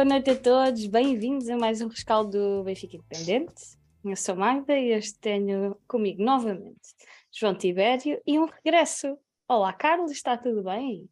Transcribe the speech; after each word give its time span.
boa 0.00 0.08
noite 0.08 0.30
a 0.30 0.36
todos, 0.36 0.86
bem-vindos 0.86 1.46
a 1.50 1.58
mais 1.58 1.82
um 1.82 1.88
rescaldo 1.88 2.30
do 2.30 2.64
Benfica 2.64 2.96
Independente. 2.96 3.76
Eu 4.02 4.16
sou 4.16 4.34
Magda 4.34 4.72
e 4.72 4.96
hoje 4.96 5.12
tenho 5.12 5.76
comigo 5.86 6.22
novamente 6.22 6.80
João 7.30 7.54
Tibério 7.54 8.18
e 8.26 8.38
um 8.38 8.46
regresso. 8.46 9.18
Olá, 9.46 9.74
Carlos, 9.74 10.10
está 10.10 10.38
tudo 10.38 10.62
bem? 10.62 11.06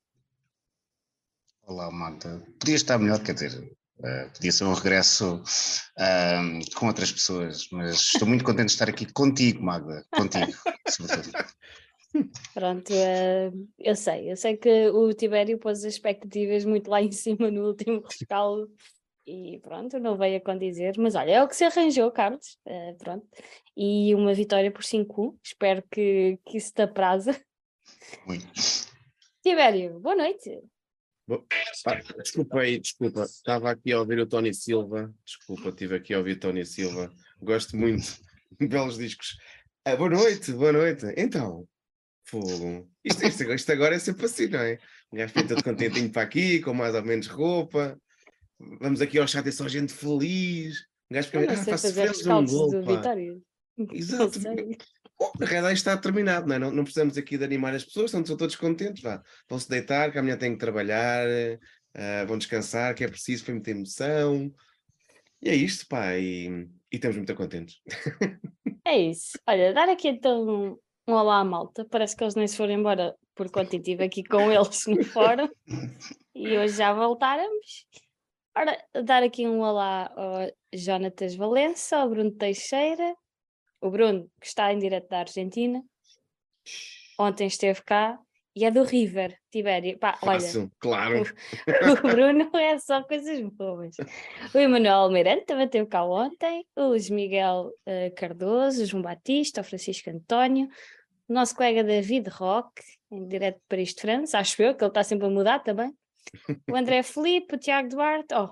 Olá, 1.67 1.91
Magda. 1.91 2.43
Podia 2.59 2.77
estar 2.77 2.97
melhor, 2.97 3.23
quer 3.23 3.35
dizer, 3.35 3.61
uh, 3.99 4.33
podia 4.33 4.53
ser 4.53 4.65
um 4.65 4.73
regresso 4.73 5.35
uh, 5.37 6.75
com 6.75 6.87
outras 6.87 7.13
pessoas, 7.13 7.69
mas 7.71 7.95
estou 7.97 8.27
muito 8.27 8.43
contente 8.43 8.69
de 8.69 8.73
estar 8.73 8.89
aqui 8.89 9.05
contigo, 9.13 9.63
Magda, 9.63 10.03
contigo, 10.11 10.51
sobretudo. 10.89 11.31
Pronto, 12.55 12.93
uh, 12.93 13.69
eu 13.79 13.95
sei, 13.95 14.31
eu 14.31 14.37
sei 14.37 14.57
que 14.57 14.89
o 14.89 15.13
Tibério 15.13 15.59
pôs 15.59 15.81
as 15.81 15.93
expectativas 15.93 16.65
muito 16.65 16.91
lá 16.91 17.03
em 17.03 17.13
cima 17.13 17.51
no 17.51 17.67
último 17.67 18.01
rescaldo 18.01 18.71
e 19.27 19.61
pronto, 19.61 19.99
não 19.99 20.17
veio 20.17 20.39
a 20.39 20.41
condizer, 20.41 20.95
mas 20.97 21.15
olha, 21.15 21.33
é 21.33 21.43
o 21.43 21.49
que 21.49 21.55
se 21.55 21.65
arranjou, 21.65 22.11
Carlos, 22.11 22.59
uh, 22.67 22.97
pronto, 22.97 23.27
e 23.77 24.15
uma 24.15 24.33
vitória 24.33 24.71
por 24.71 24.83
5-1, 24.83 25.37
espero 25.45 25.83
que, 25.91 26.39
que 26.47 26.57
isso 26.57 26.73
te 26.73 26.83
apraza. 26.83 27.39
Muito. 28.27 28.49
Tibério, 29.43 30.01
boa 30.01 30.17
noite. 30.17 30.63
Bom, 31.27 31.45
desculpa 32.17 32.61
aí, 32.61 32.81
desculpa, 32.81 33.25
estava 33.25 33.71
aqui 33.71 33.93
a 33.93 34.01
ouvir 34.01 34.19
o 34.19 34.27
Tony 34.27 34.55
Silva, 34.55 35.15
desculpa, 35.27 35.69
estive 35.69 35.97
aqui 35.97 36.15
a 36.15 36.19
ouvir 36.19 36.39
o 36.39 36.41
Tony 36.41 36.65
Silva, 36.65 37.13
gosto 37.43 37.77
muito, 37.77 38.19
belos 38.59 38.97
discos. 38.97 39.37
Ah, 39.85 39.95
boa 39.95 40.09
noite, 40.09 40.53
boa 40.53 40.73
noite. 40.73 41.05
Então, 41.19 41.69
Fogo. 42.29 42.87
Isto, 43.03 43.25
isto, 43.27 43.43
isto, 43.45 43.73
agora 43.73 43.95
é 43.95 43.99
sempre 43.99 44.27
assim, 44.27 44.49
não 44.49 44.61
é? 44.61 44.79
O 45.11 45.17
gajo 45.17 45.33
fica 45.33 45.49
todo 45.49 45.65
contentinho 45.65 46.11
para 46.11 46.23
aqui, 46.23 46.61
com 46.61 46.75
mais 46.75 46.95
ou 46.95 47.03
menos 47.03 47.27
roupa. 47.27 47.99
Vamos 48.81 49.01
aqui 49.01 49.19
ao 49.19 49.27
chat, 49.27 49.49
é 49.49 49.51
só 49.51 49.67
gente 49.67 49.93
feliz. 49.93 50.81
O 51.11 51.15
gajo 51.15 51.29
fica, 51.31 51.53
ah, 51.53 51.57
faço 51.57 51.95
feliz 51.95 52.27
um 52.27 52.45
gol. 52.45 52.71
Exato. 53.93 54.41
Bom, 55.19 55.33
a 55.41 55.45
realidade 55.45 55.79
está 55.79 55.97
terminado, 55.97 56.47
não 56.47 56.55
é? 56.55 56.59
Não, 56.59 56.71
não, 56.71 56.85
precisamos 56.85 57.17
aqui 57.17 57.39
de 57.39 57.45
animar 57.45 57.75
as 57.75 57.85
pessoas, 57.85 58.13
estão 58.13 58.37
todos 58.37 58.57
contentes, 58.57 59.03
vá. 59.03 59.23
Vão 59.49 59.59
se 59.59 59.69
deitar, 59.69 60.13
que 60.13 60.19
amanhã 60.19 60.37
têm 60.37 60.53
que 60.53 60.59
trabalhar, 60.59 61.27
uh, 61.29 62.27
vão 62.27 62.39
descansar, 62.39 62.95
que 62.95 63.05
é 63.05 63.09
preciso, 63.09 63.45
foi 63.45 63.55
muita 63.55 63.71
emoção. 63.71 64.53
E 65.41 65.49
é 65.49 65.55
isto, 65.55 65.87
pá, 65.89 66.17
e, 66.17 66.49
e 66.93 66.97
estamos 66.97 67.17
muito 67.17 67.35
contentes. 67.35 67.81
É 68.87 68.97
isso. 68.97 69.39
Olha, 69.47 69.75
dar 69.75 69.87
aqui 69.91 70.09
então 70.09 70.79
um 71.09 71.15
olá 71.15 71.41
à 71.41 71.45
malta. 71.45 71.87
Parece 71.87 72.15
que 72.15 72.23
eles 72.23 72.35
nem 72.35 72.47
se 72.47 72.57
foram 72.57 72.75
embora 72.75 73.17
por 73.35 73.51
quanto 73.51 73.75
estive 73.75 74.05
aqui 74.05 74.23
com 74.23 74.53
eles 74.53 74.87
no 74.87 75.03
fórum 75.05 75.49
e 76.35 76.59
hoje 76.59 76.77
já 76.77 76.93
voltáramos. 76.93 77.87
Ora, 78.55 78.77
dar 79.05 79.23
aqui 79.23 79.47
um 79.47 79.61
olá 79.61 80.13
ao 80.15 80.53
Jonatas 80.73 81.35
Valença, 81.35 81.97
ao 81.97 82.11
Bruno 82.11 82.33
Teixeira, 82.33 83.17
o 83.81 83.91
Bruno 83.91 84.31
que 84.41 84.47
está 84.47 84.73
em 84.73 84.79
direto 84.79 85.09
da 85.09 85.21
Argentina. 85.21 85.83
Ontem 87.19 87.47
esteve 87.47 87.83
cá 87.83 88.19
e 88.55 88.65
é 88.65 88.71
do 88.71 88.83
River, 88.83 89.39
Tibério. 89.53 89.97
Pá, 89.99 90.15
Fácil, 90.17 90.63
olha, 90.63 90.71
claro. 90.81 91.23
O, 91.23 92.09
o, 92.09 92.11
Bruno 92.11 92.51
é 92.59 92.77
só 92.79 93.03
coisas 93.05 93.41
boas. 93.53 93.95
O 94.53 94.59
Emanuel 94.59 94.97
Almeirante 94.97 95.47
também 95.47 95.69
teve 95.69 95.89
cá 95.89 96.05
ontem, 96.05 96.67
o 96.77 96.89
Luís 96.89 97.09
Miguel 97.09 97.71
uh, 97.87 98.15
Cardoso, 98.17 98.83
o 98.83 98.87
João 98.87 99.03
Batista, 99.03 99.61
o 99.61 99.65
Francisco 99.65 100.11
António, 100.11 100.69
o 101.29 101.33
nosso 101.33 101.55
colega 101.55 101.85
David 101.85 102.29
Roque, 102.31 102.83
em 103.11 103.29
direto 103.29 103.57
de 103.57 103.65
Paris 103.69 103.95
de 103.95 104.01
França, 104.01 104.39
acho 104.39 104.61
eu, 104.63 104.75
que 104.75 104.83
ele 104.83 104.91
está 104.91 105.05
sempre 105.05 105.27
a 105.27 105.31
mudar 105.31 105.59
também. 105.61 105.93
O 106.71 106.75
André 106.75 107.03
Felipe, 107.05 107.55
o 107.55 107.59
Tiago 107.59 107.89
Duarte, 107.89 108.35
oh, 108.35 108.51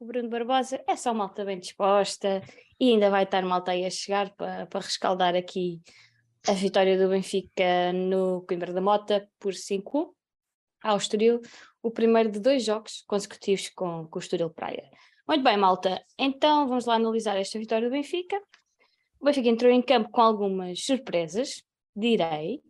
o 0.00 0.06
Bruno 0.06 0.28
Barbosa, 0.28 0.82
é 0.88 0.96
só 0.96 1.12
malta 1.12 1.44
bem 1.44 1.58
disposta 1.58 2.42
e 2.80 2.90
ainda 2.90 3.10
vai 3.10 3.24
estar 3.24 3.42
malta 3.42 3.72
aí 3.72 3.84
a 3.84 3.90
chegar 3.90 4.34
para, 4.34 4.66
para 4.66 4.80
rescaldar 4.80 5.36
aqui 5.36 5.80
a 6.46 6.52
vitória 6.52 6.98
do 6.98 7.08
Benfica 7.08 7.92
no 7.92 8.44
Coimbra 8.46 8.72
da 8.72 8.80
Mota 8.80 9.28
por 9.38 9.54
5 9.54 10.14
ao 10.82 10.96
Estoril, 10.96 11.40
o 11.82 11.90
primeiro 11.90 12.30
de 12.30 12.40
dois 12.40 12.64
jogos 12.64 13.02
consecutivos 13.06 13.70
com, 13.70 14.06
com 14.06 14.18
o 14.18 14.20
Estoril 14.20 14.50
Praia. 14.50 14.90
Muito 15.26 15.42
bem, 15.42 15.56
malta, 15.56 16.02
então 16.18 16.68
vamos 16.68 16.84
lá 16.84 16.94
analisar 16.96 17.36
esta 17.36 17.58
vitória 17.58 17.88
do 17.88 17.92
Benfica. 17.92 18.38
O 19.18 19.24
Benfica 19.24 19.48
entrou 19.48 19.72
em 19.72 19.80
campo 19.80 20.10
com 20.10 20.20
algumas 20.20 20.84
surpresas, 20.84 21.62
direi. 21.94 22.62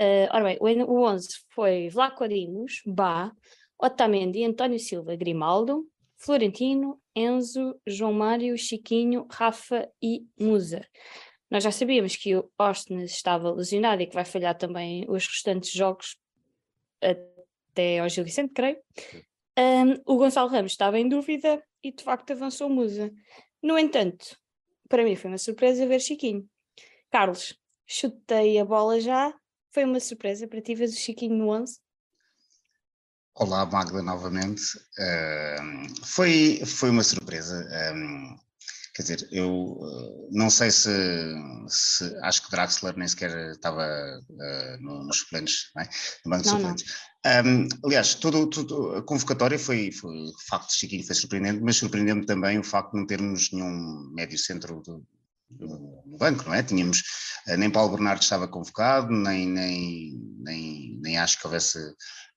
Uh, 0.00 0.28
ora 0.30 0.44
bem, 0.44 0.58
o 0.60 1.02
11 1.04 1.28
foi 1.54 1.88
Vlaco 1.88 2.22
Arimos, 2.22 2.82
Bá, 2.86 3.32
Otamendi, 3.78 4.44
António 4.44 4.78
Silva, 4.78 5.16
Grimaldo, 5.16 5.86
Florentino, 6.18 7.00
Enzo, 7.14 7.78
João 7.86 8.12
Mário, 8.12 8.56
Chiquinho, 8.56 9.26
Rafa 9.30 9.88
e 10.02 10.26
Musa. 10.38 10.86
Nós 11.50 11.62
já 11.62 11.70
sabíamos 11.70 12.16
que 12.16 12.34
o 12.36 12.50
Austin 12.58 12.98
estava 13.02 13.50
lesionado 13.52 14.02
e 14.02 14.06
que 14.06 14.14
vai 14.14 14.24
falhar 14.24 14.56
também 14.56 15.04
os 15.08 15.26
restantes 15.26 15.70
jogos 15.70 16.18
até 17.00 18.00
ao 18.00 18.08
Gil 18.08 18.24
Vicente, 18.24 18.52
creio. 18.52 18.78
Um, 19.58 19.94
o 20.04 20.16
Gonçalo 20.18 20.50
Ramos 20.50 20.72
estava 20.72 20.98
em 20.98 21.08
dúvida 21.08 21.62
e 21.82 21.92
de 21.92 22.02
facto 22.02 22.32
avançou 22.32 22.68
Musa. 22.68 23.12
No 23.62 23.78
entanto, 23.78 24.36
para 24.88 25.04
mim 25.04 25.16
foi 25.16 25.30
uma 25.30 25.38
surpresa 25.38 25.86
ver 25.86 26.00
Chiquinho. 26.00 26.48
Carlos, 27.10 27.58
chutei 27.86 28.58
a 28.58 28.64
bola 28.64 29.00
já. 29.00 29.32
Foi 29.72 29.84
uma 29.84 30.00
surpresa 30.00 30.48
para 30.48 30.60
ti 30.60 30.74
ver 30.74 30.88
o 30.88 30.92
Chiquinho 30.92 31.36
no 31.36 31.50
11? 31.50 31.78
Olá, 33.34 33.66
Magda, 33.66 34.02
novamente. 34.02 34.62
Uh, 34.98 36.04
foi, 36.06 36.62
foi 36.64 36.88
uma 36.88 37.02
surpresa. 37.02 37.68
Um, 37.94 38.34
quer 38.94 39.02
dizer, 39.02 39.28
eu 39.30 39.50
uh, 39.50 40.28
não 40.32 40.48
sei 40.48 40.70
se, 40.70 40.90
se, 41.68 42.18
Acho 42.22 42.42
que 42.44 42.50
Draxler 42.50 42.96
nem 42.96 43.06
sequer 43.06 43.50
estava 43.50 43.84
uh, 43.84 44.82
no, 44.82 45.04
nos 45.04 45.18
suplentes, 45.18 45.70
não 45.74 45.82
é? 45.82 45.88
no 46.24 46.30
banco 46.30 46.42
de 46.44 46.48
suplentes. 46.48 46.94
Um, 47.26 47.68
aliás, 47.84 48.14
tudo, 48.14 48.96
a 48.96 49.02
convocatória 49.02 49.58
foi, 49.58 49.92
foi. 49.92 50.10
O 50.16 50.40
facto 50.48 50.68
de 50.68 50.76
Chiquinho 50.76 51.04
foi 51.04 51.14
surpreendente, 51.14 51.60
mas 51.62 51.76
surpreendeu-me 51.76 52.24
também 52.24 52.58
o 52.58 52.64
facto 52.64 52.92
de 52.92 52.98
não 52.98 53.06
termos 53.06 53.52
nenhum 53.52 54.10
médio 54.14 54.38
centro 54.38 54.80
do, 54.80 55.06
no 55.50 56.18
banco, 56.18 56.44
não 56.44 56.54
é? 56.54 56.62
Tínhamos, 56.62 57.02
eh, 57.46 57.56
nem 57.56 57.70
Paulo 57.70 57.92
Bernardo 57.92 58.22
estava 58.22 58.48
convocado, 58.48 59.12
nem, 59.12 59.46
nem, 59.48 60.12
nem, 60.38 60.98
nem 61.00 61.18
acho 61.18 61.38
que 61.38 61.46
houvesse 61.46 61.78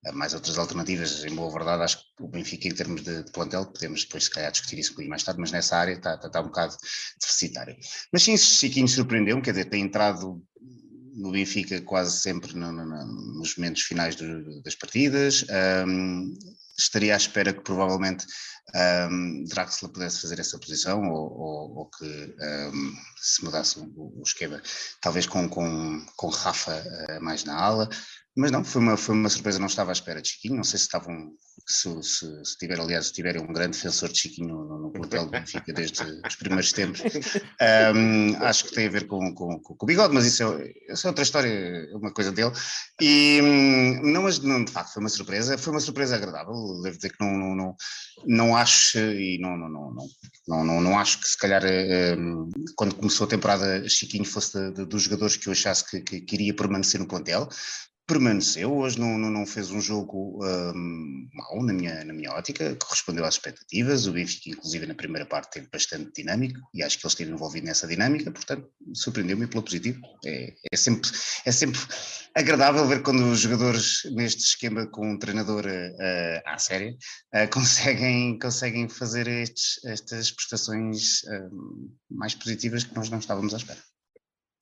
eh, 0.05 0.11
mais 0.11 0.33
outras 0.33 0.57
alternativas, 0.57 1.23
em 1.25 1.33
boa 1.33 1.51
verdade, 1.51 1.83
acho 1.83 1.97
que 1.97 2.23
o 2.23 2.27
Benfica 2.27 2.67
em 2.67 2.73
termos 2.73 3.01
de, 3.01 3.23
plantel, 3.31 3.65
podemos 3.65 4.03
depois 4.03 4.25
se 4.25 4.29
calhar 4.29 4.51
discutir 4.51 4.79
isso 4.79 4.93
um 4.99 5.07
mais 5.07 5.23
tarde, 5.23 5.39
mas 5.39 5.51
nessa 5.51 5.77
área 5.77 5.93
está, 5.93 6.15
está, 6.15 6.27
está 6.27 6.41
um 6.41 6.45
bocado 6.45 6.75
deficitário. 7.19 7.75
Mas 8.11 8.23
sim, 8.23 8.37
Chiquinho 8.37 8.87
surpreendeu, 8.87 9.41
quer 9.41 9.51
dizer, 9.51 9.65
tem 9.65 9.83
entrado 9.83 10.41
no 11.15 11.31
Benfica 11.31 11.81
quase 11.81 12.19
sempre 12.19 12.53
no, 12.55 12.71
no, 12.71 12.85
nos 12.85 13.55
momentos 13.55 13.83
finais 13.83 14.15
do, 14.15 14.61
das 14.61 14.75
partidas, 14.75 15.45
um, 15.87 16.33
estaria 16.77 17.13
à 17.13 17.17
espera 17.17 17.53
que 17.53 17.61
provavelmente 17.61 18.25
um, 19.09 19.43
Draxler 19.45 19.91
pudesse 19.91 20.21
fazer 20.21 20.39
essa 20.39 20.57
posição 20.59 21.09
ou, 21.09 21.31
ou, 21.31 21.77
ou 21.79 21.89
que 21.89 22.05
um, 22.05 22.93
se 23.21 23.43
mudasse 23.43 23.79
o, 23.79 23.85
o, 23.95 24.23
esquema, 24.23 24.61
talvez 25.01 25.25
com, 25.25 25.49
com, 25.49 26.05
com 26.15 26.27
Rafa 26.29 26.73
uh, 26.73 27.23
mais 27.23 27.43
na 27.43 27.55
ala, 27.55 27.89
mas 28.39 28.51
não, 28.51 28.63
foi 28.63 28.81
uma, 28.81 28.95
foi 28.95 29.15
uma 29.15 29.27
surpresa, 29.27 29.59
não 29.59 29.67
estava 29.67 29.91
à 29.91 29.93
espera 29.93 30.21
de 30.21 30.29
Chiquinho, 30.29 30.55
não 30.55 30.63
sei 30.63 30.79
se 30.79 30.85
estavam, 30.85 31.33
se, 31.67 31.89
se, 32.01 32.45
se 32.45 32.57
tiver, 32.57 32.79
aliás, 32.79 33.07
se 33.07 33.13
tiverem 33.13 33.41
um 33.41 33.51
grande 33.51 33.75
defensor 33.75 34.07
de 34.07 34.17
Chiquinho 34.17 34.55
no, 34.55 34.79
no 34.83 34.91
plantel 34.91 35.25
do 35.25 35.31
Benfica 35.31 35.73
desde 35.73 36.01
os 36.25 36.35
primeiros 36.37 36.71
tempos, 36.71 37.01
um, 37.93 38.37
acho 38.41 38.63
que 38.63 38.73
tem 38.73 38.87
a 38.87 38.89
ver 38.89 39.07
com, 39.07 39.33
com, 39.35 39.59
com, 39.59 39.75
o 39.77 39.85
bigode, 39.85 40.13
mas 40.13 40.25
isso 40.25 40.43
é, 40.43 40.71
isso 40.93 41.05
é 41.05 41.09
outra 41.09 41.23
história, 41.23 41.49
é 41.49 41.93
uma 41.97 42.13
coisa 42.13 42.31
dele, 42.31 42.53
e 43.01 43.41
hum, 43.43 44.01
não, 44.09 44.23
mas 44.23 44.39
não, 44.39 44.63
de 44.63 44.71
facto 44.71 44.93
foi 44.93 45.03
uma 45.03 45.09
surpresa, 45.09 45.57
foi 45.57 45.73
uma 45.73 45.81
surpresa 45.81 46.15
agradável, 46.15 46.53
devo 46.81 46.95
dizer 46.95 47.09
que 47.09 47.21
não, 47.21 47.37
não, 47.37 47.55
não, 47.55 47.75
não 48.25 48.55
acho, 48.55 48.99
e 48.99 49.37
não, 49.41 49.57
não, 49.57 49.67
não, 49.67 49.93
não, 50.47 50.63
não, 50.63 50.81
não, 50.81 50.97
acho 50.97 51.19
que 51.19 51.27
se 51.27 51.37
calhar 51.37 51.61
um, 52.17 52.49
quando 52.77 52.95
começou 52.95 53.25
a 53.25 53.29
temporada 53.29 53.83
Chiquinho 53.89 54.23
fosse 54.23 54.57
de, 54.57 54.71
de, 54.75 54.85
dos 54.85 55.03
jogadores 55.03 55.35
que 55.35 55.47
eu 55.47 55.51
achasse 55.51 55.85
que, 55.89 55.99
que, 55.99 56.21
que 56.21 56.35
iria 56.35 56.55
permanecer 56.55 57.01
no 57.01 57.07
plantel, 57.07 57.49
permaneceu, 58.09 58.75
hoje 58.75 58.99
não, 58.99 59.19
não, 59.19 59.29
não 59.29 59.45
fez 59.45 59.69
um 59.69 59.79
jogo 59.79 60.43
um, 60.43 61.29
mau 61.31 61.63
na 61.63 61.71
minha, 61.71 62.03
na 62.03 62.11
minha 62.11 62.31
ótica, 62.31 62.75
correspondeu 62.75 63.23
às 63.23 63.35
expectativas, 63.35 64.07
o 64.07 64.11
Benfica 64.11 64.49
inclusive 64.49 64.87
na 64.87 64.95
primeira 64.95 65.27
parte 65.27 65.51
teve 65.51 65.67
bastante 65.71 66.11
dinâmico 66.15 66.59
e 66.73 66.81
acho 66.81 66.97
que 66.97 67.05
ele 67.05 67.11
esteve 67.11 67.31
envolvido 67.31 67.67
nessa 67.67 67.85
dinâmica, 67.87 68.31
portanto 68.31 68.67
surpreendeu-me 68.95 69.45
pelo 69.45 69.61
positivo, 69.61 70.01
é, 70.25 70.55
é, 70.71 70.75
sempre, 70.75 71.07
é 71.45 71.51
sempre 71.51 71.79
agradável 72.33 72.87
ver 72.87 73.03
quando 73.03 73.29
os 73.29 73.41
jogadores 73.41 74.01
neste 74.11 74.41
esquema 74.41 74.87
com 74.87 75.11
um 75.11 75.19
treinador 75.19 75.65
uh, 75.67 76.41
à 76.47 76.57
série 76.57 76.97
uh, 77.35 77.47
conseguem, 77.53 78.39
conseguem 78.39 78.89
fazer 78.89 79.27
estes, 79.27 79.85
estas 79.85 80.31
prestações 80.31 81.21
uh, 81.25 81.91
mais 82.09 82.33
positivas 82.33 82.83
que 82.83 82.95
nós 82.95 83.11
não 83.11 83.19
estávamos 83.19 83.53
à 83.53 83.57
espera. 83.57 83.79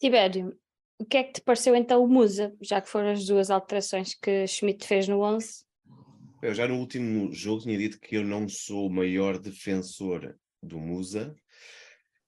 Tibério, 0.01 0.53
o 0.99 1.05
que 1.05 1.17
é 1.17 1.23
que 1.23 1.33
te 1.33 1.41
pareceu 1.41 1.75
então 1.75 2.03
o 2.03 2.07
Musa, 2.07 2.55
já 2.61 2.81
que 2.81 2.89
foram 2.89 3.11
as 3.11 3.25
duas 3.25 3.49
alterações 3.49 4.15
que 4.15 4.47
Schmidt 4.47 4.85
fez 4.85 5.07
no 5.07 5.21
11? 5.21 5.65
Eu 6.41 6.53
já 6.53 6.67
no 6.67 6.75
último 6.75 7.31
jogo 7.33 7.61
tinha 7.61 7.77
dito 7.77 7.99
que 7.99 8.15
eu 8.15 8.23
não 8.23 8.47
sou 8.47 8.88
o 8.88 8.94
maior 8.94 9.38
defensor 9.39 10.35
do 10.61 10.79
Musa, 10.79 11.35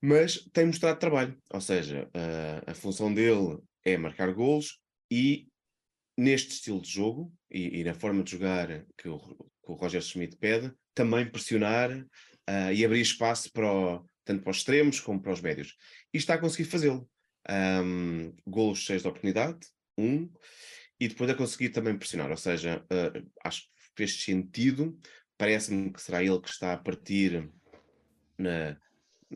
mas 0.02 0.38
tem 0.54 0.66
mostrado 0.66 1.00
trabalho. 1.00 1.38
Ou 1.52 1.62
seja, 1.62 2.10
a, 2.14 2.72
a 2.72 2.74
função 2.74 3.14
dele 3.14 3.60
é 3.84 3.98
marcar 3.98 4.34
golos 4.34 4.80
e 5.12 5.48
neste 6.18 6.52
estilo 6.52 6.82
de 6.82 6.90
jogo 6.90 7.32
e, 7.50 7.80
e 7.80 7.84
na 7.84 7.94
forma 7.94 8.24
de 8.24 8.32
jogar 8.32 8.86
que 8.98 9.08
o, 9.08 9.20
que 9.20 9.72
o 9.72 9.74
Roger 9.74 10.02
Schmidt 10.02 10.38
pede, 10.38 10.72
também 10.94 11.30
pressionar 11.30 11.92
uh, 11.92 12.74
e 12.74 12.84
abrir 12.84 13.02
espaço 13.02 13.52
para 13.52 13.72
o, 13.72 14.06
tanto 14.26 14.44
para 14.44 14.52
os 14.52 14.58
extremos 14.58 15.00
como 15.00 15.22
para 15.22 15.34
os 15.34 15.42
médios. 15.42 15.76
E 16.14 16.18
está 16.18 16.34
a 16.36 16.38
conseguir 16.40 16.66
fazê-lo. 16.66 17.10
Um, 17.50 18.34
golos 18.46 18.80
cheios 18.80 19.02
de 19.02 19.08
oportunidade, 19.08 19.60
um, 19.98 20.30
e 21.00 21.08
depois 21.08 21.30
a 21.30 21.36
conseguir 21.36 21.70
também 21.70 21.98
pressionar, 21.98 22.30
ou 22.30 22.38
seja, 22.38 22.84
uh, 22.92 23.32
acho 23.44 23.62
que 23.64 23.70
fez 23.96 24.22
sentido, 24.24 25.00
parece-me 25.38 25.92
que 25.92 26.02
será 26.02 26.24
ele 26.24 26.40
que 26.42 26.50
está 26.50 26.74
a 26.74 26.78
partir, 26.78 27.50
na, 28.38 28.78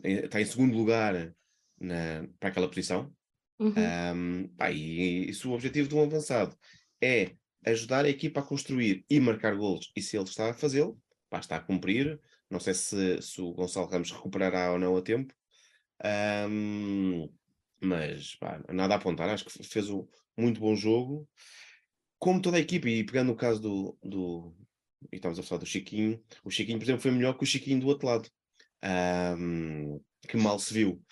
está 0.04 0.42
em 0.42 0.46
segundo 0.46 0.76
lugar 0.76 1.34
na, 1.80 2.28
para 2.40 2.50
aquela 2.50 2.68
posição, 2.68 3.14
uhum. 3.60 3.74
um, 4.16 4.48
pá, 4.56 4.72
e, 4.72 5.30
e 5.30 5.34
se 5.34 5.48
o 5.48 5.52
objetivo 5.52 5.88
de 5.88 5.96
um 5.96 6.04
avançado 6.04 6.56
é 7.02 7.36
ajudar 7.66 8.06
a 8.06 8.10
equipa 8.10 8.42
a 8.42 8.44
construir 8.44 9.06
e 9.10 9.20
marcar 9.20 9.56
golos, 9.56 9.92
e 9.96 10.02
se 10.02 10.18
ele 10.18 10.26
está 10.26 10.50
a 10.50 10.54
fazê-lo, 10.54 11.00
está 11.34 11.56
a 11.56 11.62
cumprir, 11.62 12.20
não 12.50 12.60
sei 12.60 12.74
se, 12.74 13.22
se 13.22 13.42
o 13.42 13.54
Gonçalo 13.54 13.88
Ramos 13.88 14.12
recuperará 14.12 14.72
ou 14.72 14.80
não 14.80 14.96
a 14.96 15.02
tempo, 15.02 15.34
um, 16.50 17.30
mas 17.86 18.36
pá, 18.36 18.64
nada 18.70 18.96
a 18.96 18.98
apontar, 18.98 19.30
acho 19.30 19.46
que 19.46 19.64
fez 19.64 19.90
um 19.90 20.08
muito 20.38 20.60
bom 20.60 20.76
jogo. 20.76 21.28
Como 22.20 22.42
toda 22.42 22.58
a 22.58 22.60
equipe, 22.60 22.90
e 22.90 23.04
pegando 23.04 23.32
o 23.32 23.36
caso 23.36 23.60
do, 23.62 23.98
do 24.02 24.56
e 25.12 25.18
estamos 25.18 25.40
a 25.40 25.44
falar 25.44 25.60
do 25.60 25.66
Chiquinho, 25.66 26.24
o 26.44 26.50
Chiquinho, 26.50 26.78
por 26.78 26.86
exemplo, 26.86 27.02
foi 27.02 27.12
melhor 27.12 27.38
que 27.38 27.44
o 27.44 27.48
Chiquinho 27.48 27.80
do 27.80 27.88
outro 27.88 28.08
lado, 28.08 28.30
um, 29.38 30.00
que 30.28 30.38
mal 30.38 30.60
se 30.60 30.74
viu. 30.74 31.04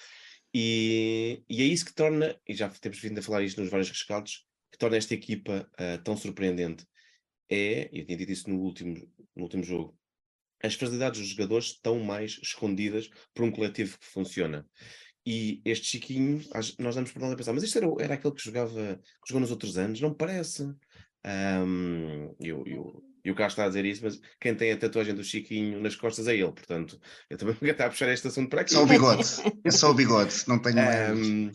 E, 0.54 1.44
e, 1.50 1.62
é 1.62 1.66
isso 1.66 1.86
que 1.86 1.94
torna, 1.94 2.38
e 2.48 2.54
já 2.54 2.70
temos 2.70 3.00
vindo 3.00 3.20
a 3.20 3.22
falar 3.22 3.44
isto 3.44 3.62
nos 3.62 3.70
vários 3.70 3.90
rescaldos, 3.90 4.46
que 4.72 4.78
torna 4.78 4.98
esta 4.98 5.14
equipa 5.14 5.70
uh, 5.74 6.04
tão 6.04 6.16
surpreendente. 6.16 6.86
É, 7.50 7.90
eu 7.92 8.06
tinha 8.06 8.18
dito 8.18 8.32
isso 8.32 8.50
no 8.50 8.60
último, 8.60 8.96
no 9.36 9.44
último 9.44 9.64
jogo, 9.64 9.98
as 10.64 10.76
fragilidades 10.76 11.20
dos 11.20 11.30
jogadores 11.30 11.68
estão 11.68 12.00
mais 12.00 12.40
escondidas 12.42 13.10
por 13.34 13.44
um 13.44 13.52
coletivo 13.52 13.98
que 13.98 14.06
funciona. 14.06 14.66
E 15.26 15.62
este 15.64 15.86
Chiquinho, 15.86 16.44
nós 16.80 16.96
damos 16.96 17.12
por 17.12 17.22
nada 17.22 17.34
a 17.34 17.38
pensar, 17.38 17.54
mas 17.54 17.64
isto 17.64 17.78
era, 17.78 17.88
era 18.00 18.14
aquele 18.16 18.34
que 18.34 18.44
jogava, 18.44 19.00
que 19.24 19.30
jogou 19.30 19.42
nos 19.42 19.52
outros 19.52 19.78
anos? 19.78 20.02
Não 20.02 20.14
parece. 20.14 20.64
Um, 21.24 22.36
eu, 22.40 22.64
eu, 22.66 23.04
eu 23.24 23.36
cá 23.36 23.46
está 23.46 23.66
a 23.66 23.68
dizer 23.68 23.86
isso, 23.86 24.04
mas 24.04 24.20
quem 24.40 24.56
tem 24.56 24.72
a 24.72 24.78
tatuagem 24.78 25.14
do 25.14 25.24
Chiquinho 25.24 25.80
nas 25.80 25.96
costas 25.96 26.28
é 26.28 26.36
ele, 26.36 26.52
portanto, 26.52 27.00
eu 27.30 27.38
também 27.38 27.54
vou 27.62 27.70
estar 27.70 27.86
a 27.86 27.90
puxar 27.90 28.12
este 28.12 28.28
assunto 28.28 28.50
para 28.50 28.62
aqui. 28.62 28.74
Só 28.74 28.84
o 28.84 28.88
bigode, 28.88 29.24
é 29.64 29.72
só 29.72 29.92
o 29.92 29.94
bigode, 29.94 30.34
não 30.48 30.60
tenho 30.60 30.80
um, 30.80 31.52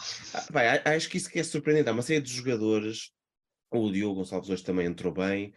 bem, 0.53 0.95
acho 0.95 1.09
que 1.09 1.17
isso 1.17 1.29
que 1.29 1.41
é 1.41 1.43
surpreendente. 1.43 1.89
Há 1.89 1.93
uma 1.93 2.03
série 2.03 2.21
de 2.21 2.33
jogadores, 2.33 3.11
o 3.73 3.91
Diogo 3.91 4.21
Gonçalves 4.21 4.49
hoje 4.49 4.63
também 4.63 4.87
entrou 4.87 5.13
bem, 5.13 5.53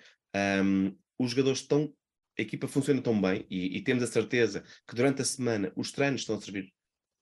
um, 0.64 0.96
os 1.20 1.32
jogadores 1.32 1.60
estão 1.60 1.94
a 2.38 2.42
equipa 2.42 2.70
funciona 2.70 3.02
tão 3.02 3.20
bem 3.20 3.46
e, 3.50 3.78
e, 3.78 3.82
temos 3.84 4.02
a 4.02 4.08
certeza 4.08 4.64
que 4.88 4.96
durante 4.96 5.22
a 5.22 5.26
semana 5.26 5.74
os 5.76 5.92
treinos 5.92 6.22
estão 6.22 6.38
a 6.38 6.42
servir 6.42 6.74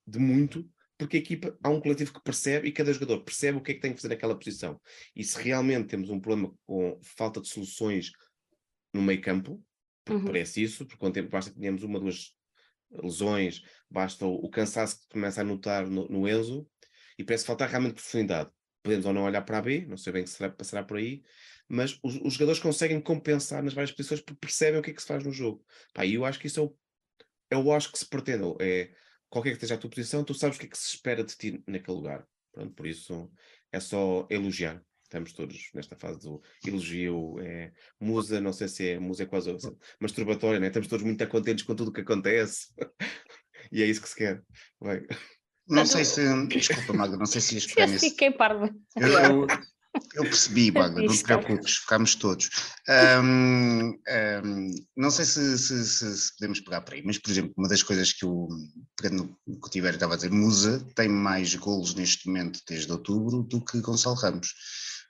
de 0.06 0.20
muito, 0.20 0.70
porque 0.98 1.18
a 1.18 1.20
equipa 1.20 1.58
há 1.64 1.70
um 1.70 1.80
coletivo 1.80 2.14
que 2.14 2.24
percebe 2.24 2.68
e 2.68 2.72
cada 2.72 2.92
jogador 2.92 3.24
percebe 3.24 3.58
o 3.58 3.62
que 3.62 3.72
é 3.72 3.76
que 3.76 3.82
tem 3.82 3.92
que 3.92 3.98
fazer 3.98 4.10
naquela 4.10 4.38
posição. 4.38 4.82
E 5.16 5.24
se 5.24 5.42
realmente 5.42 5.88
temos 5.88 6.10
um 6.10 6.20
problema 6.20 6.54
com 6.66 7.00
falta 7.04 7.40
de 7.40 7.48
soluções 7.48 8.12
no 8.94 9.02
meio 9.02 9.22
campo, 9.22 9.64
uhum. 10.10 10.26
parece 10.26 10.64
isso, 10.64 10.86
porque 10.86 10.98
quando 10.98 11.14
tempo 11.14 11.30
basta 11.30 11.52
que 11.52 11.60
tenhamos 11.60 11.84
uma, 11.84 12.00
duas 12.00 12.34
lesões, 12.92 13.62
basta 13.90 14.26
o, 14.26 14.34
o 14.46 14.50
cansaço 14.50 15.02
que 15.02 15.10
começa 15.10 15.42
a 15.42 15.44
notar 15.44 15.86
no, 15.88 16.08
no 16.08 16.28
Enzo, 16.28 16.68
e 17.18 17.24
parece 17.24 17.46
faltar 17.46 17.70
realmente 17.70 17.96
profundidade. 17.96 18.50
Podemos 18.84 19.06
ou 19.06 19.14
não 19.14 19.24
olhar 19.24 19.42
para 19.42 19.58
a 19.58 19.62
B, 19.62 19.86
não 19.88 19.98
sei 19.98 20.14
bem 20.14 20.26
se 20.26 20.34
será, 20.34 20.50
passará 20.50 20.84
por 20.84 20.98
aí, 20.98 21.22
mas 21.68 22.00
os, 22.02 22.16
os, 22.24 22.34
jogadores 22.34 22.62
conseguem 22.62 23.02
compensar 23.02 23.62
nas 23.62 23.74
várias 23.74 23.92
posições 23.92 24.22
porque 24.22 24.40
percebem 24.40 24.80
o 24.80 24.84
que 24.84 24.92
é 24.92 24.94
que 24.94 25.02
se 25.02 25.08
faz 25.08 25.24
no 25.24 25.32
jogo. 25.32 25.64
Pá, 25.94 26.06
e 26.06 26.14
eu 26.14 26.24
acho 26.24 26.40
que 26.40 26.48
isso 26.48 26.60
é 26.60 26.64
o, 26.64 26.78
é 27.52 27.58
o 27.58 27.74
acho 27.74 27.92
que 27.92 28.00
se 28.00 28.08
pretende. 28.08 28.56
É, 28.62 28.92
qualquer 29.30 29.52
que 29.52 29.56
esteja 29.58 29.76
a 29.76 29.78
tua 29.78 29.90
posição, 29.90 30.24
tu 30.24 30.34
sabes 30.34 30.58
o 30.58 30.60
que 30.60 30.66
é 30.66 30.70
que 30.70 30.78
se 30.78 30.96
espera 30.96 31.24
de 31.24 31.36
ti 31.36 31.64
naquele 31.68 31.98
lugar. 31.98 32.26
Pronto, 32.52 32.74
por 32.74 32.88
isso 32.88 33.32
é 33.72 33.80
só 33.80 34.28
elogiar. 34.30 34.82
Estamos 35.04 35.32
todos 35.32 35.70
nesta 35.74 35.96
fase 35.96 36.20
do 36.20 36.42
elogio, 36.66 37.40
é, 37.40 37.72
musa, 38.00 38.42
não 38.42 38.52
sei 38.52 38.68
se 38.68 38.90
é 38.90 39.00
musa 39.00 39.24
é 39.24 39.26
quase 39.26 39.56
masturbatória, 40.02 40.60
né? 40.60 40.68
estamos 40.68 40.90
todos 40.90 41.06
muito 41.06 41.26
contentes 41.30 41.64
com 41.64 41.74
tudo 41.74 41.90
o 41.90 41.94
que 41.94 42.02
acontece 42.02 42.74
e 43.72 43.82
é 43.82 43.86
isso 43.86 44.02
que 44.02 44.10
se 44.10 44.16
quer. 44.16 44.44
Bem. 44.82 45.08
Não 45.70 45.86
sei 45.86 46.04
se. 46.04 46.22
Desculpa, 46.48 46.94
Magda, 46.94 47.18
não 47.18 47.26
sei 47.26 47.40
se 47.40 47.56
ias 47.56 47.66
pegar 47.74 47.88
nesse. 47.88 48.10
Fiquei 48.10 48.32
parva. 48.32 48.74
Eu, 48.96 49.08
eu, 49.08 49.48
eu 50.14 50.24
percebi, 50.24 50.72
Magda, 50.72 51.02
não 51.02 51.14
te 51.14 51.24
preocupes, 51.24 51.78
ficámos 51.78 52.16
todos. 52.16 52.50
Um, 53.24 53.90
um, 53.90 54.76
não 54.96 55.12
sei 55.12 55.26
se, 55.26 55.58
se, 55.58 55.86
se, 55.86 56.18
se, 56.18 56.38
podemos 56.38 56.60
pegar 56.60 56.82
por 56.82 56.94
aí, 56.94 57.04
mas, 57.06 57.18
por 57.18 57.32
exemplo, 57.32 57.54
uma 57.58 57.68
das 57.68 57.84
coisas 57.84 58.14
que 58.14 58.26
o, 58.26 58.48
pegando 58.96 59.36
no 59.46 59.60
que 59.60 59.68
o 59.68 59.70
Tiberio 59.70 59.96
estava 59.96 60.14
a 60.14 60.18
dizer, 60.18 60.32
Musa 60.32 60.86
tem 60.96 61.08
mais 61.08 61.54
golos 61.56 61.94
neste 61.94 62.28
momento 62.28 62.62
desde 62.68 62.92
outubro 62.92 63.44
do 63.44 63.64
que 63.64 63.82
Gonçalo 63.82 64.16
Ramos. 64.16 64.54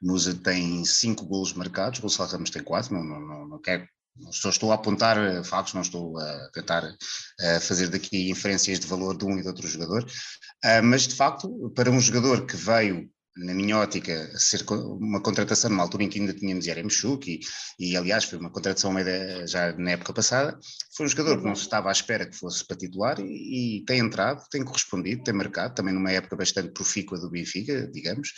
Musa 0.01 0.33
tem 0.33 0.85
cinco 0.85 1.25
golos 1.25 1.53
marcados, 1.53 1.99
Gonçalo 1.99 2.29
Ramos 2.29 2.49
tem 2.49 2.63
quatro, 2.63 2.93
não, 2.93 3.03
não, 3.03 3.19
não, 3.19 3.47
não 3.47 3.61
quero 3.61 3.87
só 4.31 4.49
estou 4.49 4.71
a 4.71 4.75
apontar 4.75 5.17
eh, 5.17 5.43
factos, 5.43 5.73
não 5.73 5.81
estou 5.81 6.17
a 6.19 6.49
tentar 6.51 6.83
a 7.39 7.59
fazer 7.59 7.87
daqui 7.89 8.29
inferências 8.29 8.79
de 8.79 8.87
valor 8.87 9.15
de 9.17 9.25
um 9.25 9.37
e 9.37 9.41
de 9.41 9.47
outro 9.47 9.67
jogador, 9.67 10.03
uh, 10.03 10.83
mas 10.83 11.07
de 11.07 11.15
facto, 11.15 11.71
para 11.75 11.91
um 11.91 11.99
jogador 11.99 12.45
que 12.45 12.55
veio 12.55 13.09
na 13.37 13.53
minha 13.53 13.77
ótica, 13.77 14.31
ser 14.37 14.63
uma 14.69 15.21
contratação 15.21 15.69
numa 15.69 15.83
altura 15.83 16.03
em 16.03 16.09
que 16.09 16.19
ainda 16.19 16.33
tínhamos 16.33 16.65
Yaremchuk 16.65 17.39
e, 17.79 17.91
e 17.91 17.95
aliás 17.95 18.23
foi 18.23 18.39
uma 18.39 18.49
contratação 18.49 18.93
já 19.45 19.73
na 19.77 19.91
época 19.91 20.13
passada, 20.13 20.57
foi 20.95 21.05
um 21.05 21.09
jogador 21.09 21.37
que 21.37 21.45
não 21.45 21.55
se 21.55 21.61
estava 21.61 21.89
à 21.89 21.91
espera 21.91 22.25
que 22.25 22.35
fosse 22.35 22.65
para 22.65 22.77
titular 22.77 23.19
e, 23.19 23.79
e, 23.79 23.85
tem 23.85 23.99
entrado, 23.99 24.43
tem 24.49 24.63
correspondido, 24.63 25.23
tem 25.23 25.33
marcado, 25.33 25.75
também 25.75 25.93
numa 25.93 26.11
época 26.11 26.35
bastante 26.35 26.69
profícua 26.69 27.19
do 27.19 27.29
Benfica, 27.29 27.87
digamos, 27.93 28.29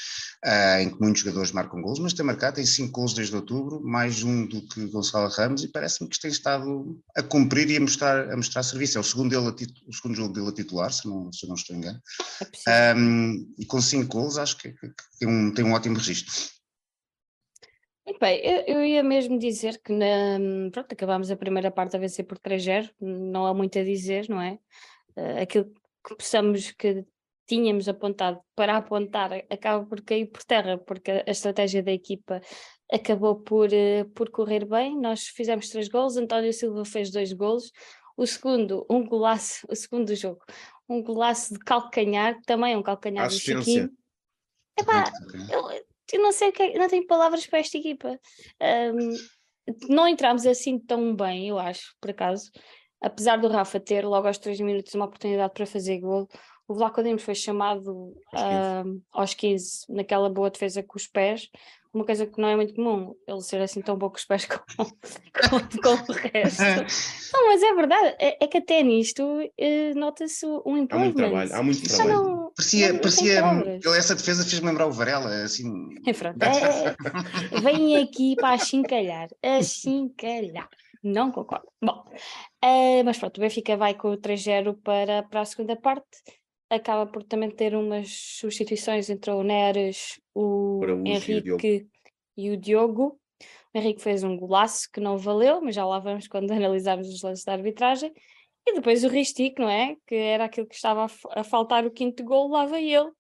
uh, 0.45 0.81
em 0.81 0.89
que 0.89 0.99
muitos 0.99 1.21
jogadores 1.21 1.51
marcam 1.51 1.81
gols, 1.81 1.99
mas 1.99 2.13
tem 2.13 2.25
marcado, 2.25 2.55
tem 2.55 2.65
cinco 2.65 2.91
gols 2.91 3.13
desde 3.13 3.35
outubro, 3.35 3.81
mais 3.81 4.23
um 4.23 4.45
do 4.45 4.67
que 4.67 4.85
Gonçalo 4.87 5.29
Ramos 5.29 5.63
e 5.63 5.69
parece-me 5.69 6.09
que 6.09 6.19
tem 6.19 6.31
estado 6.31 6.99
a 7.15 7.23
cumprir 7.23 7.69
e 7.69 7.77
a 7.77 7.81
mostrar, 7.81 8.31
a 8.31 8.35
mostrar 8.35 8.63
serviço, 8.63 8.97
é 8.97 9.01
o 9.01 9.03
segundo, 9.03 9.29
dele 9.29 9.73
o 9.87 9.93
segundo 9.93 10.15
jogo 10.15 10.33
dele 10.33 10.49
a 10.49 10.53
titular, 10.53 10.91
se 10.91 11.07
não, 11.07 11.31
se 11.31 11.47
não 11.47 11.55
estou 11.55 11.75
engano, 11.75 12.01
é 12.67 12.93
um, 12.93 13.53
e 13.57 13.65
com 13.65 13.81
cinco 13.81 14.07
gols 14.09 14.37
acho 14.37 14.57
que 14.57 14.73
tem 15.19 15.27
um, 15.27 15.53
tem 15.53 15.65
um 15.65 15.73
ótimo 15.73 15.97
registro. 15.97 16.33
Bem, 18.19 18.41
eu, 18.43 18.77
eu, 18.77 18.85
ia 18.85 19.03
mesmo 19.03 19.37
dizer 19.37 19.79
que 19.83 19.93
na, 19.93 20.39
pronto, 20.71 20.91
acabámos 20.91 21.29
a 21.29 21.37
primeira 21.37 21.69
parte 21.69 21.95
a 21.95 21.99
vencer 21.99 22.25
por 22.25 22.39
3-0, 22.39 22.89
não 22.99 23.45
há 23.45 23.53
muito 23.53 23.77
a 23.77 23.83
dizer, 23.83 24.27
não 24.27 24.41
é? 24.41 24.57
Uh, 25.15 25.41
aquilo 25.43 25.65
que 26.05 26.15
possamos 26.15 26.71
que 26.71 27.05
tínhamos 27.45 27.87
apontado 27.87 28.39
para 28.55 28.77
apontar 28.77 29.31
acaba 29.49 29.85
por 29.85 30.01
cair 30.01 30.25
por 30.25 30.43
terra, 30.43 30.77
porque 30.77 31.11
a, 31.11 31.31
estratégia 31.31 31.83
da 31.83 31.91
equipa 31.91 32.41
acabou 32.91 33.35
por, 33.35 33.69
uh, 33.69 34.09
por 34.15 34.31
correr 34.31 34.65
bem. 34.65 34.99
Nós 34.99 35.27
fizemos 35.27 35.69
três 35.69 35.87
gols, 35.87 36.17
António 36.17 36.51
Silva 36.51 36.83
fez 36.85 37.11
dois 37.11 37.31
gols, 37.31 37.71
o 38.17 38.25
segundo, 38.25 38.85
um 38.89 39.05
golaço, 39.05 39.67
o 39.69 39.75
segundo 39.75 40.13
jogo, 40.15 40.41
um 40.89 41.01
golaço 41.01 41.53
de 41.53 41.59
calcanhar, 41.59 42.39
também 42.45 42.75
um 42.75 42.83
calcanhar 42.83 43.27
do 43.27 43.33
Chiquinho. 43.33 43.91
Epá, 44.79 45.11
eu, 45.51 45.69
eu 46.13 46.21
não 46.21 46.31
sei 46.31 46.49
o 46.49 46.51
que 46.51 46.63
é, 46.63 46.77
não 46.77 46.87
tenho 46.87 47.05
palavras 47.05 47.45
para 47.45 47.59
esta 47.59 47.77
equipa. 47.77 48.19
Um, 48.61 49.09
não 49.87 50.07
entramos 50.07 50.45
assim 50.45 50.79
tão 50.79 51.15
bem, 51.15 51.49
eu 51.49 51.59
acho, 51.59 51.95
por 51.99 52.11
acaso. 52.11 52.49
Apesar 53.01 53.37
do 53.37 53.47
Rafa 53.47 53.79
ter 53.79 54.05
logo 54.05 54.27
aos 54.27 54.37
3 54.37 54.59
minutos 54.59 54.93
uma 54.93 55.05
oportunidade 55.05 55.53
para 55.53 55.65
fazer 55.65 55.99
gol, 55.99 56.27
o 56.67 56.73
Vlaco 56.73 57.01
Dimos 57.01 57.23
foi 57.23 57.35
chamado 57.35 58.13
aos 58.33 58.43
15. 58.43 58.89
Uh, 58.89 59.01
aos 59.11 59.33
15 59.33 59.85
naquela 59.89 60.29
boa 60.29 60.49
defesa 60.49 60.83
com 60.83 60.97
os 60.97 61.07
pés, 61.07 61.49
uma 61.93 62.05
coisa 62.05 62.25
que 62.25 62.39
não 62.39 62.47
é 62.47 62.55
muito 62.55 62.75
comum, 62.75 63.15
ele 63.27 63.41
ser 63.41 63.61
assim 63.61 63.81
tão 63.81 63.97
bom 63.97 64.09
com 64.09 64.17
os 64.17 64.25
pés 64.25 64.45
com, 64.45 64.59
com, 64.77 65.59
com 65.81 66.11
o 66.11 66.15
resto. 66.15 66.61
não, 67.33 67.47
mas 67.47 67.63
é 67.63 67.73
verdade, 67.73 68.15
é, 68.19 68.43
é 68.43 68.47
que 68.47 68.57
até 68.59 68.83
nisto 68.83 69.23
uh, 69.23 69.99
nota-se 69.99 70.45
um 70.65 70.77
improvement. 70.77 70.91
Há 70.91 70.99
muito 70.99 71.15
trabalho, 71.17 71.55
há 71.55 71.63
muito 71.63 71.83
trabalho. 71.83 72.09
Não, 72.09 72.51
parecia, 72.55 72.93
não, 72.93 72.99
parecia 72.99 73.97
essa 73.97 74.15
defesa 74.15 74.45
fez-me 74.45 74.67
lembrar 74.67 74.87
o 74.87 74.91
Varela, 74.91 75.43
assim. 75.43 75.89
É, 76.05 76.13
pronto, 76.13 76.41
é, 76.43 77.59
vem 77.61 77.97
aqui 77.97 78.35
para 78.35 78.53
achincalhar, 78.53 79.27
achincalhar. 79.43 80.69
Não 81.01 81.31
concordo. 81.31 81.67
Bom, 81.81 82.03
uh, 82.63 83.03
mas 83.05 83.17
pronto, 83.17 83.37
o 83.37 83.41
Benfica 83.41 83.77
vai 83.77 83.93
com 83.93 84.11
o 84.11 84.17
3-0 84.17 84.77
para, 84.83 85.23
para 85.23 85.41
a 85.41 85.45
segunda 85.45 85.75
parte 85.75 86.05
acaba 86.69 87.05
por 87.05 87.23
também 87.23 87.49
ter 87.49 87.75
umas 87.75 88.09
substituições 88.09 89.09
entre 89.09 89.31
o 89.31 89.43
Neres, 89.43 90.21
o 90.33 90.81
Henrique 91.05 91.87
e 92.37 92.51
o 92.51 92.57
Diogo. 92.57 93.19
O 93.73 93.77
Henrique 93.77 94.01
fez 94.01 94.23
um 94.23 94.37
golaço 94.37 94.89
que 94.91 94.99
não 94.99 95.17
valeu, 95.17 95.61
mas 95.61 95.75
já 95.75 95.85
lá 95.85 95.99
vamos 95.99 96.27
quando 96.29 96.51
analisarmos 96.51 97.07
os 97.07 97.21
lances 97.21 97.43
da 97.43 97.53
arbitragem. 97.53 98.13
E 98.67 98.73
depois 98.73 99.03
o 99.03 99.07
Ristic, 99.07 99.57
não 99.57 99.69
é? 99.69 99.95
Que 100.05 100.15
era 100.15 100.45
aquilo 100.45 100.67
que 100.67 100.75
estava 100.75 101.05
a, 101.05 101.39
a 101.39 101.43
faltar 101.43 101.85
o 101.85 101.91
quinto 101.91 102.23
gol, 102.23 102.49
lá 102.49 102.65
veio 102.65 103.01
ele. 103.01 103.11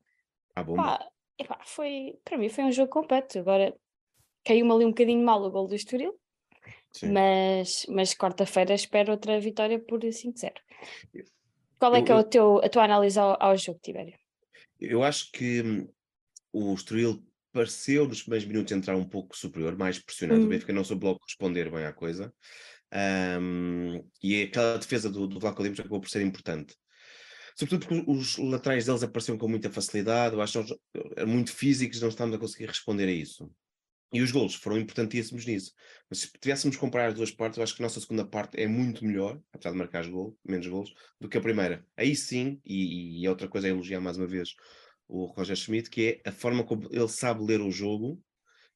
Ah, 0.55 0.63
bom. 0.63 0.75
Pá, 0.75 1.07
epá, 1.37 1.59
foi, 1.65 2.19
para 2.23 2.37
mim 2.37 2.49
foi 2.49 2.65
um 2.65 2.71
jogo 2.71 2.91
completo. 2.91 3.39
Agora 3.39 3.75
caiu-me 4.43 4.71
ali 4.71 4.85
um 4.85 4.89
bocadinho 4.89 5.23
mal 5.23 5.41
o 5.43 5.49
gol 5.49 5.67
do 5.67 5.75
Estoril, 5.75 6.13
Sim. 6.91 7.11
mas, 7.11 7.85
mas 7.89 8.13
quarta-feira 8.13 8.73
espero 8.73 9.11
outra 9.11 9.39
vitória 9.39 9.79
por 9.79 9.99
5-0. 9.99 10.53
Qual 11.79 11.95
é 11.95 11.99
Eu- 11.99 12.05
que 12.05 12.11
é 12.11 12.15
o 12.15 12.19
eu- 12.19 12.23
teu, 12.23 12.57
a 12.59 12.69
tua 12.69 12.83
análise 12.83 13.17
ao, 13.19 13.37
ao 13.41 13.57
jogo, 13.57 13.79
Tibério? 13.81 14.13
Eu 14.79 15.03
acho 15.03 15.31
que 15.31 15.61
hum, 15.61 15.87
o 16.53 16.73
Estoril 16.73 17.23
pareceu 17.51 18.07
nos 18.07 18.21
primeiros 18.21 18.47
minutos 18.47 18.71
entrar 18.71 18.95
um 18.95 19.07
pouco 19.07 19.35
superior, 19.37 19.77
mais 19.77 19.99
pressionado. 19.99 20.41
Hum. 20.41 20.45
O 20.45 20.49
Benfica 20.49 20.73
não 20.73 20.83
soube 20.83 21.05
logo 21.05 21.19
responder 21.27 21.71
bem 21.71 21.85
à 21.85 21.93
coisa. 21.93 22.33
Ahm, 22.91 24.01
e 24.23 24.43
aquela 24.43 24.77
defesa 24.77 25.09
do, 25.09 25.27
do 25.27 25.39
Vlaco 25.39 25.63
Dimos 25.63 25.79
acabou 25.79 25.99
por 26.01 26.09
ser 26.09 26.21
importante. 26.21 26.75
Sobretudo 27.55 27.87
porque 27.87 28.11
os 28.11 28.37
laterais 28.37 28.85
deles 28.85 29.03
apareciam 29.03 29.37
com 29.37 29.47
muita 29.47 29.69
facilidade, 29.69 30.33
eu 30.35 30.41
acho 30.41 30.53
que 30.53 30.59
eles 30.59 31.11
eram 31.17 31.29
muito 31.29 31.51
físicos, 31.53 32.01
não 32.01 32.09
estávamos 32.09 32.37
a 32.37 32.39
conseguir 32.39 32.67
responder 32.67 33.07
a 33.07 33.11
isso. 33.11 33.51
E 34.11 34.21
os 34.21 34.31
golos 34.31 34.55
foram 34.55 34.77
importantíssimos 34.77 35.45
nisso. 35.45 35.71
Mas 36.09 36.19
se 36.19 36.31
tivéssemos 36.39 36.75
que 36.75 36.79
comparar 36.79 37.07
as 37.07 37.13
duas 37.13 37.31
partes, 37.31 37.57
eu 37.57 37.63
acho 37.63 37.75
que 37.75 37.81
a 37.81 37.85
nossa 37.85 37.99
segunda 37.99 38.25
parte 38.25 38.59
é 38.59 38.67
muito 38.67 39.05
melhor, 39.05 39.39
apesar 39.53 39.71
de 39.71 39.77
marcar 39.77 40.07
gol, 40.07 40.37
menos 40.43 40.65
golos, 40.65 40.93
do 41.19 41.29
que 41.29 41.37
a 41.37 41.41
primeira. 41.41 41.85
Aí 41.95 42.15
sim, 42.15 42.59
e, 42.65 43.21
e 43.21 43.25
é 43.25 43.29
outra 43.29 43.47
coisa 43.47 43.67
a 43.67 43.69
elogiar 43.69 43.99
mais 43.99 44.17
uma 44.17 44.25
vez 44.27 44.55
o 45.07 45.25
Roger 45.25 45.55
Schmidt, 45.55 45.89
que 45.89 46.21
é 46.23 46.29
a 46.29 46.31
forma 46.31 46.63
como 46.63 46.87
ele 46.91 47.07
sabe 47.07 47.43
ler 47.43 47.61
o 47.61 47.71
jogo 47.71 48.21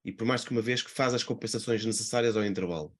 e 0.03 0.11
por 0.11 0.25
mais 0.25 0.43
que 0.43 0.51
uma 0.51 0.61
vez 0.61 0.81
que 0.81 0.89
faz 0.89 1.13
as 1.13 1.23
compensações 1.23 1.85
necessárias 1.85 2.35
ao 2.35 2.45
intervalo. 2.45 2.93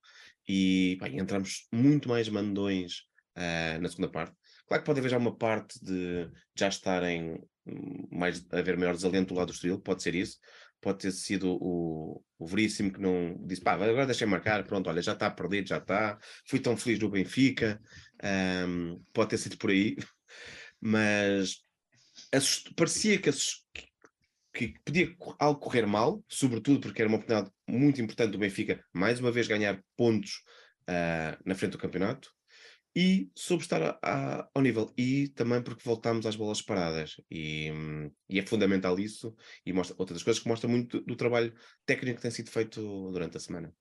E 0.48 0.98
entramos 1.14 1.68
muito 1.72 2.08
mais 2.10 2.30
mandões 2.30 3.04
ah, 3.36 3.80
na 3.80 3.90
segunda 3.90 4.10
parte. 4.10 4.36
Claro 4.68 4.84
que 4.84 4.86
pode 4.86 5.00
haver 5.00 5.10
já 5.10 5.18
uma 5.18 5.36
parte 5.36 5.84
de 5.84 6.30
já 6.56 6.68
estarem 6.68 7.40
hum, 7.66 8.08
mais 8.12 8.46
haver 8.52 8.78
maior 8.78 8.96
desalento 8.96 9.34
do 9.34 9.38
lado 9.38 9.48
do 9.48 9.54
Estoril, 9.54 9.80
pode 9.80 10.04
ser 10.04 10.16
isso. 10.16 10.38
Pode 10.84 11.00
ter 11.00 11.12
sido 11.14 11.58
o, 11.62 12.22
o 12.38 12.46
Veríssimo 12.46 12.92
que 12.92 13.00
não 13.00 13.38
disse, 13.48 13.62
pá, 13.62 13.72
agora 13.74 14.06
deixem 14.06 14.28
marcar, 14.28 14.66
pronto, 14.66 14.90
olha, 14.90 15.02
já 15.02 15.14
está 15.14 15.32
perdido, 15.32 15.70
já 15.70 15.78
está. 15.78 16.20
Fui 16.46 16.60
tão 16.60 16.76
feliz 16.76 17.00
no 17.00 17.10
Benfica, 17.10 17.82
ahm, 18.22 18.98
pode 19.14 19.30
ter 19.32 19.38
sido 19.38 19.58
por 19.58 19.70
aí, 19.72 19.96
mas 20.82 21.60
assust- 22.34 22.74
parecia 22.76 23.18
que, 23.18 23.30
assus- 23.30 23.66
que- 24.54 24.74
podia 24.86 25.16
algo 25.40 25.60
correr 25.60 25.86
mal, 25.88 26.24
sobretudo 26.28 26.82
porque 26.82 27.02
era 27.02 27.10
uma 27.10 27.18
oportunidade 27.18 27.52
muito 27.68 28.02
importante 28.02 28.32
do 28.32 28.38
Benfica, 28.38 28.84
mais 28.94 29.20
uma 29.22 29.32
vez 29.32 29.48
ganhar 29.48 29.82
pontos 29.96 30.44
ah, 30.88 31.38
na 31.46 31.56
frente 31.56 31.72
do 31.72 31.78
campeonato, 31.78 32.30
e 32.96 33.32
soube 33.36 33.64
estar 33.64 33.82
a- 33.82 34.00
a- 34.04 34.50
ao 34.54 34.62
nível, 34.62 34.94
e 34.98 35.30
também 35.30 35.62
porque 35.64 35.82
voltámos 35.84 36.26
às 36.26 36.36
bolas 36.36 36.62
paradas, 36.62 37.16
e, 37.30 37.72
e 38.30 38.40
é 38.40 38.46
fundamental 38.46 39.00
isso, 39.00 39.36
e 39.66 39.74
mostra 39.74 39.96
outras 40.00 40.22
coisas 40.24 40.42
que 40.42 40.48
mostra 40.50 40.70
muito 40.70 41.00
do, 41.00 41.06
do 41.08 41.16
trabalho 41.16 41.54
técnico 41.86 42.18
que 42.18 42.22
tem 42.22 42.32
sido 42.32 42.50
feito 42.52 43.12
durante 43.12 43.38
a 43.38 43.40
semana. 43.40 43.74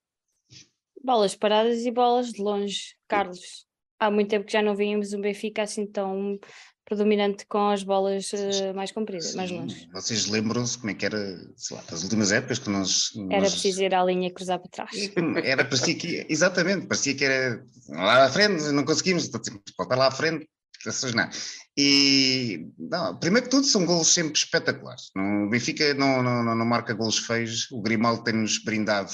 Bolas 1.03 1.35
paradas 1.35 1.85
e 1.85 1.91
bolas 1.91 2.33
de 2.33 2.41
longe, 2.43 2.97
Carlos. 3.09 3.67
Há 3.99 4.11
muito 4.11 4.31
tempo 4.31 4.47
que 4.47 4.53
já 4.53 4.63
não 4.63 4.75
víamos 4.75 5.13
um 5.13 5.21
Benfica 5.21 5.63
assim 5.63 5.87
tão 5.87 6.39
predominante 6.85 7.47
com 7.47 7.69
as 7.71 7.83
bolas 7.83 8.31
eh, 8.33 8.73
mais 8.73 8.91
compridas, 8.93 9.35
mais 9.35 9.49
Sim, 9.51 9.61
longe. 9.61 9.89
Vocês 9.93 10.27
lembram-se 10.27 10.79
como 10.79 10.91
é 10.91 10.95
que 10.95 11.07
era, 11.07 11.39
sei 11.57 11.77
lá, 11.77 11.83
nas 11.91 12.03
últimas 12.03 12.33
épocas 12.33 12.59
que 12.59 12.69
nós. 12.71 13.11
Era 13.31 13.43
nós- 13.43 13.53
preciso 13.53 13.83
ir 13.83 13.95
à 13.95 14.05
linha 14.05 14.29
e 14.29 14.31
cruzar 14.33 14.59
para 14.59 14.71
trás. 14.71 15.11
Era, 15.45 15.65
parecia 15.65 15.95
que, 15.95 16.27
exatamente, 16.29 16.87
parecia 16.87 17.15
que 17.15 17.25
era 17.25 17.65
lá 17.89 18.25
à 18.25 18.31
frente, 18.31 18.63
não 18.73 18.85
conseguimos, 18.85 19.31
voltar 19.79 19.97
lá 19.97 20.09
à 20.09 20.11
frente, 20.11 20.49
não. 21.15 21.29
E, 21.79 22.67
não, 22.79 23.17
primeiro 23.19 23.47
que 23.47 23.51
tudo, 23.51 23.67
são 23.67 23.87
golos 23.87 24.09
sempre 24.09 24.37
espetaculares. 24.37 25.11
O 25.17 25.49
Benfica 25.49 25.95
não, 25.95 26.23
não, 26.23 26.43
não, 26.43 26.55
não 26.55 26.67
marca 26.67 26.93
golos 26.93 27.19
feios, 27.19 27.71
o 27.71 27.81
Grimaldo 27.81 28.23
tem-nos 28.25 28.63
brindado 28.63 29.11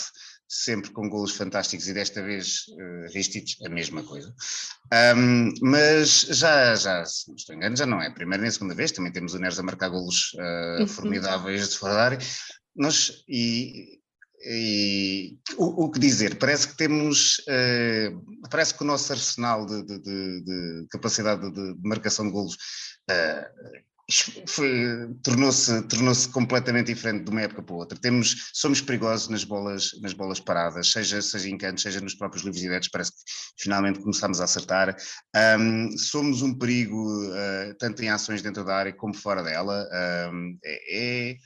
sempre 0.48 0.90
com 0.90 1.08
golos 1.10 1.32
fantásticos 1.32 1.86
e 1.88 1.92
desta 1.92 2.22
vez, 2.22 2.66
uh, 2.68 3.12
Ristich, 3.12 3.58
a 3.64 3.68
mesma 3.68 4.02
coisa. 4.02 4.34
Um, 5.16 5.52
mas 5.60 6.22
já, 6.22 6.74
já, 6.74 7.04
se 7.04 7.28
não 7.28 7.36
estou 7.36 7.54
engano, 7.54 7.76
já 7.76 7.84
não 7.84 8.00
é 8.00 8.06
a 8.06 8.12
primeira 8.12 8.40
nem 8.40 8.48
a 8.48 8.52
segunda 8.52 8.74
vez, 8.74 8.90
também 8.90 9.12
temos 9.12 9.34
o 9.34 9.38
Neres 9.38 9.58
a 9.58 9.62
marcar 9.62 9.90
golos 9.90 10.32
uh, 10.34 10.86
formidáveis 10.86 11.68
de 11.68 11.76
fora 11.76 11.94
da 11.94 12.04
área. 12.04 12.18
Nós, 12.74 13.24
e, 13.28 14.00
e 14.46 15.36
o, 15.58 15.84
o, 15.84 15.90
que 15.90 15.98
dizer? 15.98 16.38
Parece 16.38 16.68
que 16.68 16.76
temos, 16.76 17.40
uh, 17.40 18.48
parece 18.48 18.72
que 18.72 18.82
o 18.82 18.86
nosso 18.86 19.12
arsenal 19.12 19.66
de, 19.66 19.82
de, 19.82 19.98
de, 19.98 20.44
de 20.44 20.86
capacidade 20.90 21.50
de, 21.52 21.76
marcação 21.82 22.24
de 22.24 22.32
golos 22.32 22.54
uh, 22.54 23.87
tornou-se 25.22 25.82
tornou 25.82 26.14
completamente 26.32 26.86
diferente 26.86 27.24
de 27.24 27.30
uma 27.30 27.42
época 27.42 27.62
para 27.62 27.74
outra. 27.74 27.98
Temos, 27.98 28.50
somos 28.54 28.80
perigosos 28.80 29.28
nas 29.28 29.44
bolas, 29.44 29.90
nas 30.00 30.14
bolas 30.14 30.40
paradas, 30.40 30.90
seja, 30.90 31.20
seja 31.20 31.48
em 31.48 31.58
cantos, 31.58 31.82
seja 31.82 32.00
nos 32.00 32.14
próprios 32.14 32.42
livros 32.42 32.62
diretos, 32.62 32.88
parece 32.88 33.12
que 33.12 33.62
finalmente 33.62 34.00
começamos 34.00 34.40
a 34.40 34.44
acertar. 34.44 34.96
Um, 35.60 35.90
somos 35.98 36.40
um 36.40 36.56
perigo, 36.56 36.96
uh, 36.96 37.74
tanto 37.78 38.02
em 38.02 38.08
ações 38.08 38.40
dentro 38.40 38.64
da 38.64 38.76
área 38.76 38.92
como 38.92 39.14
fora 39.14 39.42
dela. 39.42 39.86
Um, 40.32 40.58
é, 40.64 41.30
é 41.30 41.36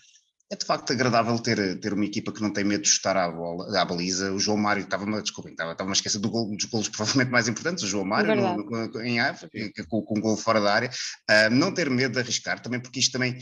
é 0.53 0.57
de 0.57 0.67
facto 0.67 0.93
agradável 0.93 1.39
ter, 1.39 1.81
ter 1.81 1.95
uma 1.95 2.05
equipa 2.05 2.31
que 2.31 2.43
não 2.43 2.53
tem 2.53 2.63
medo 2.63 2.83
de 2.83 2.89
chutar 2.91 3.17
à, 3.17 3.31
bola, 3.31 3.81
à 3.81 3.85
baliza. 3.87 4.31
O 4.33 4.39
João 4.39 4.59
Mário 4.59 4.83
estava-me, 4.83 5.21
desculpem, 5.23 5.53
estava, 5.53 5.73
estava 5.73 5.89
a 5.89 5.95
esquecer 5.95 6.19
do 6.19 6.29
gol, 6.29 6.55
dos 6.55 6.67
golos 6.67 6.91
provavelmente 6.91 7.31
mais 7.31 7.49
importantes, 7.49 7.83
o 7.83 7.87
João 7.87 8.05
Mário 8.05 8.37
no, 8.37 8.59
no, 8.59 9.03
em 9.03 9.19
África, 9.19 9.87
com, 9.89 10.03
com 10.03 10.19
um 10.19 10.21
gol 10.21 10.37
fora 10.37 10.61
da 10.61 10.75
área. 10.75 10.91
Uh, 11.31 11.49
não 11.51 11.73
ter 11.73 11.89
medo 11.89 12.13
de 12.13 12.21
arriscar, 12.21 12.61
também 12.61 12.81
porque 12.81 13.01
isto 13.01 13.13
também, 13.13 13.39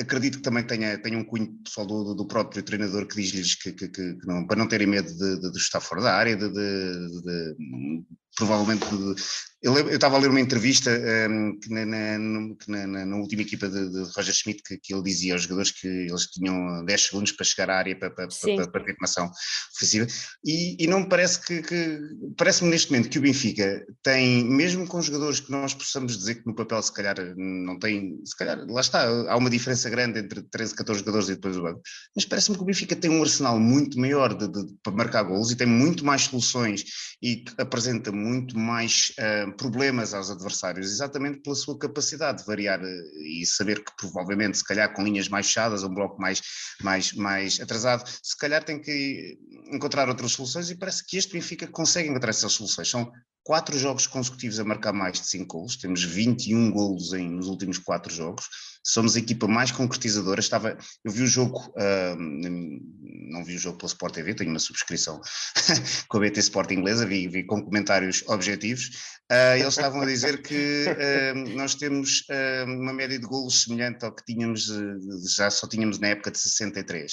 acredito 0.00 0.38
que 0.38 0.44
também 0.44 0.64
tenha, 0.64 0.96
tenha 0.96 1.18
um 1.18 1.24
cunho 1.24 1.52
pessoal 1.62 1.86
do, 1.86 2.14
do 2.14 2.26
próprio 2.26 2.62
treinador 2.62 3.06
que 3.06 3.16
diz-lhes 3.16 3.54
que, 3.54 3.72
que, 3.72 3.88
que, 3.88 4.14
que 4.14 4.26
não, 4.26 4.46
para 4.46 4.56
não 4.56 4.66
terem 4.66 4.86
medo 4.86 5.14
de, 5.14 5.38
de, 5.38 5.52
de 5.52 5.60
chutar 5.60 5.80
fora 5.80 6.00
da 6.00 6.14
área, 6.14 6.36
de, 6.36 6.48
de 6.48 7.56
provavelmente 8.34 8.86
eu 9.62 9.88
estava 9.88 10.16
a 10.16 10.18
ler 10.18 10.28
uma 10.28 10.40
entrevista 10.40 10.90
um, 11.30 11.58
que, 11.58 11.70
na, 11.70 11.86
na, 11.86 12.54
que 12.56 12.70
na, 12.70 13.06
na, 13.06 13.16
última 13.16 13.42
equipa 13.42 13.68
de, 13.68 13.90
de 13.90 14.02
Roger 14.14 14.34
Schmidt 14.34 14.62
que, 14.62 14.76
que, 14.76 14.94
ele 14.94 15.02
dizia 15.02 15.32
aos 15.32 15.42
jogadores 15.42 15.70
que 15.70 15.88
eles 15.88 16.26
tinham 16.26 16.84
10 16.84 17.00
segundos 17.02 17.32
para 17.32 17.46
chegar 17.46 17.70
à 17.70 17.78
área 17.78 17.98
para, 17.98 18.10
para, 18.10 18.28
para, 18.28 18.70
para 18.70 18.84
ter 18.84 18.92
uma 18.92 19.04
ação 19.04 19.30
ofensiva. 19.74 20.06
E, 20.44 20.84
e 20.84 20.86
não 20.86 21.00
me 21.00 21.08
parece 21.08 21.40
que, 21.40 21.62
que 21.62 22.00
parece-me 22.36 22.70
neste 22.70 22.90
momento 22.90 23.08
que 23.08 23.18
o 23.18 23.22
Benfica 23.22 23.84
tem, 24.02 24.44
mesmo 24.44 24.86
com 24.86 25.00
jogadores 25.00 25.40
que 25.40 25.50
nós 25.50 25.72
possamos 25.72 26.18
dizer 26.18 26.36
que 26.36 26.46
no 26.46 26.54
papel 26.54 26.82
se 26.82 26.92
calhar 26.92 27.16
não 27.36 27.78
tem, 27.78 28.20
se 28.24 28.36
calhar 28.36 28.58
lá 28.68 28.80
está, 28.80 29.06
há 29.06 29.36
uma 29.36 29.48
diferença 29.48 29.88
grande 29.88 30.20
entre 30.20 30.42
13, 30.42 30.74
14 30.74 31.00
jogadores 31.00 31.28
e 31.28 31.34
depois 31.34 31.56
o 31.56 31.62
banco, 31.62 31.80
mas 32.14 32.26
parece-me 32.26 32.56
que 32.56 32.62
o 32.62 32.66
Benfica 32.66 32.94
tem 32.94 33.10
um 33.10 33.22
arsenal 33.22 33.58
muito 33.58 33.98
maior 33.98 34.34
de, 34.34 34.48
de, 34.48 34.74
para 34.82 34.92
marcar 34.92 35.22
golos 35.22 35.50
e 35.50 35.56
tem 35.56 35.66
muito 35.66 36.04
mais 36.04 36.22
soluções 36.22 36.84
e 37.22 37.42
apresenta 37.58 38.12
muito 38.12 38.58
mais 38.58 39.12
uh, 39.18 39.45
problemas 39.52 40.14
aos 40.14 40.30
adversários, 40.30 40.90
exatamente 40.90 41.40
pela 41.40 41.54
sua 41.54 41.78
capacidade 41.78 42.38
de 42.38 42.46
variar 42.46 42.80
e 42.82 43.44
saber 43.46 43.84
que 43.84 43.92
provavelmente, 43.96 44.58
se 44.58 44.64
calhar 44.64 44.92
com 44.92 45.02
linhas 45.02 45.28
mais 45.28 45.46
fechadas, 45.46 45.82
um 45.82 45.94
bloco 45.94 46.20
mais, 46.20 46.40
mais, 46.82 47.12
mais 47.12 47.60
atrasado, 47.60 48.08
se 48.22 48.36
calhar 48.36 48.64
tem 48.64 48.80
que 48.80 49.38
encontrar 49.72 50.08
outras 50.08 50.32
soluções 50.32 50.70
e 50.70 50.76
parece 50.76 51.04
que 51.06 51.16
este 51.16 51.32
Benfica 51.32 51.66
consegue 51.66 52.08
encontrar 52.08 52.30
essas 52.30 52.52
soluções. 52.52 52.88
São 52.88 53.10
quatro 53.42 53.78
jogos 53.78 54.06
consecutivos 54.06 54.58
a 54.58 54.64
marcar 54.64 54.92
mais 54.92 55.20
de 55.20 55.26
cinco 55.26 55.58
golos, 55.58 55.76
temos 55.76 56.02
21 56.02 56.70
golos 56.70 57.12
em, 57.12 57.30
nos 57.30 57.46
últimos 57.46 57.78
quatro 57.78 58.12
jogos, 58.12 58.48
somos 58.86 59.16
a 59.16 59.18
equipa 59.18 59.48
mais 59.48 59.72
concretizadora, 59.72 60.38
estava, 60.38 60.78
eu 61.04 61.10
vi 61.10 61.24
o 61.24 61.26
jogo, 61.26 61.58
uh, 61.76 62.16
não 62.16 63.44
vi 63.44 63.56
o 63.56 63.58
jogo 63.58 63.78
pela 63.78 63.88
Sport 63.88 64.14
TV, 64.14 64.34
tenho 64.34 64.50
uma 64.50 64.60
subscrição 64.60 65.20
com 66.08 66.18
a 66.18 66.20
BT 66.20 66.38
Sport 66.40 66.70
inglesa, 66.70 67.04
vi, 67.04 67.26
vi 67.26 67.44
com 67.44 67.60
comentários 67.60 68.22
objetivos, 68.28 69.16
uh, 69.32 69.56
eles 69.56 69.66
estavam 69.66 70.02
a 70.02 70.06
dizer 70.06 70.40
que 70.40 70.84
uh, 70.86 71.56
nós 71.56 71.74
temos 71.74 72.24
uma 72.66 72.92
média 72.92 73.18
de 73.18 73.26
golos 73.26 73.62
semelhante 73.62 74.04
ao 74.04 74.14
que 74.14 74.24
tínhamos, 74.24 74.70
já 75.36 75.50
só 75.50 75.66
tínhamos 75.66 75.98
na 75.98 76.08
época 76.08 76.30
de 76.30 76.38
63, 76.38 77.12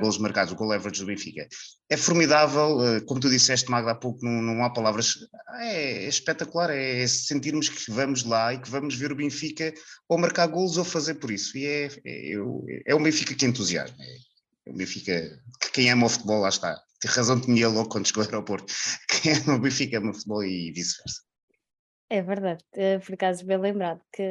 golos 0.00 0.18
marcados, 0.18 0.52
o 0.52 0.56
gol 0.56 0.72
average 0.72 1.00
do 1.00 1.06
Benfica. 1.06 1.46
É 1.92 1.96
formidável, 1.98 2.78
como 3.04 3.20
tu 3.20 3.28
disseste, 3.28 3.70
Magda, 3.70 3.90
há 3.90 3.94
pouco, 3.94 4.24
não, 4.24 4.40
não 4.40 4.64
há 4.64 4.70
palavras, 4.70 5.14
é, 5.60 6.04
é 6.04 6.08
espetacular, 6.08 6.70
é 6.70 7.06
sentirmos 7.06 7.68
que 7.68 7.90
vamos 7.90 8.24
lá 8.24 8.54
e 8.54 8.58
que 8.58 8.70
vamos 8.70 8.94
ver 8.94 9.12
o 9.12 9.14
Benfica 9.14 9.74
ou 10.08 10.16
marcar 10.16 10.46
golos 10.46 10.78
ou 10.78 10.84
fazer 10.86 11.16
por 11.16 11.30
isso. 11.30 11.54
E 11.58 11.66
é, 11.66 11.88
é, 12.02 12.32
é 12.86 12.98
Benfica 12.98 13.34
que 13.34 13.44
entusiasma. 13.44 14.02
É 14.66 14.70
um 14.70 14.74
Benfica 14.74 15.38
que 15.60 15.70
quem 15.70 15.90
ama 15.90 16.06
o 16.06 16.08
futebol, 16.08 16.40
lá 16.40 16.48
está. 16.48 16.80
Tem 16.98 17.10
razão 17.10 17.38
tinha 17.38 17.68
logo 17.68 17.90
quando 17.90 18.06
chegou 18.06 18.22
ao 18.22 18.28
aeroporto. 18.30 18.72
Quem 19.20 19.34
ama 19.34 19.56
o 19.56 19.60
Benfica 19.60 19.98
ama 19.98 20.12
o 20.12 20.14
futebol 20.14 20.42
e 20.44 20.72
vice-versa. 20.72 21.20
É 22.08 22.22
verdade, 22.22 22.64
por 23.04 23.12
acaso 23.12 23.44
bem 23.44 23.58
lembrado 23.58 24.00
que 24.10 24.24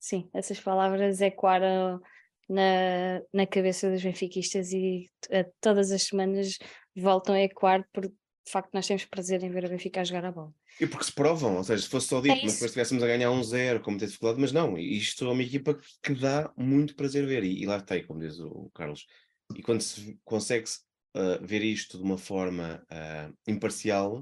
sim, 0.00 0.28
essas 0.34 0.58
palavras 0.58 1.20
ecoaram 1.20 2.02
na, 2.48 3.20
na 3.32 3.46
cabeça 3.46 3.90
dos 3.90 4.02
benfiquistas 4.02 4.72
e 4.72 5.10
uh, 5.26 5.50
todas 5.60 5.90
as 5.90 6.02
semanas 6.02 6.58
voltam 6.96 7.34
a 7.34 7.40
ecoar 7.40 7.86
por 7.92 8.10
de 8.44 8.52
facto 8.52 8.70
nós 8.74 8.86
temos 8.86 9.04
prazer 9.06 9.42
em 9.42 9.50
ver 9.50 9.64
o 9.64 9.68
Benfica 9.68 10.02
a 10.02 10.04
jogar 10.04 10.26
a 10.26 10.32
bola. 10.32 10.52
E 10.78 10.86
porque 10.86 11.06
se 11.06 11.12
provam, 11.12 11.56
ou 11.56 11.64
seja, 11.64 11.82
se 11.82 11.88
fosse 11.88 12.08
só 12.08 12.20
dito, 12.20 12.32
é 12.32 12.42
mas 12.42 12.52
depois 12.52 12.70
estivéssemos 12.70 13.02
a 13.02 13.06
ganhar 13.06 13.30
um 13.30 13.42
zero, 13.42 13.80
como 13.80 13.96
ter 13.96 14.06
dificuldade, 14.06 14.40
mas 14.40 14.52
não, 14.52 14.76
isto 14.76 15.24
é 15.24 15.30
uma 15.30 15.42
equipa 15.42 15.78
que 16.02 16.14
dá 16.14 16.52
muito 16.56 16.94
prazer 16.94 17.26
ver, 17.26 17.42
e, 17.42 17.62
e 17.62 17.66
lá 17.66 17.78
está, 17.78 18.00
como 18.04 18.20
diz 18.20 18.38
o 18.38 18.70
Carlos. 18.74 19.06
E 19.56 19.62
quando 19.62 19.80
se 19.80 20.18
consegue 20.24 20.68
uh, 21.16 21.44
ver 21.44 21.62
isto 21.62 21.96
de 21.96 22.04
uma 22.04 22.18
forma 22.18 22.84
uh, 22.90 23.34
imparcial, 23.46 24.18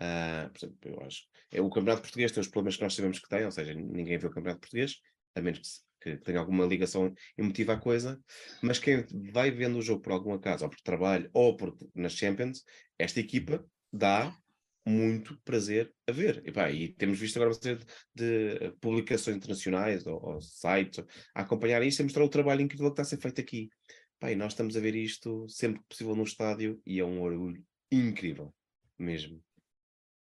uh, 0.00 0.50
por 0.52 0.58
exemplo, 0.58 0.78
eu 0.84 1.00
acho, 1.02 1.24
é, 1.50 1.60
o 1.60 1.68
Campeonato 1.68 2.02
Português 2.02 2.32
tem 2.32 2.40
os 2.40 2.48
problemas 2.48 2.76
que 2.76 2.82
nós 2.82 2.94
sabemos 2.94 3.18
que 3.18 3.28
tem, 3.28 3.44
ou 3.44 3.50
seja, 3.50 3.74
ninguém 3.74 4.16
vê 4.16 4.26
o 4.26 4.30
Campeonato 4.30 4.60
Português, 4.60 4.96
a 5.34 5.40
menos 5.42 5.58
que, 5.58 5.66
se, 5.66 5.80
que 6.00 6.16
tenha 6.18 6.38
alguma 6.38 6.64
ligação 6.64 7.12
emotiva 7.36 7.74
à 7.74 7.76
coisa, 7.76 8.18
mas 8.62 8.78
quem 8.78 9.04
vai 9.32 9.50
vendo 9.50 9.78
o 9.78 9.82
jogo 9.82 10.02
por 10.02 10.12
algum 10.12 10.32
acaso, 10.32 10.64
ou 10.64 10.70
por 10.70 10.80
trabalho, 10.80 11.30
ou 11.32 11.56
por, 11.56 11.76
nas 11.94 12.12
Champions, 12.14 12.64
esta 12.98 13.20
equipa 13.20 13.64
dá 13.92 14.34
muito 14.86 15.38
prazer 15.44 15.92
a 16.08 16.12
ver. 16.12 16.42
E, 16.44 16.52
pá, 16.52 16.70
e 16.70 16.88
temos 16.94 17.18
visto 17.18 17.36
agora 17.36 17.50
uma 17.50 17.60
série 17.60 17.84
de, 18.14 18.72
publicações 18.80 19.36
internacionais 19.36 20.06
ou, 20.06 20.20
ou, 20.22 20.40
sites 20.40 21.04
a 21.34 21.42
acompanhar 21.42 21.82
isto 21.82 22.00
e 22.00 22.02
mostrar 22.04 22.24
o 22.24 22.28
trabalho 22.28 22.62
incrível 22.62 22.86
que 22.86 22.92
está 22.92 23.02
a 23.02 23.04
ser 23.04 23.20
feito 23.20 23.40
aqui. 23.40 23.68
Pá, 24.18 24.30
e 24.30 24.36
nós 24.36 24.52
estamos 24.52 24.76
a 24.76 24.80
ver 24.80 24.94
isto 24.94 25.46
sempre 25.48 25.80
que 25.80 25.88
possível 25.88 26.14
no 26.14 26.24
estádio 26.24 26.80
e 26.86 27.00
é 27.00 27.04
um 27.04 27.22
orgulho 27.22 27.62
incrível, 27.90 28.52
mesmo. 28.98 29.42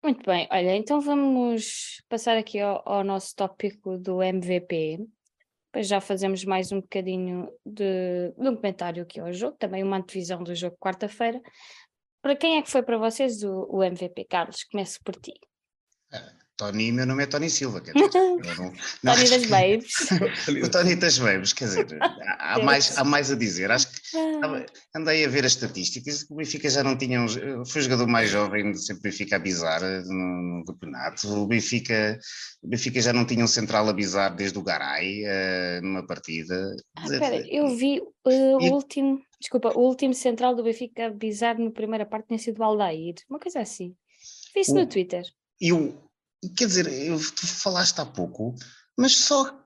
Muito 0.02 0.25
bem, 0.25 0.46
olha, 0.50 0.76
então 0.76 1.00
vamos 1.00 2.02
passar 2.08 2.37
aqui 2.37 2.60
ao, 2.60 2.88
ao 2.88 3.02
nosso 3.02 3.34
tópico 3.34 3.98
do 3.98 4.22
MVP. 4.22 5.08
Depois 5.70 5.87
já 5.87 6.00
fazemos 6.00 6.44
mais 6.44 6.72
um 6.72 6.80
bocadinho 6.80 7.52
de, 7.64 8.32
de 8.37 8.48
um 8.48 8.56
comentário 8.56 9.02
aqui 9.02 9.20
ao 9.20 9.32
jogo, 9.32 9.56
também 9.58 9.82
uma 9.82 9.98
antevisão 9.98 10.42
do 10.42 10.54
jogo 10.54 10.76
quarta-feira. 10.78 11.40
Para 12.22 12.34
quem 12.34 12.56
é 12.56 12.62
que 12.62 12.70
foi 12.70 12.82
para 12.82 12.98
vocês 12.98 13.42
o, 13.42 13.66
o 13.70 13.82
MVP, 13.82 14.25
Carlos? 14.25 14.64
Começo 14.64 14.98
por 15.04 15.14
ti. 15.16 15.34
Ah, 16.12 16.32
Tony, 16.58 16.90
meu 16.90 17.06
nome 17.06 17.22
é 17.22 17.26
Tony 17.26 17.48
Silva, 17.48 17.80
quer 17.80 17.92
dizer, 17.92 18.10
não, 18.58 18.72
não 19.04 19.14
Tony 19.14 19.28
das 19.30 19.46
Babes. 19.46 19.92
o 20.64 20.68
Tony 20.68 20.96
das 20.96 21.16
Babes, 21.16 21.52
quer 21.52 21.66
dizer, 21.66 21.86
há 22.40 22.58
mais, 22.58 22.98
há 22.98 23.04
mais 23.04 23.30
a 23.30 23.36
dizer. 23.36 23.70
Acho 23.70 23.86
que 23.86 24.16
ah. 24.16 24.66
andei 24.96 25.24
a 25.24 25.28
ver 25.28 25.46
as 25.46 25.52
estatísticas, 25.52 26.26
o 26.28 26.34
Benfica 26.34 26.68
já 26.68 26.82
não 26.82 26.98
tinha, 26.98 27.20
um, 27.22 27.64
foi 27.64 27.80
o 27.80 27.84
jogador 27.84 28.08
mais 28.08 28.28
jovem 28.28 28.74
sempre 28.74 29.04
Benfica 29.04 29.36
a 29.36 29.38
bizar 29.38 29.80
eh, 29.84 30.02
no, 30.04 30.58
no, 30.58 30.64
campeonato, 30.64 31.32
o 31.32 31.46
Benfica, 31.46 32.18
o 32.60 32.68
Benfica 32.68 33.00
já 33.00 33.12
não 33.12 33.24
tinha 33.24 33.44
um 33.44 33.48
central 33.48 33.88
a 33.88 33.92
bizar 33.92 34.34
desde 34.34 34.58
o 34.58 34.62
Garay, 34.62 35.22
uh, 35.22 35.80
numa 35.80 36.04
partida. 36.04 36.74
Ah, 36.96 37.04
espera, 37.04 37.36
eu 37.48 37.68
vi 37.76 38.00
uh, 38.00 38.30
e, 38.30 38.68
o 38.68 38.74
último, 38.74 39.20
desculpa, 39.40 39.78
o 39.78 39.82
último 39.82 40.12
central 40.12 40.56
do 40.56 40.64
Benfica 40.64 41.06
a 41.06 41.10
bizar 41.10 41.56
na 41.56 41.70
primeira 41.70 42.04
parte 42.04 42.26
tinha 42.26 42.38
sido 42.40 42.58
o 42.58 42.64
Aldair, 42.64 43.14
uma 43.30 43.38
coisa 43.38 43.60
assim. 43.60 43.94
Vi 44.52 44.62
isso 44.62 44.74
no 44.74 44.86
Twitter. 44.88 45.22
E 45.60 45.72
o, 45.72 46.07
quer 46.57 46.66
dizer, 46.66 46.87
eu, 46.87 47.18
tu 47.18 47.47
falaste 47.47 47.99
há 48.00 48.07
pouco, 48.07 48.54
mas 48.97 49.16
só, 49.16 49.59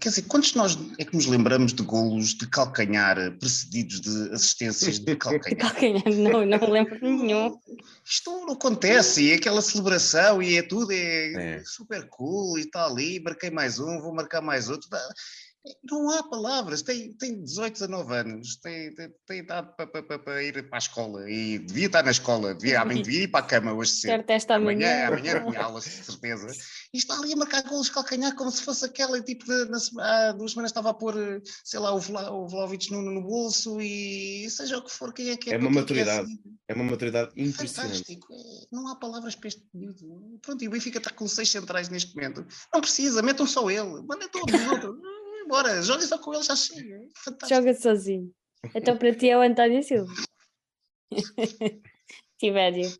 quer 0.00 0.08
dizer, 0.08 0.22
quantos 0.22 0.54
nós 0.54 0.78
é 0.98 1.04
que 1.04 1.14
nos 1.14 1.26
lembramos 1.26 1.72
de 1.72 1.82
golos 1.82 2.34
de 2.34 2.46
calcanhar 2.46 3.16
precedidos 3.38 4.00
de 4.00 4.32
assistências 4.32 4.98
de 4.98 5.16
calcanhar? 5.16 5.50
De 5.50 5.56
calcanhar, 5.56 6.04
não, 6.06 6.46
não 6.46 6.58
me 6.58 6.66
lembro 6.66 6.98
nenhum. 7.00 7.58
Isto 8.04 8.30
não 8.46 8.54
acontece, 8.54 9.24
e 9.24 9.32
aquela 9.32 9.60
celebração, 9.60 10.42
e 10.42 10.56
é 10.56 10.62
tudo, 10.62 10.92
é, 10.92 11.56
é. 11.56 11.62
super 11.64 12.06
cool, 12.08 12.58
e 12.58 12.62
está 12.62 12.86
ali, 12.86 13.20
marquei 13.20 13.50
mais 13.50 13.78
um, 13.78 14.00
vou 14.00 14.14
marcar 14.14 14.40
mais 14.40 14.68
outro. 14.68 14.88
Não 15.82 16.10
há 16.10 16.22
palavras, 16.22 16.82
tem, 16.82 17.14
tem 17.14 17.42
18, 17.42 17.72
19 17.72 18.14
anos, 18.14 18.56
tem, 18.56 18.94
tem, 18.94 19.10
tem 19.26 19.38
idade 19.38 19.70
para, 19.74 19.86
para, 19.86 20.18
para, 20.18 20.42
ir 20.42 20.68
para 20.68 20.76
a 20.76 20.78
escola 20.78 21.30
e 21.30 21.58
devia 21.58 21.86
estar 21.86 22.02
na 22.02 22.10
escola, 22.10 22.54
devia, 22.54 22.84
devia 22.84 23.22
ir 23.22 23.28
para 23.28 23.40
a 23.40 23.48
cama 23.48 23.72
hoje 23.72 23.92
cedo. 23.92 24.10
Certo, 24.10 24.30
esta 24.30 24.56
amanhã. 24.56 25.06
Amanhã, 25.06 25.38
amanhã 25.38 25.50
tinha 25.50 25.62
aulas, 25.62 25.84
de 25.84 25.90
certeza. 25.90 26.48
E 26.92 26.98
está 26.98 27.14
ali 27.18 27.32
a 27.32 27.36
marcar 27.36 27.62
golos 27.62 27.86
de 27.86 27.92
calcanhar 27.92 28.34
como 28.34 28.50
se 28.50 28.62
fosse 28.62 28.84
aquela, 28.84 29.18
tipo, 29.22 29.46
de, 29.46 29.64
na, 29.70 29.78
há 30.28 30.32
duas 30.32 30.50
semanas 30.50 30.70
estava 30.70 30.90
a 30.90 30.94
pôr, 30.94 31.14
sei 31.64 31.80
lá, 31.80 31.94
o, 31.94 31.98
Vla, 31.98 32.30
o 32.30 32.46
Vlaovic 32.46 32.90
no, 32.90 33.00
no 33.00 33.22
bolso 33.22 33.80
e 33.80 34.46
seja 34.50 34.76
o 34.76 34.84
que 34.84 34.92
for, 34.92 35.14
quem 35.14 35.30
é 35.30 35.36
que 35.38 35.48
é. 35.48 35.54
É 35.54 35.58
uma 35.58 35.70
maturidade, 35.70 36.30
é, 36.68 36.72
é, 36.72 36.74
uma 36.74 36.84
maturidade 36.84 37.30
impressionante. 37.38 38.00
Fantástico, 38.00 38.34
é, 38.34 38.66
não 38.70 38.86
há 38.88 38.96
palavras 38.96 39.34
para 39.34 39.48
este 39.48 39.62
período. 39.72 40.38
Pronto, 40.42 40.62
e 40.62 40.68
o 40.68 40.70
Benfica 40.70 40.98
está 40.98 41.08
com 41.10 41.26
seis 41.26 41.50
centrais 41.50 41.88
neste 41.88 42.14
momento. 42.14 42.46
Não 42.70 42.82
precisa, 42.82 43.22
metam 43.22 43.46
só 43.46 43.70
ele, 43.70 44.02
mandem 44.02 44.28
todos 44.28 44.54
os 44.54 44.68
outros 44.68 45.13
embora, 45.44 45.82
joga 45.82 46.02
só 46.02 46.18
com 46.18 46.34
ele, 46.34 46.42
já 46.42 46.56
chega. 46.56 47.06
Fantástico. 47.16 47.48
Joga 47.48 47.74
sozinho. 47.74 48.32
Então 48.74 48.96
para 48.96 49.14
ti 49.14 49.28
é 49.28 49.36
o 49.36 49.42
António 49.42 49.82
Silva. 49.82 50.12
Tibério. 52.38 52.90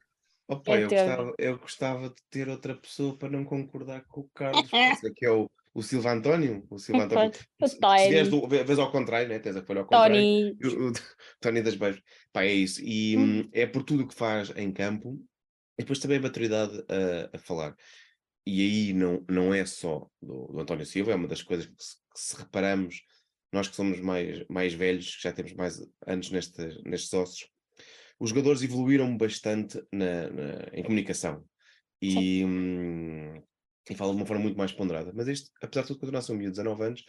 Opa, 0.47 0.77
é 0.77 0.85
eu, 0.85 0.89
gostava, 0.89 1.35
eu 1.39 1.59
gostava 1.59 2.09
de 2.11 2.23
ter 2.31 2.49
outra 2.49 2.75
pessoa 2.75 3.17
para 3.17 3.31
não 3.31 3.45
concordar 3.45 4.05
com 4.07 4.21
o 4.21 4.31
Carlos, 4.35 4.69
que 5.17 5.25
é 5.25 5.31
o, 5.31 5.51
o 5.73 5.83
Silva 5.83 6.13
António. 6.13 6.67
O 6.71 6.79
Silva 6.79 7.05
António. 7.05 7.33
O 7.61 7.67
se, 7.67 7.77
se 7.77 8.09
vês, 8.11 8.29
do, 8.29 8.47
vês 8.47 8.79
ao 8.79 8.93
contrário, 8.93 9.29
né? 9.29 9.39
Tens 9.39 9.57
a 9.57 9.63
folha 9.63 9.81
ao 9.81 9.87
contrário. 9.87 10.15
Tony. 10.15 10.59
O, 10.63 10.91
o, 10.91 10.93
Tony 11.41 11.63
das 11.63 11.75
Beijos. 11.75 12.03
Pá, 12.33 12.45
é 12.45 12.53
isso. 12.53 12.81
E 12.83 13.17
hum. 13.17 13.49
é 13.53 13.67
por 13.67 13.83
tudo 13.83 14.05
o 14.05 14.09
que 14.09 14.15
faz 14.15 14.51
em 14.57 14.71
campo. 14.71 15.19
E 15.79 15.83
depois 15.83 15.99
também 15.99 16.19
a 16.19 16.23
maturidade 16.23 16.85
a, 16.89 17.37
a 17.37 17.39
falar 17.39 17.75
e 18.47 18.61
aí 18.61 18.93
não, 18.93 19.25
não 19.29 19.55
é 19.55 19.65
só 19.65 20.09
do, 20.21 20.47
do 20.49 20.61
António 20.61 20.85
Silva, 20.85 21.13
é 21.13 21.15
uma 21.15 21.29
das 21.29 21.43
coisas 21.43 21.67
que 21.67 21.75
se, 21.79 21.97
que 22.13 22.21
se, 22.21 22.37
reparamos, 22.37 23.03
nós 23.53 23.69
que 23.69 23.77
somos 23.77 24.01
mais, 24.01 24.45
mais 24.49 24.75
velhos, 24.75 25.17
que 25.17 25.23
já 25.23 25.33
temos 25.33 25.53
mais 25.55 25.81
anos 26.07 26.31
neste, 26.31 26.63
nestes 26.85 27.13
ossos, 27.15 27.49
os 28.19 28.31
jogadores 28.31 28.63
evoluíram 28.63 29.17
bastante 29.17 29.83
na, 29.93 30.29
na 30.31 30.69
em 30.73 30.83
comunicação 30.83 31.45
e, 32.01 32.45
hum, 32.45 33.43
e 33.89 33.95
falam 33.95 34.15
de 34.15 34.21
uma 34.21 34.27
forma 34.27 34.43
muito 34.43 34.59
mais 34.59 34.73
ponderada. 34.73 35.13
Mas 35.15 35.29
este, 35.29 35.51
apesar 35.63 35.83
de 35.83 35.89
tudo, 35.89 36.01
continua 36.01 36.21
a 36.21 36.23
ser 36.23 36.33
um 36.33 36.37
miúdo 36.37 36.53
de 36.53 36.63
19 36.63 36.85
anos, 36.85 37.05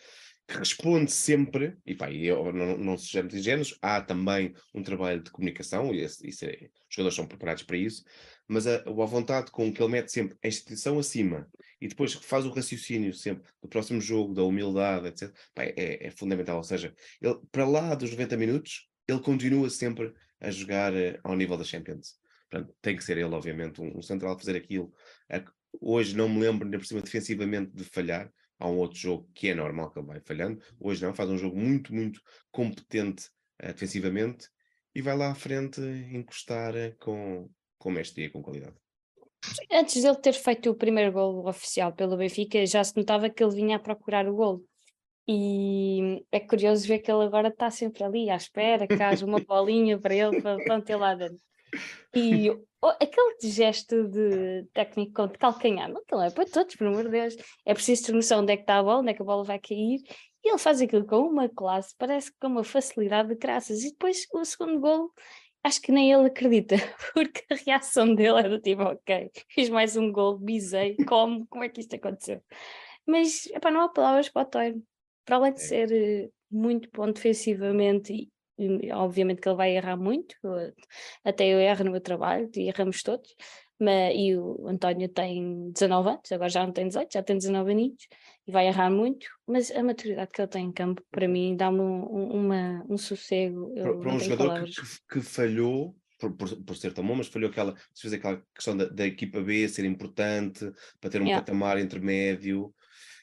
responde 0.47 1.11
sempre, 1.11 1.77
e 1.85 1.95
pá, 1.95 2.11
eu, 2.11 2.51
não, 2.53 2.77
não 2.77 2.97
sejamos 2.97 3.33
ingênuos, 3.33 3.77
há 3.81 4.01
também 4.01 4.53
um 4.73 4.83
trabalho 4.83 5.21
de 5.21 5.31
comunicação, 5.31 5.93
e 5.93 6.01
esse, 6.01 6.27
isso 6.27 6.45
é, 6.45 6.69
os 6.89 6.95
jogadores 6.95 7.15
são 7.15 7.27
preparados 7.27 7.63
para 7.63 7.77
isso, 7.77 8.03
mas 8.47 8.67
a, 8.67 8.75
a 8.77 9.05
vontade 9.05 9.51
com 9.51 9.73
que 9.73 9.81
ele 9.81 9.91
mete 9.91 10.11
sempre 10.11 10.37
a 10.43 10.47
instituição 10.47 10.99
acima 10.99 11.49
e 11.81 11.87
depois 11.87 12.13
faz 12.13 12.45
o 12.45 12.51
raciocínio 12.51 13.13
sempre 13.13 13.49
do 13.61 13.67
próximo 13.67 13.99
jogo, 13.99 14.33
da 14.33 14.43
humildade, 14.43 15.07
etc., 15.07 15.31
pá, 15.53 15.63
é, 15.63 16.07
é, 16.07 16.11
fundamental. 16.11 16.57
Ou 16.57 16.63
seja, 16.63 16.93
ele, 17.21 17.39
para 17.51 17.67
lá 17.67 17.95
dos 17.95 18.11
90 18.11 18.37
minutos, 18.37 18.87
ele 19.07 19.19
continua 19.19 19.69
sempre 19.69 20.13
a 20.39 20.51
jogar 20.51 20.93
uh, 20.93 21.19
ao 21.23 21.35
nível 21.35 21.57
da 21.57 21.63
Champions. 21.63 22.15
Portanto, 22.49 22.73
tem 22.81 22.95
que 22.95 23.03
ser 23.03 23.17
ele, 23.17 23.33
obviamente, 23.33 23.81
um, 23.81 23.97
um 23.97 24.01
central 24.01 24.33
a 24.33 24.39
fazer 24.39 24.55
aquilo. 24.55 24.93
hoje 25.81 26.15
não 26.15 26.29
me 26.29 26.39
lembro, 26.39 26.65
ainda 26.65 26.77
por 26.77 26.85
cima, 26.85 27.01
defensivamente, 27.01 27.71
de 27.73 27.83
falhar. 27.83 28.31
Há 28.59 28.67
um 28.69 28.77
outro 28.77 28.97
jogo 28.97 29.29
que 29.33 29.49
é 29.49 29.55
normal 29.55 29.91
que 29.91 29.99
ele 29.99 30.07
vai 30.07 30.19
falhando. 30.21 30.61
Hoje 30.79 31.05
não, 31.05 31.13
faz 31.13 31.29
um 31.29 31.37
jogo 31.37 31.57
muito, 31.57 31.93
muito 31.93 32.21
competente 32.51 33.27
uh, 33.61 33.67
defensivamente 33.67 34.49
e 34.93 35.01
vai 35.01 35.17
lá 35.17 35.31
à 35.31 35.35
frente 35.35 35.81
encostar 35.81 36.73
uh, 36.73 36.95
com, 36.99 37.49
com 37.77 37.91
mestria 37.91 38.27
e 38.27 38.29
com 38.29 38.41
qualidade. 38.41 38.75
Antes 39.71 40.01
dele 40.01 40.15
ter 40.15 40.33
feito 40.33 40.69
o 40.69 40.75
primeiro 40.75 41.11
gol 41.11 41.47
oficial 41.47 41.93
pelo 41.93 42.17
Benfica, 42.17 42.65
já 42.65 42.83
se 42.83 42.95
notava 42.95 43.29
que 43.29 43.43
ele 43.43 43.55
vinha 43.55 43.75
a 43.75 43.79
procurar 43.79 44.27
o 44.27 44.35
gol. 44.35 44.63
E 45.27 46.23
é 46.31 46.39
curioso 46.39 46.87
ver 46.87 46.99
que 46.99 47.11
ele 47.11 47.23
agora 47.23 47.47
está 47.47 47.69
sempre 47.71 48.03
ali 48.03 48.29
à 48.29 48.35
espera 48.35 48.87
que 48.87 49.01
haja 49.01 49.25
uma 49.25 49.39
bolinha 49.43 49.99
para 49.99 50.15
ele 50.15 50.41
para, 50.41 50.57
para 50.63 50.77
meter 50.77 50.95
lá 50.95 51.15
dentro. 51.15 51.39
E 52.15 52.49
oh, 52.49 52.87
aquele 52.87 53.35
gesto 53.43 54.07
de 54.07 54.65
técnico 54.73 55.27
de 55.27 55.37
calcanhar, 55.37 55.91
não 55.91 56.21
é 56.21 56.29
para 56.29 56.45
todos, 56.45 56.75
pelo 56.75 56.91
amor 56.91 57.05
de 57.05 57.11
Deus. 57.11 57.35
É 57.65 57.73
preciso 57.73 58.05
ter 58.05 58.13
noção 58.13 58.41
onde 58.41 58.53
é 58.53 58.57
que 58.57 58.63
está 58.63 58.77
a 58.79 58.83
bola, 58.83 58.99
onde 58.99 59.11
é 59.11 59.13
que 59.13 59.21
a 59.21 59.25
bola 59.25 59.43
vai 59.43 59.59
cair. 59.59 60.01
E 60.43 60.49
ele 60.49 60.57
faz 60.59 60.81
aquilo 60.81 61.05
com 61.05 61.21
uma 61.21 61.49
classe, 61.49 61.95
parece 61.97 62.31
que 62.31 62.37
com 62.39 62.47
uma 62.47 62.63
facilidade 62.63 63.29
de 63.29 63.35
graças. 63.35 63.83
E 63.83 63.91
depois 63.91 64.25
o 64.33 64.45
segundo 64.45 64.79
gol 64.79 65.11
acho 65.63 65.81
que 65.81 65.91
nem 65.91 66.11
ele 66.11 66.27
acredita, 66.27 66.75
porque 67.13 67.43
a 67.51 67.55
reação 67.55 68.13
dele 68.13 68.39
é 68.39 68.49
do 68.49 68.61
tipo, 68.61 68.83
ok, 68.83 69.31
fiz 69.49 69.67
mais 69.69 69.97
um 69.97 70.11
gol, 70.11 70.37
bisei, 70.37 70.95
como, 71.07 71.47
como 71.47 71.63
é 71.63 71.69
que 71.69 71.81
isto 71.81 71.95
aconteceu? 71.95 72.39
Mas, 73.05 73.47
epá, 73.47 73.71
não 73.71 73.81
há 73.81 73.89
palavras 73.89 74.29
para 74.29 74.43
o 74.43 74.45
Toiro. 74.45 74.83
Para 75.25 75.37
além 75.37 75.53
de 75.53 75.61
é. 75.61 75.63
ser 75.63 75.91
eh, 75.91 76.29
muito 76.51 76.89
bom 76.93 77.11
defensivamente 77.11 78.13
e, 78.13 78.31
obviamente 78.93 79.41
que 79.41 79.49
ele 79.49 79.55
vai 79.57 79.75
errar 79.75 79.97
muito, 79.97 80.35
até 81.23 81.45
eu 81.47 81.59
erro 81.59 81.85
no 81.85 81.91
meu 81.91 82.01
trabalho 82.01 82.49
e 82.55 82.67
erramos 82.67 83.03
todos, 83.03 83.35
mas, 83.79 84.13
e 84.15 84.35
o 84.37 84.67
António 84.67 85.09
tem 85.09 85.71
19 85.71 86.09
anos, 86.09 86.31
agora 86.31 86.49
já 86.49 86.65
não 86.65 86.71
tem 86.71 86.87
18, 86.87 87.11
já 87.11 87.23
tem 87.23 87.37
19 87.37 87.71
aninhos, 87.71 88.07
e 88.47 88.51
vai 88.51 88.67
errar 88.67 88.89
muito, 88.89 89.27
mas 89.45 89.69
a 89.71 89.83
maturidade 89.83 90.31
que 90.31 90.41
ele 90.41 90.47
tem 90.47 90.65
em 90.65 90.71
campo, 90.71 91.03
para 91.11 91.27
mim, 91.27 91.55
dá-me 91.55 91.81
um, 91.81 92.03
uma, 92.05 92.85
um 92.89 92.97
sossego. 92.97 93.73
Para, 93.73 93.97
para 93.97 94.13
um 94.13 94.19
jogador 94.19 94.63
que, 94.63 94.81
que, 95.11 95.21
falhou, 95.21 95.95
por, 96.19 96.31
por, 96.37 96.63
por, 96.63 96.75
ser 96.75 96.93
tão 96.93 97.05
bom, 97.05 97.15
mas 97.15 97.27
falhou 97.27 97.49
aquela, 97.49 97.75
aquela 98.13 98.41
questão 98.53 98.77
da, 98.77 98.85
da, 98.85 99.05
equipa 99.05 99.41
B 99.41 99.67
ser 99.67 99.83
importante, 99.83 100.71
para 101.01 101.09
ter 101.09 101.21
um 101.21 101.25
yeah. 101.25 101.43
patamar 101.43 101.77
intermédio. 101.77 102.73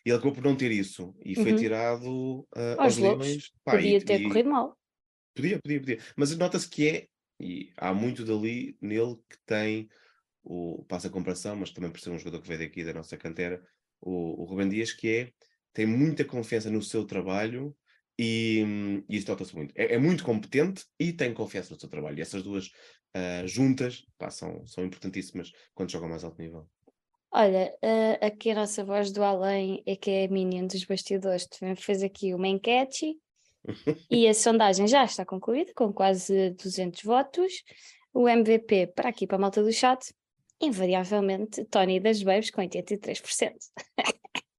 E 0.04 0.10
ele 0.10 0.18
acabou 0.18 0.34
por 0.34 0.44
não 0.44 0.56
ter 0.56 0.72
isso 0.72 1.14
e 1.24 1.34
foi 1.36 1.52
Uhum. 1.52 1.58
tirado 1.58 2.40
uh, 2.56 2.76
Aos 2.76 2.80
aos 2.80 2.98
leões. 2.98 3.52
Podia 3.64 3.98
e- 3.98 4.04
ter 4.04 4.20
e- 4.20 4.24
corrido 4.24 4.50
mal. 4.50 4.76
Podia, 5.34 5.58
podia, 5.60 5.80
podia. 5.80 5.98
Mas 6.16 6.36
nota-se 6.36 6.68
que 6.68 6.88
é, 6.88 7.06
e 7.40 7.72
há 7.76 7.92
muito 7.92 8.24
dali 8.24 8.76
nele 8.80 9.16
que 9.28 9.36
tem 9.46 9.88
o, 10.44 10.84
passa 10.88 11.08
a 11.08 11.10
comparação, 11.10 11.56
mas 11.56 11.70
também 11.70 11.90
por 11.90 12.00
ser 12.00 12.10
um 12.10 12.18
jogador 12.18 12.42
que 12.42 12.48
veio 12.48 12.60
daqui 12.60 12.84
da 12.84 12.92
nossa 12.92 13.16
cantera, 13.16 13.62
o, 14.00 14.42
o 14.42 14.44
Rubem 14.44 14.68
Dias, 14.68 14.92
que 14.92 15.08
é, 15.08 15.32
tem 15.72 15.86
muita 15.86 16.24
confiança 16.24 16.70
no 16.70 16.82
seu 16.82 17.04
trabalho 17.04 17.74
e, 18.18 19.04
e 19.08 19.16
isso 19.16 19.28
nota-se 19.28 19.54
muito. 19.54 19.72
É, 19.76 19.94
é 19.94 19.98
muito 19.98 20.24
competente 20.24 20.84
e 20.98 21.12
tem 21.12 21.32
confiança 21.32 21.72
no 21.72 21.80
seu 21.80 21.88
trabalho. 21.88 22.18
E 22.18 22.20
essas 22.20 22.42
duas 22.42 22.70
ah, 23.14 23.46
juntas 23.46 24.06
pá, 24.16 24.30
são, 24.30 24.66
são 24.66 24.84
importantíssimas 24.84 25.52
quando 25.74 25.90
jogam 25.90 26.08
mais 26.08 26.24
alto 26.24 26.40
nível. 26.40 26.66
Olha, 27.30 27.74
eh, 27.82 28.26
aqui 28.26 28.50
a 28.50 28.54
nossa 28.54 28.84
voz 28.84 29.10
do 29.10 29.22
além 29.22 29.82
é 29.86 29.96
que 29.96 30.10
é 30.10 30.24
a 30.24 30.28
Minion 30.28 30.66
dos 30.66 30.84
bastidores. 30.84 31.46
Também 31.46 31.74
fez 31.74 32.02
aqui 32.02 32.34
uma 32.34 32.46
enquete 32.46 33.16
e 34.10 34.26
a 34.28 34.34
sondagem 34.34 34.86
já 34.86 35.04
está 35.04 35.24
concluída, 35.24 35.72
com 35.74 35.92
quase 35.92 36.50
200 36.50 37.02
votos. 37.02 37.62
O 38.12 38.28
MVP, 38.28 38.88
para 38.88 39.08
aqui 39.08 39.26
para 39.26 39.36
a 39.36 39.40
malta 39.40 39.62
do 39.62 39.72
chat, 39.72 40.12
invariavelmente, 40.60 41.64
Tony 41.64 41.98
das 41.98 42.22
Babes 42.22 42.50
com 42.50 42.60
83%. 42.60 43.54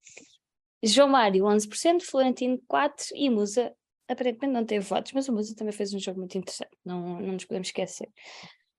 João 0.84 1.08
Mário, 1.08 1.46
11%, 1.46 2.02
Florentino, 2.02 2.62
4% 2.70 3.12
e 3.16 3.30
Musa, 3.30 3.74
aparentemente 4.08 4.54
não 4.54 4.66
teve 4.66 4.86
votos, 4.86 5.14
mas 5.14 5.30
o 5.30 5.34
Musa 5.34 5.56
também 5.56 5.72
fez 5.72 5.94
um 5.94 6.00
jogo 6.00 6.20
muito 6.20 6.38
interessante, 6.38 6.78
não, 6.84 7.22
não 7.22 7.34
nos 7.34 7.46
podemos 7.46 7.70
esquecer. 7.70 8.10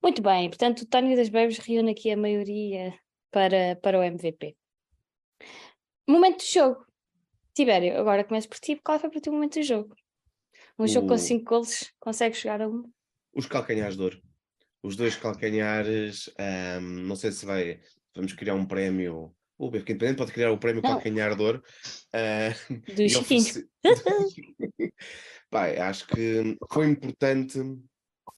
Muito 0.02 0.20
bem, 0.20 0.50
portanto, 0.50 0.82
o 0.82 0.86
Tony 0.86 1.16
das 1.16 1.30
Babes 1.30 1.56
reúne 1.56 1.92
aqui 1.92 2.10
a 2.10 2.16
maioria 2.16 2.92
para, 3.30 3.76
para 3.76 3.98
o 3.98 4.02
MVP. 4.02 4.54
Momento 6.06 6.44
do 6.44 6.52
jogo. 6.52 6.84
Tibério, 7.54 7.98
agora 7.98 8.24
começo 8.24 8.48
por 8.48 8.58
ti. 8.58 8.76
Qual 8.84 8.98
foi 8.98 9.08
para 9.08 9.20
ti 9.20 9.30
o 9.30 9.32
momento 9.32 9.54
do 9.54 9.62
jogo? 9.62 9.96
Um 10.78 10.86
jogo 10.86 11.06
com 11.08 11.14
O- 11.14 11.18
5 11.18 11.44
golos, 11.44 11.92
consegue 12.00 12.34
chegar 12.36 12.60
a 12.62 12.68
um? 12.68 12.82
Os 13.34 13.46
calcanhares 13.46 13.96
de 13.96 14.02
ouro. 14.02 14.22
Os 14.82 14.96
dois 14.96 15.16
calcanhares, 15.16 16.30
ahm, 16.38 17.06
não 17.06 17.16
sei 17.16 17.32
se 17.32 17.46
vai, 17.46 17.80
vamos 18.14 18.32
criar 18.34 18.54
um 18.54 18.66
prémio. 18.66 19.34
O 19.56 19.70
Benfica 19.70 19.92
Independente 19.92 20.18
pode 20.18 20.32
criar 20.32 20.50
o 20.50 20.58
prémio 20.58 20.82
Não. 20.82 20.90
calcanhar 20.94 21.34
de 21.36 21.42
ouro. 21.42 21.62
ah, 22.12 22.50
Do 22.88 23.08
Chiquinho. 23.08 23.68
Pai, 25.50 25.78
acho 25.78 26.06
que 26.08 26.56
foi 26.72 26.86
importante, 26.88 27.58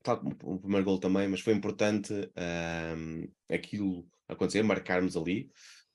tal 0.03 0.19
como 0.21 0.37
o 0.43 0.61
primeiro 0.61 0.85
gol 0.85 0.99
também, 1.01 1.29
mas 1.29 1.41
foi 1.41 1.55
importante 1.55 2.13
ahm, 2.37 3.25
aquilo 3.51 4.07
acontecer, 4.29 4.63
marcarmos 4.63 5.17
ali 5.17 5.51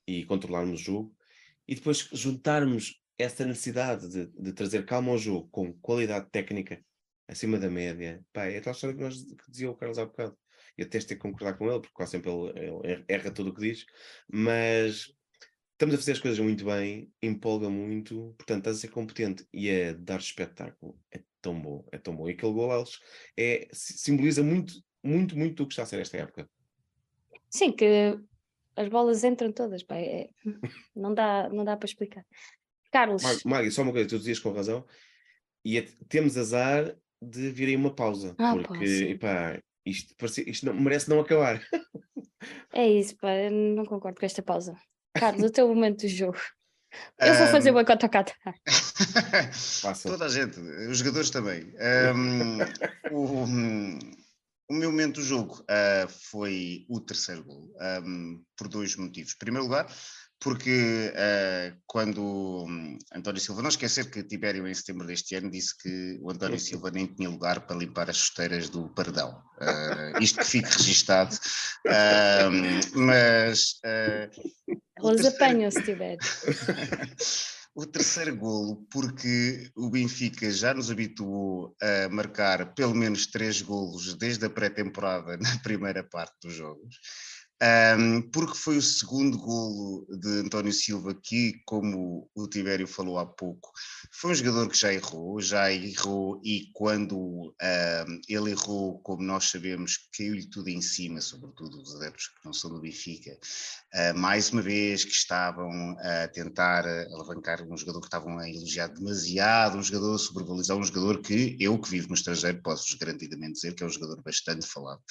e 0.07 0.25
controlarmos 0.25 0.81
o 0.81 0.83
jogo 0.83 1.15
e 1.67 1.75
depois 1.75 2.09
juntarmos 2.13 3.00
essa 3.21 3.45
necessidade 3.45 4.07
de, 4.09 4.27
de 4.27 4.53
trazer 4.53 4.85
calma 4.85 5.11
ao 5.11 5.17
jogo 5.17 5.49
com 5.49 5.73
qualidade 5.73 6.29
técnica 6.31 6.83
acima 7.27 7.57
da 7.57 7.69
média. 7.69 8.23
Pá, 8.33 8.45
é 8.45 8.59
tal 8.59 8.73
história 8.73 8.95
que, 8.95 9.01
nós, 9.01 9.23
que 9.23 9.51
dizia 9.51 9.69
o 9.69 9.75
Carlos 9.75 9.97
há 9.97 10.05
bocado. 10.05 10.37
Eu 10.77 10.85
até 10.85 10.99
ter 10.99 11.15
que 11.15 11.21
concordar 11.21 11.57
com 11.57 11.65
ele, 11.69 11.79
porque 11.81 11.93
quase 11.93 12.11
sempre 12.11 12.31
ele, 12.31 12.81
ele 12.83 13.05
erra 13.07 13.31
tudo 13.31 13.49
o 13.49 13.53
que 13.53 13.61
diz, 13.61 13.85
mas 14.31 15.13
estamos 15.73 15.95
a 15.95 15.97
fazer 15.97 16.13
as 16.13 16.19
coisas 16.19 16.39
muito 16.39 16.63
bem, 16.65 17.11
empolga 17.21 17.69
muito, 17.69 18.35
portanto, 18.37 18.59
estás 18.59 18.77
a 18.77 18.79
ser 18.79 18.89
competente 18.89 19.45
e 19.53 19.69
a 19.69 19.93
dar 19.93 20.19
espetáculo. 20.19 20.97
É 21.11 21.21
tão 21.41 21.59
bom, 21.59 21.87
é 21.91 21.97
tão 21.97 22.15
bom. 22.15 22.29
E 22.29 22.33
aquele 22.33 22.53
gol 22.53 22.71
é, 23.37 23.67
si- 23.73 23.97
simboliza 23.97 24.43
muito, 24.43 24.73
muito, 25.03 25.37
muito 25.37 25.55
do 25.55 25.67
que 25.67 25.73
está 25.73 25.83
a 25.83 25.85
ser 25.85 25.99
esta 25.99 26.17
época. 26.17 26.49
Sim, 27.49 27.71
que 27.73 28.17
as 28.75 28.87
bolas 28.87 29.23
entram 29.23 29.51
todas, 29.51 29.83
pá, 29.83 29.97
é- 29.97 30.29
não, 30.95 31.13
dá, 31.13 31.49
não 31.49 31.65
dá 31.65 31.75
para 31.75 31.87
explicar. 31.87 32.25
Carlos, 32.91 33.23
Mag- 33.23 33.41
Magui, 33.45 33.71
só 33.71 33.81
uma 33.83 33.91
coisa, 33.91 34.09
tu 34.09 34.17
dizias 34.17 34.39
com 34.39 34.51
razão, 34.51 34.85
e 35.63 35.77
é- 35.77 35.87
temos 36.09 36.37
azar 36.37 36.95
de 37.21 37.49
vir 37.51 37.69
aí 37.69 37.75
uma 37.75 37.93
pausa, 37.93 38.35
Ah, 38.37 38.55
pá, 38.55 38.63
porque 38.63 38.87
sim. 38.87 39.05
epá, 39.11 39.59
isto, 39.85 40.13
parece- 40.17 40.49
isto 40.49 40.65
não, 40.65 40.73
merece 40.73 41.09
não 41.09 41.19
acabar. 41.19 41.61
é 42.73 42.87
isso, 42.87 43.15
pá, 43.17 43.33
eu 43.35 43.51
não 43.51 43.85
concordo 43.85 44.19
com 44.19 44.25
esta 44.25 44.41
pausa. 44.41 44.75
Carlos, 45.13 45.43
o 45.43 45.51
teu 45.51 45.67
momento 45.67 46.01
do 46.01 46.07
jogo. 46.07 46.37
Eu 47.19 47.33
vou 47.35 47.47
fazer 47.47 47.69
Ahm, 47.69 47.75
uma 47.75 47.85
cota 47.85 48.09
cata. 48.09 48.33
Passa. 49.81 50.09
Toda 50.09 50.25
a 50.25 50.29
gente, 50.29 50.59
os 50.59 50.97
jogadores 50.97 51.29
também. 51.29 51.73
Ahm, 51.79 52.59
o, 53.11 53.43
o 54.69 54.73
meu 54.73 54.91
momento 54.91 55.15
do 55.15 55.23
jogo 55.23 55.63
ah, 55.69 56.07
foi 56.09 56.85
o 56.89 56.99
terceiro 56.99 57.43
gol, 57.43 57.73
ahm, 57.79 58.41
por 58.57 58.67
dois 58.67 58.95
motivos. 58.95 59.33
Em 59.33 59.37
primeiro 59.37 59.65
lugar, 59.65 59.87
porque 60.41 61.13
ah, 61.15 61.73
quando 61.85 62.65
hum, 62.67 62.97
António 63.13 63.39
Silva, 63.39 63.61
não 63.61 63.69
esquecer 63.69 64.09
que 64.09 64.23
Tibério 64.23 64.67
em 64.67 64.73
setembro 64.73 65.05
deste 65.05 65.35
ano 65.35 65.51
disse 65.51 65.77
que 65.77 66.17
o 66.21 66.31
António 66.31 66.59
Silva 66.59 66.89
nem 66.89 67.05
tinha 67.05 67.29
lugar 67.29 67.61
para 67.67 67.77
limpar 67.77 68.09
as 68.09 68.17
chuteiras 68.17 68.67
do 68.67 68.89
Pardão. 68.89 69.41
Ah, 69.59 70.13
isto 70.19 70.39
que 70.39 70.45
fique 70.45 70.69
registado. 70.69 71.37
Ahm, 71.87 72.79
mas 72.95 73.75
ah, 73.85 74.29
o 74.99 75.07
Elas 75.09 75.21
terceiro- 75.21 75.35
apanham 75.35 75.71
se 75.71 75.83
tiver. 75.83 76.17
o 77.75 77.85
terceiro 77.85 78.35
golo, 78.35 78.85
porque 78.91 79.69
o 79.75 79.89
Benfica 79.89 80.49
já 80.51 80.73
nos 80.73 80.89
habituou 80.91 81.75
a 81.81 82.09
marcar 82.09 82.73
pelo 82.73 82.93
menos 82.95 83.27
três 83.27 83.61
golos 83.61 84.15
desde 84.15 84.45
a 84.45 84.49
pré-temporada 84.49 85.37
na 85.37 85.57
primeira 85.59 86.03
parte 86.03 86.33
dos 86.41 86.53
jogos. 86.53 86.95
Ahm, 87.61 88.21
porque 88.33 88.57
foi 88.57 88.77
o 88.77 88.81
segundo 88.81 89.37
golo 89.37 90.07
de 90.09 90.39
António 90.39 90.73
Silva 90.73 91.13
que, 91.13 91.61
como 91.63 92.27
o 92.33 92.47
Tibério 92.47 92.87
falou 92.87 93.19
há 93.19 93.25
pouco, 93.25 93.71
foi 94.11 94.31
um 94.31 94.35
jogador 94.35 94.67
que 94.67 94.77
já 94.77 94.91
errou, 94.91 95.39
já 95.39 95.71
errou 95.71 96.41
e 96.43 96.71
quando 96.73 97.53
ahm, 97.61 98.19
ele 98.27 98.51
errou, 98.51 98.99
como 99.03 99.21
nós 99.21 99.51
sabemos, 99.51 100.09
caiu-lhe 100.17 100.49
tudo 100.49 100.69
em 100.69 100.81
cima, 100.81 101.21
sobretudo 101.21 101.79
os 101.79 101.95
adeptos 101.95 102.29
que 102.29 102.45
não 102.45 102.51
são 102.51 102.71
do 102.71 102.81
Benfica, 102.81 103.37
Uh, 103.93 104.17
mais 104.17 104.49
uma 104.51 104.61
vez 104.61 105.03
que 105.03 105.11
estavam 105.11 105.97
a 105.99 106.25
tentar 106.29 106.85
alavancar 107.13 107.61
um 107.61 107.75
jogador 107.75 107.99
que 107.99 108.07
estavam 108.07 108.39
a 108.39 108.49
elogiar 108.49 108.87
demasiado, 108.87 109.77
um 109.77 109.83
jogador 109.83 110.15
a 110.15 110.17
sobrevalorizar, 110.17 110.77
um 110.77 110.83
jogador 110.83 111.21
que 111.21 111.57
eu 111.59 111.77
que 111.77 111.89
vivo 111.89 112.07
no 112.07 112.13
estrangeiro 112.13 112.61
posso-vos 112.61 112.93
garantidamente 112.97 113.55
dizer 113.55 113.75
que 113.75 113.83
é 113.83 113.85
um 113.85 113.89
jogador 113.89 114.23
bastante 114.23 114.65
falado 114.65 115.01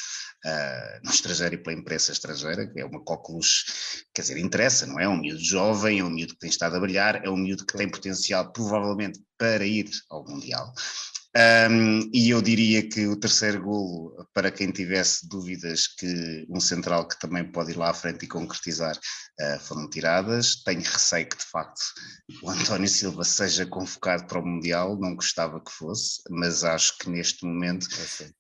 uh, 0.47 1.05
no 1.05 1.11
estrangeiro 1.11 1.57
e 1.57 1.59
pela 1.59 1.79
imprensa 1.79 2.13
estrangeira, 2.13 2.40
que 2.73 2.81
é 2.81 2.85
uma 2.85 3.03
cóculus, 3.03 4.05
quer 4.15 4.23
dizer, 4.23 4.39
interessa, 4.39 4.87
não 4.87 4.99
é? 4.99 5.09
Um 5.09 5.19
miúdo 5.19 5.43
jovem, 5.43 6.01
é 6.01 6.05
um 6.05 6.11
miúdo 6.11 6.35
que 6.35 6.41
tem 6.41 6.51
estado 6.51 6.77
a 6.77 6.81
brilhar, 6.81 7.25
é 7.25 7.31
um 7.31 7.37
miúdo 7.37 7.67
que 7.67 7.77
tem 7.77 7.91
potencial 7.91 8.53
provavelmente 8.53 9.21
para 9.39 9.65
ir 9.65 9.89
ao 10.09 10.25
Mundial. 10.25 10.73
Um, 11.37 12.11
e 12.13 12.31
eu 12.31 12.43
diria 12.43 12.89
que 12.89 13.07
o 13.07 13.15
terceiro 13.15 13.63
golo, 13.63 14.27
para 14.35 14.51
quem 14.51 14.73
tivesse 14.73 15.29
dúvidas 15.29 15.87
que 15.87 16.45
um 16.51 16.59
central 16.59 17.07
que 17.07 17.19
também 17.21 17.45
pode 17.45 17.71
ir 17.71 17.77
lá 17.77 17.91
à 17.91 17.95
frente 17.95 18.25
e 18.25 18.29
concretizar, 18.29 18.97
uh, 18.97 19.61
foram 19.61 19.89
tiradas. 19.89 20.57
Tenho 20.65 20.83
receio 20.83 21.29
que, 21.29 21.39
de 21.39 21.45
facto, 21.45 21.81
o 22.43 22.51
António 22.51 22.89
Silva 22.91 23.23
seja 23.23 23.65
convocado 23.65 24.27
para 24.27 24.41
o 24.41 24.45
Mundial, 24.45 24.99
não 24.99 25.15
gostava 25.15 25.63
que 25.63 25.71
fosse, 25.71 26.21
mas 26.31 26.65
acho 26.65 26.99
que 26.99 27.09
neste 27.09 27.45
momento 27.45 27.87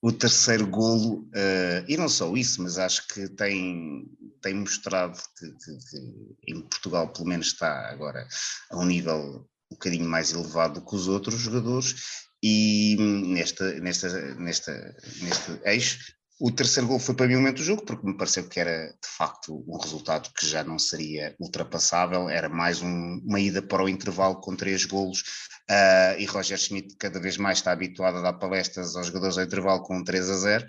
o 0.03 0.11
terceiro 0.11 0.66
golo, 0.66 1.29
uh, 1.29 1.85
e 1.87 1.96
não 1.96 2.09
só 2.09 2.35
isso, 2.35 2.61
mas 2.61 2.76
acho 2.76 3.07
que 3.07 3.29
tem, 3.29 4.05
tem 4.42 4.55
mostrado 4.55 5.16
que, 5.38 5.46
que, 5.46 5.79
que 5.90 6.53
em 6.53 6.61
Portugal, 6.62 7.12
pelo 7.12 7.29
menos, 7.29 7.48
está 7.48 7.88
agora 7.88 8.26
a 8.72 8.76
um 8.76 8.85
nível 8.85 9.48
um 9.70 9.76
bocadinho 9.76 10.09
mais 10.09 10.33
elevado 10.33 10.81
do 10.81 10.85
que 10.85 10.96
os 10.96 11.07
outros 11.07 11.38
jogadores 11.38 11.94
e 12.42 12.96
nesta, 12.98 13.72
nesta, 13.81 14.35
nesta, 14.37 14.96
neste 15.20 15.61
eixo, 15.64 15.98
o 16.40 16.50
terceiro 16.50 16.88
gol 16.88 16.98
foi 16.98 17.14
para 17.14 17.26
mim 17.26 17.35
o 17.35 17.38
momento 17.38 17.59
do 17.59 17.64
jogo, 17.64 17.85
porque 17.85 18.07
me 18.07 18.16
pareceu 18.16 18.48
que 18.48 18.59
era 18.59 18.87
de 18.87 19.09
facto 19.09 19.62
um 19.68 19.76
resultado 19.76 20.31
que 20.33 20.46
já 20.46 20.64
não 20.64 20.79
seria 20.79 21.35
ultrapassável, 21.38 22.31
era 22.31 22.48
mais 22.48 22.81
um, 22.81 23.20
uma 23.22 23.38
ida 23.38 23.61
para 23.61 23.85
o 23.85 23.88
intervalo 23.88 24.40
com 24.40 24.57
três 24.57 24.87
golos, 24.87 25.20
uh, 25.70 26.18
e 26.18 26.24
Roger 26.24 26.57
Schmidt 26.57 26.96
cada 26.96 27.20
vez 27.20 27.37
mais 27.37 27.59
está 27.59 27.72
habituado 27.72 28.16
a 28.16 28.22
dar 28.22 28.33
palestras 28.35 28.96
aos 28.96 29.09
jogadores 29.09 29.37
ao 29.37 29.44
intervalo 29.44 29.83
com 29.83 29.98
um 29.98 30.05
3 30.05 30.31
a 30.31 30.37
0. 30.37 30.66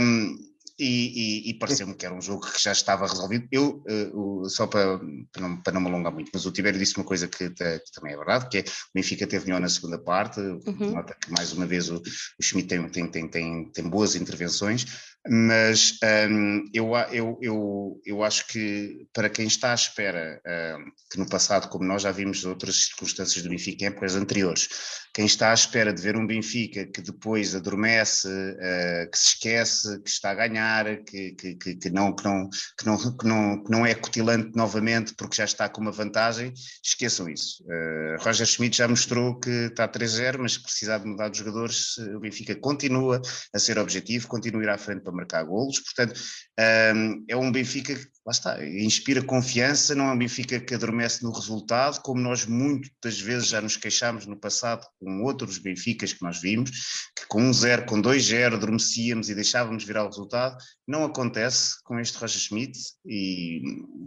Um, 0.00 0.51
e, 0.78 1.48
e, 1.48 1.50
e 1.50 1.54
pareceu-me 1.54 1.94
que 1.94 2.06
era 2.06 2.14
um 2.14 2.20
jogo 2.20 2.46
que 2.50 2.62
já 2.62 2.72
estava 2.72 3.06
resolvido. 3.06 3.46
Eu, 3.50 3.82
uh, 4.14 4.48
só 4.48 4.66
para, 4.66 4.98
para, 5.32 5.42
não, 5.42 5.56
para 5.62 5.72
não 5.72 5.80
me 5.80 5.88
alongar 5.88 6.12
muito, 6.12 6.30
mas 6.32 6.46
o 6.46 6.52
Tibério 6.52 6.78
disse 6.78 6.96
uma 6.96 7.04
coisa 7.04 7.28
que, 7.28 7.50
que, 7.50 7.80
também 7.94 8.14
é 8.14 8.16
verdade, 8.16 8.48
que 8.48 8.58
é 8.58 8.60
o 8.60 8.64
Benfica 8.94 9.26
teve 9.26 9.46
melhor 9.46 9.60
na 9.60 9.68
segunda 9.68 9.98
parte, 9.98 10.40
uhum. 10.40 10.92
nota 10.92 11.16
que 11.20 11.30
mais 11.30 11.52
uma 11.52 11.66
vez 11.66 11.90
o, 11.90 11.96
o 11.96 12.42
Schmidt 12.42 12.68
tem, 12.68 12.88
tem, 12.88 13.06
tem, 13.08 13.28
tem, 13.28 13.70
tem 13.72 13.88
boas 13.88 14.14
intervenções, 14.14 14.86
Mas 15.28 15.98
um, 16.28 16.64
eu, 16.74 16.90
eu, 17.12 17.38
eu, 17.40 18.00
eu 18.04 18.24
acho 18.24 18.46
que 18.48 19.06
para 19.12 19.30
quem 19.30 19.46
está 19.46 19.70
à 19.70 19.74
espera, 19.74 20.40
um, 20.44 20.84
que 21.10 21.18
no 21.18 21.28
passado, 21.28 21.68
como 21.68 21.84
nós 21.84 22.02
já 22.02 22.10
vimos 22.10 22.44
outras 22.44 22.86
circunstâncias 22.86 23.42
do 23.42 23.48
Benfica 23.48 23.84
em 23.84 23.88
épocas 23.88 24.16
anteriores, 24.16 24.68
quem 25.14 25.24
está 25.26 25.50
à 25.50 25.54
espera 25.54 25.92
de 25.92 26.02
ver 26.02 26.16
um 26.16 26.26
Benfica 26.26 26.86
que 26.86 27.00
depois 27.00 27.54
adormece, 27.54 28.26
uh, 28.26 29.10
que 29.10 29.18
se 29.18 29.28
esquece, 29.34 30.00
que 30.00 30.10
está 30.10 30.30
a 30.30 30.34
ganhar, 30.34 31.04
que, 31.04 31.32
que, 31.32 31.54
que, 31.54 31.90
não, 31.90 32.16
que, 32.16 32.24
não, 32.24 32.48
que, 32.48 32.86
não, 32.86 33.16
que, 33.16 33.26
não, 33.26 33.64
não 33.68 33.86
é 33.86 33.94
cutilante 33.94 34.50
novamente 34.56 35.14
porque 35.14 35.36
já 35.36 35.44
está 35.44 35.68
com 35.68 35.80
uma 35.80 35.92
vantagem, 35.92 36.52
esqueçam 36.82 37.28
isso. 37.28 37.62
Uh, 37.64 38.22
Roger 38.24 38.46
Schmidt 38.46 38.76
já 38.76 38.88
mostrou 38.88 39.38
que 39.38 39.50
está 39.50 39.86
3-0, 39.86 40.38
mas 40.38 40.58
precisar 40.58 40.98
de 40.98 41.06
mudar 41.06 41.28
de 41.28 41.38
jogadores, 41.38 41.96
o 41.98 42.18
Benfica 42.18 42.56
continua 42.56 43.20
a 43.54 43.58
ser 43.60 43.78
objetivo, 43.78 44.26
continua 44.26 44.62
a 44.70 44.72
à 44.72 44.78
frente 44.78 45.02
para 45.02 45.11
marcar 45.12 45.42
golos, 45.44 45.80
portanto 45.80 46.20
é 46.56 47.36
um 47.36 47.52
Benfica 47.52 47.94
lá 48.24 48.30
está, 48.30 48.64
inspira 48.64 49.22
confiança, 49.22 49.94
não 49.94 50.08
é 50.08 50.12
um 50.12 50.18
Benfica 50.18 50.60
que 50.60 50.74
adormece 50.74 51.24
no 51.24 51.32
resultado, 51.32 52.00
como 52.02 52.20
nós 52.20 52.46
muitas 52.46 53.20
vezes 53.20 53.48
já 53.48 53.60
nos 53.60 53.76
queixámos 53.76 54.26
no 54.26 54.36
passado 54.36 54.86
com 55.00 55.22
outros 55.22 55.58
Benficas 55.58 56.12
que 56.12 56.22
nós 56.22 56.40
vimos, 56.40 56.70
que 57.16 57.26
com 57.26 57.50
1-0, 57.50 57.84
com 57.84 58.00
2-0 58.00 58.54
adormecíamos 58.54 59.28
e 59.28 59.34
deixávamos 59.34 59.84
virar 59.84 60.04
o 60.04 60.08
resultado, 60.08 60.56
não 60.86 61.04
acontece 61.04 61.82
com 61.82 61.98
este 61.98 62.16
Roger 62.18 62.40
Schmidt 62.40 62.78
e 63.04 63.60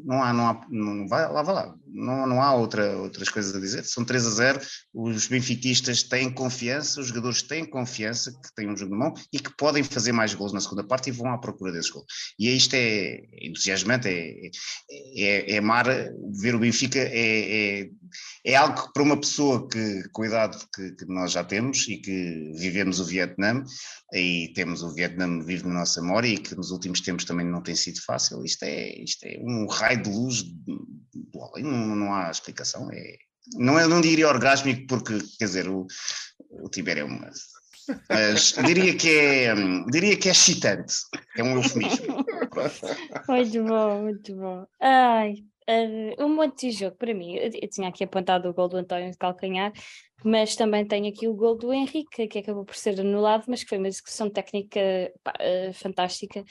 não 0.05 0.23
há, 0.23 0.31
não 0.31 0.47
há, 0.47 0.65
não 0.69 1.07
vai, 1.07 1.29
lá 1.29 1.41
vai 1.41 1.55
lá, 1.55 1.75
não, 1.87 2.27
não 2.27 2.41
há 2.41 2.53
outra, 2.53 2.97
outras 2.97 3.29
coisas 3.29 3.55
a 3.55 3.59
dizer, 3.59 3.83
são 3.83 4.05
3 4.05 4.27
a 4.27 4.29
0, 4.29 4.61
os 4.93 5.27
benfiquistas 5.27 6.03
têm 6.03 6.31
confiança, 6.31 7.01
os 7.01 7.07
jogadores 7.07 7.41
têm 7.41 7.65
confiança 7.65 8.31
que 8.31 8.53
têm 8.55 8.69
um 8.69 8.77
jogo 8.77 8.93
de 8.93 8.97
mão 8.97 9.13
e 9.33 9.39
que 9.39 9.55
podem 9.57 9.83
fazer 9.83 10.11
mais 10.11 10.33
gols 10.33 10.53
na 10.53 10.61
segunda 10.61 10.83
parte 10.83 11.09
e 11.09 11.11
vão 11.11 11.31
à 11.31 11.37
procura 11.37 11.71
desses 11.71 11.89
gols. 11.89 12.05
E 12.39 12.49
isto 12.55 12.73
é 12.75 13.21
entusiasmante, 13.41 14.04
é, 14.09 14.49
é, 15.17 15.53
é 15.53 15.57
amar, 15.57 15.85
ver 16.41 16.55
o 16.55 16.59
Benfica 16.59 16.99
é, 16.99 17.81
é, 17.81 17.89
é, 18.45 18.55
algo 18.55 18.81
que 18.81 18.93
para 18.93 19.03
uma 19.03 19.19
pessoa 19.19 19.67
que, 19.67 20.03
com 20.11 20.23
a 20.23 20.27
idade 20.27 20.57
que, 20.73 20.91
que, 20.91 21.05
nós 21.05 21.31
já 21.31 21.43
temos 21.43 21.87
e 21.87 21.97
que 21.97 22.51
vivemos 22.55 22.99
o 22.99 23.05
Vietnã, 23.05 23.63
e 24.13 24.51
temos 24.55 24.83
o 24.83 24.93
Vietnã 24.93 25.39
vive 25.39 25.67
na 25.67 25.75
nossa 25.75 26.01
memória 26.01 26.27
e 26.27 26.37
que 26.37 26.55
nos 26.55 26.71
últimos 26.71 27.01
tempos 27.01 27.25
também 27.25 27.45
não 27.45 27.61
tem 27.61 27.75
sido 27.75 28.01
fácil, 28.01 28.43
isto 28.43 28.63
é, 28.63 29.01
isto 29.01 29.25
é 29.25 29.37
um 29.39 29.67
raio 29.67 30.01
de 30.01 30.09
luz 30.09 30.43
do 30.43 31.41
além, 31.41 31.63
não, 31.63 31.95
não 31.95 32.13
há 32.13 32.31
explicação, 32.31 32.89
é, 32.91 33.17
não, 33.53 33.79
é, 33.79 33.87
não 33.87 34.01
diria 34.01 34.27
orgásmico 34.27 34.87
porque, 34.87 35.17
quer 35.37 35.45
dizer, 35.45 35.67
o, 35.67 35.85
o 36.49 36.69
Tibério 36.69 37.01
é 37.01 37.05
uma 37.05 37.31
mas 38.09 38.53
diria 38.65 38.95
que 38.95 39.09
é 39.09 39.53
diria 39.91 40.17
que 40.17 40.27
é 40.27 40.31
excitante, 40.31 40.93
é 41.37 41.43
um 41.43 41.55
eufemismo. 41.55 42.24
Muito 43.27 43.63
bom, 43.63 44.01
muito 44.03 44.35
bom. 44.35 44.65
Ai, 44.79 45.33
uh, 45.69 46.23
um 46.23 46.29
monte 46.35 46.69
de 46.69 46.77
jogo 46.77 46.95
para 46.97 47.13
mim. 47.13 47.35
Eu, 47.35 47.51
tinha 47.69 47.89
aqui 47.89 48.03
apontado 48.03 48.49
o 48.49 48.53
gol 48.53 48.67
do 48.67 48.77
António 48.77 49.11
de 49.11 49.17
Calcanhar, 49.17 49.71
mas 50.23 50.55
também 50.55 50.85
tenho 50.85 51.07
aqui 51.07 51.27
o 51.27 51.35
gol 51.35 51.55
do 51.55 51.73
Henrique, 51.73 52.27
que 52.27 52.39
acabou 52.39 52.65
por 52.65 52.75
ser 52.75 52.99
anulado, 52.99 53.45
mas 53.47 53.63
que 53.63 53.69
foi 53.69 53.77
uma 53.77 53.87
execução 53.87 54.29
técnica 54.29 54.79
pá, 55.23 55.33
uh, 55.39 55.73
fantástica. 55.73 56.43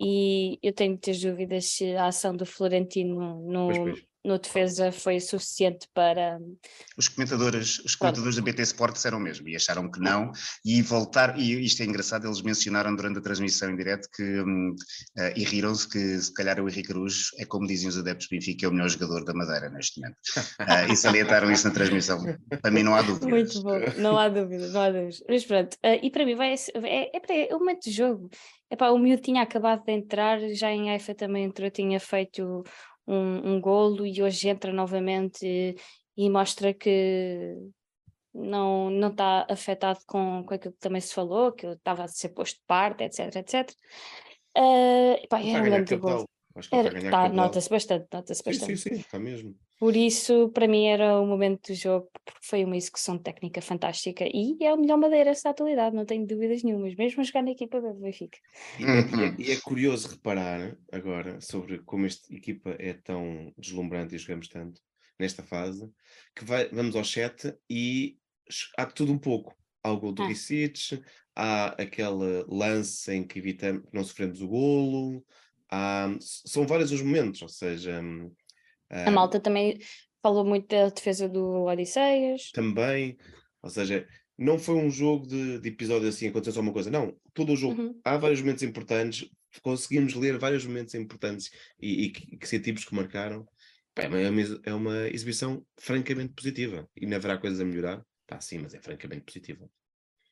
E 0.00 0.58
eu 0.62 0.72
tenho 0.72 0.92
muitas 0.92 1.20
dúvidas 1.20 1.66
se 1.66 1.94
a 1.94 2.06
ação 2.06 2.34
do 2.34 2.44
Florentino 2.44 3.40
no, 3.40 3.68
pois, 3.68 3.78
pois 3.78 4.11
no 4.24 4.38
defesa 4.38 4.92
foi 4.92 5.18
suficiente 5.20 5.88
para. 5.92 6.38
Os 6.96 7.08
comentadores, 7.08 7.80
os 7.80 7.96
comentadores 7.96 8.36
da 8.36 8.42
BT 8.42 8.62
Sport 8.62 8.94
disseram 8.94 9.18
mesmo 9.18 9.48
e 9.48 9.56
acharam 9.56 9.90
que 9.90 10.00
não, 10.00 10.30
e 10.64 10.80
voltar, 10.80 11.38
e 11.38 11.64
isto 11.64 11.82
é 11.82 11.86
engraçado, 11.86 12.26
eles 12.26 12.40
mencionaram 12.40 12.94
durante 12.94 13.18
a 13.18 13.22
transmissão 13.22 13.70
em 13.70 13.76
direto 13.76 14.08
que 14.14 14.40
uh, 14.40 14.74
e 15.34 15.44
riram-se 15.44 15.88
que 15.88 16.18
se 16.20 16.32
calhar 16.32 16.60
o 16.60 16.68
Henrique 16.68 16.92
Aruz 16.92 17.30
é 17.38 17.44
como 17.44 17.66
dizem 17.66 17.88
os 17.88 17.98
adeptos 17.98 18.28
do 18.28 18.30
Benfica, 18.30 18.66
é 18.66 18.68
o 18.68 18.72
melhor 18.72 18.88
jogador 18.88 19.24
da 19.24 19.34
Madeira 19.34 19.68
neste 19.70 20.00
momento. 20.00 20.16
Uh, 20.60 20.92
e 20.92 20.96
salientaram 20.96 21.50
isso 21.50 21.66
na 21.66 21.74
transmissão. 21.74 22.22
Para 22.60 22.70
mim 22.70 22.84
não 22.84 22.94
há 22.94 23.02
dúvida. 23.02 23.26
Muito 23.26 23.62
bom, 23.62 23.78
não 23.98 24.16
há 24.16 24.28
dúvida, 24.28 24.68
não 24.68 24.80
há 24.80 24.90
dúvida. 24.90 25.24
Mas 25.28 25.44
pronto, 25.44 25.74
uh, 25.74 25.98
e 26.00 26.10
para 26.10 26.24
mim 26.24 26.36
vai, 26.36 26.54
é, 26.54 27.16
é, 27.16 27.20
para, 27.20 27.34
é 27.34 27.54
o 27.54 27.58
momento 27.58 27.82
de 27.82 27.90
jogo. 27.90 28.30
Epá, 28.70 28.88
o 28.88 28.98
miúdo 28.98 29.20
tinha 29.20 29.42
acabado 29.42 29.84
de 29.84 29.92
entrar, 29.92 30.38
já 30.54 30.70
em 30.70 30.90
Haifa 30.90 31.14
também 31.14 31.44
entrou, 31.44 31.70
tinha 31.70 32.00
feito 32.00 32.64
um, 33.06 33.54
um 33.54 33.60
golo 33.60 34.06
e 34.06 34.22
hoje 34.22 34.48
entra 34.48 34.72
novamente 34.72 35.46
e, 35.46 35.76
e 36.16 36.30
mostra 36.30 36.72
que 36.72 37.56
não 38.34 38.90
não 38.90 39.08
está 39.08 39.46
afetado 39.48 40.00
com, 40.06 40.44
com 40.44 40.54
aquilo 40.54 40.74
que 40.74 40.80
também 40.80 41.00
se 41.00 41.14
falou, 41.14 41.52
que 41.52 41.66
estava 41.66 42.04
a 42.04 42.08
ser 42.08 42.30
posto 42.30 42.56
de 42.56 42.64
parte, 42.66 43.04
etc, 43.04 43.36
etc. 43.36 43.70
Uh, 44.56 45.28
pá, 45.28 45.40
é 45.40 45.60
um 45.60 45.64
grande 45.64 45.96
gol. 45.96 46.26
Tá, 47.10 47.28
nota-se 47.28 47.70
bastante, 47.70 48.06
nota-se 48.12 48.42
bastante. 48.44 48.76
Sim, 48.76 48.90
sim, 48.90 48.94
sim, 48.96 49.00
está 49.00 49.18
mesmo. 49.18 49.56
Por 49.78 49.96
isso, 49.96 50.48
para 50.50 50.68
mim, 50.68 50.86
era 50.86 51.20
o 51.20 51.26
momento 51.26 51.72
do 51.72 51.74
jogo, 51.74 52.08
porque 52.24 52.38
foi 52.42 52.64
uma 52.64 52.76
execução 52.76 53.18
técnica 53.18 53.60
fantástica 53.60 54.24
e 54.32 54.56
é 54.60 54.72
o 54.72 54.78
melhor 54.78 54.96
Madeira 54.96 55.30
essa 55.30 55.50
atualidade, 55.50 55.96
não 55.96 56.04
tenho 56.04 56.24
dúvidas 56.24 56.62
nenhumas, 56.62 56.94
mesmo 56.94 57.20
a 57.20 57.24
jogar 57.24 57.42
na 57.42 57.50
equipa 57.50 57.80
do 57.80 57.94
Benfica. 57.94 58.38
E, 58.78 58.84
é, 58.84 59.34
e 59.38 59.50
é 59.50 59.60
curioso 59.60 60.08
reparar 60.08 60.76
agora 60.92 61.40
sobre 61.40 61.80
como 61.80 62.06
esta 62.06 62.32
equipa 62.32 62.76
é 62.78 62.92
tão 62.92 63.52
deslumbrante 63.58 64.14
e 64.14 64.18
jogamos 64.18 64.46
tanto 64.46 64.80
nesta 65.18 65.42
fase, 65.42 65.90
que 66.36 66.44
vai, 66.44 66.68
vamos 66.68 66.94
ao 66.94 67.02
chat 67.02 67.52
e 67.68 68.18
há 68.78 68.86
tudo 68.86 69.12
um 69.12 69.18
pouco. 69.18 69.52
Há 69.82 69.90
o 69.90 69.98
gol 69.98 70.12
do 70.12 70.22
ah. 70.22 70.28
Ricic, 70.28 71.02
há 71.34 71.68
aquele 71.70 72.44
lance 72.46 73.12
em 73.12 73.26
que 73.26 73.40
evitamos, 73.40 73.82
não 73.92 74.04
sofremos 74.04 74.40
o 74.40 74.46
golo, 74.46 75.24
há, 75.72 76.14
são 76.20 76.66
vários 76.66 76.92
os 76.92 77.00
momentos, 77.00 77.40
ou 77.40 77.48
seja, 77.48 78.02
a 78.90 79.10
malta 79.10 79.40
também 79.40 79.80
falou 80.22 80.44
muito 80.44 80.68
da 80.68 80.90
defesa 80.90 81.28
do 81.28 81.64
Odisseias. 81.64 82.50
Também, 82.52 83.16
ou 83.62 83.70
seja, 83.70 84.06
não 84.38 84.58
foi 84.58 84.74
um 84.74 84.90
jogo 84.90 85.26
de, 85.26 85.58
de 85.58 85.68
episódio 85.70 86.08
assim, 86.08 86.28
aconteceu 86.28 86.52
só 86.52 86.60
uma 86.60 86.72
coisa, 86.72 86.90
não, 86.90 87.16
todo 87.32 87.52
o 87.52 87.56
jogo, 87.56 87.80
uhum. 87.80 88.00
há 88.04 88.18
vários 88.18 88.40
momentos 88.40 88.62
importantes, 88.62 89.28
conseguimos 89.62 90.14
ler 90.14 90.38
vários 90.38 90.66
momentos 90.66 90.94
importantes 90.94 91.50
e, 91.80 92.04
e 92.04 92.10
que, 92.10 92.36
que 92.36 92.60
tipos 92.60 92.84
que 92.84 92.94
marcaram. 92.94 93.46
Pá, 93.94 94.04
é, 94.04 94.30
uma, 94.30 94.40
é 94.64 94.74
uma 94.74 95.08
exibição 95.08 95.62
francamente 95.78 96.32
positiva 96.32 96.88
e 96.96 97.06
não 97.06 97.16
haverá 97.16 97.36
coisas 97.36 97.60
a 97.60 97.64
melhorar. 97.64 98.02
Pá, 98.26 98.40
sim, 98.40 98.58
mas 98.58 98.72
é 98.72 98.80
francamente 98.80 99.22
positiva. 99.22 99.68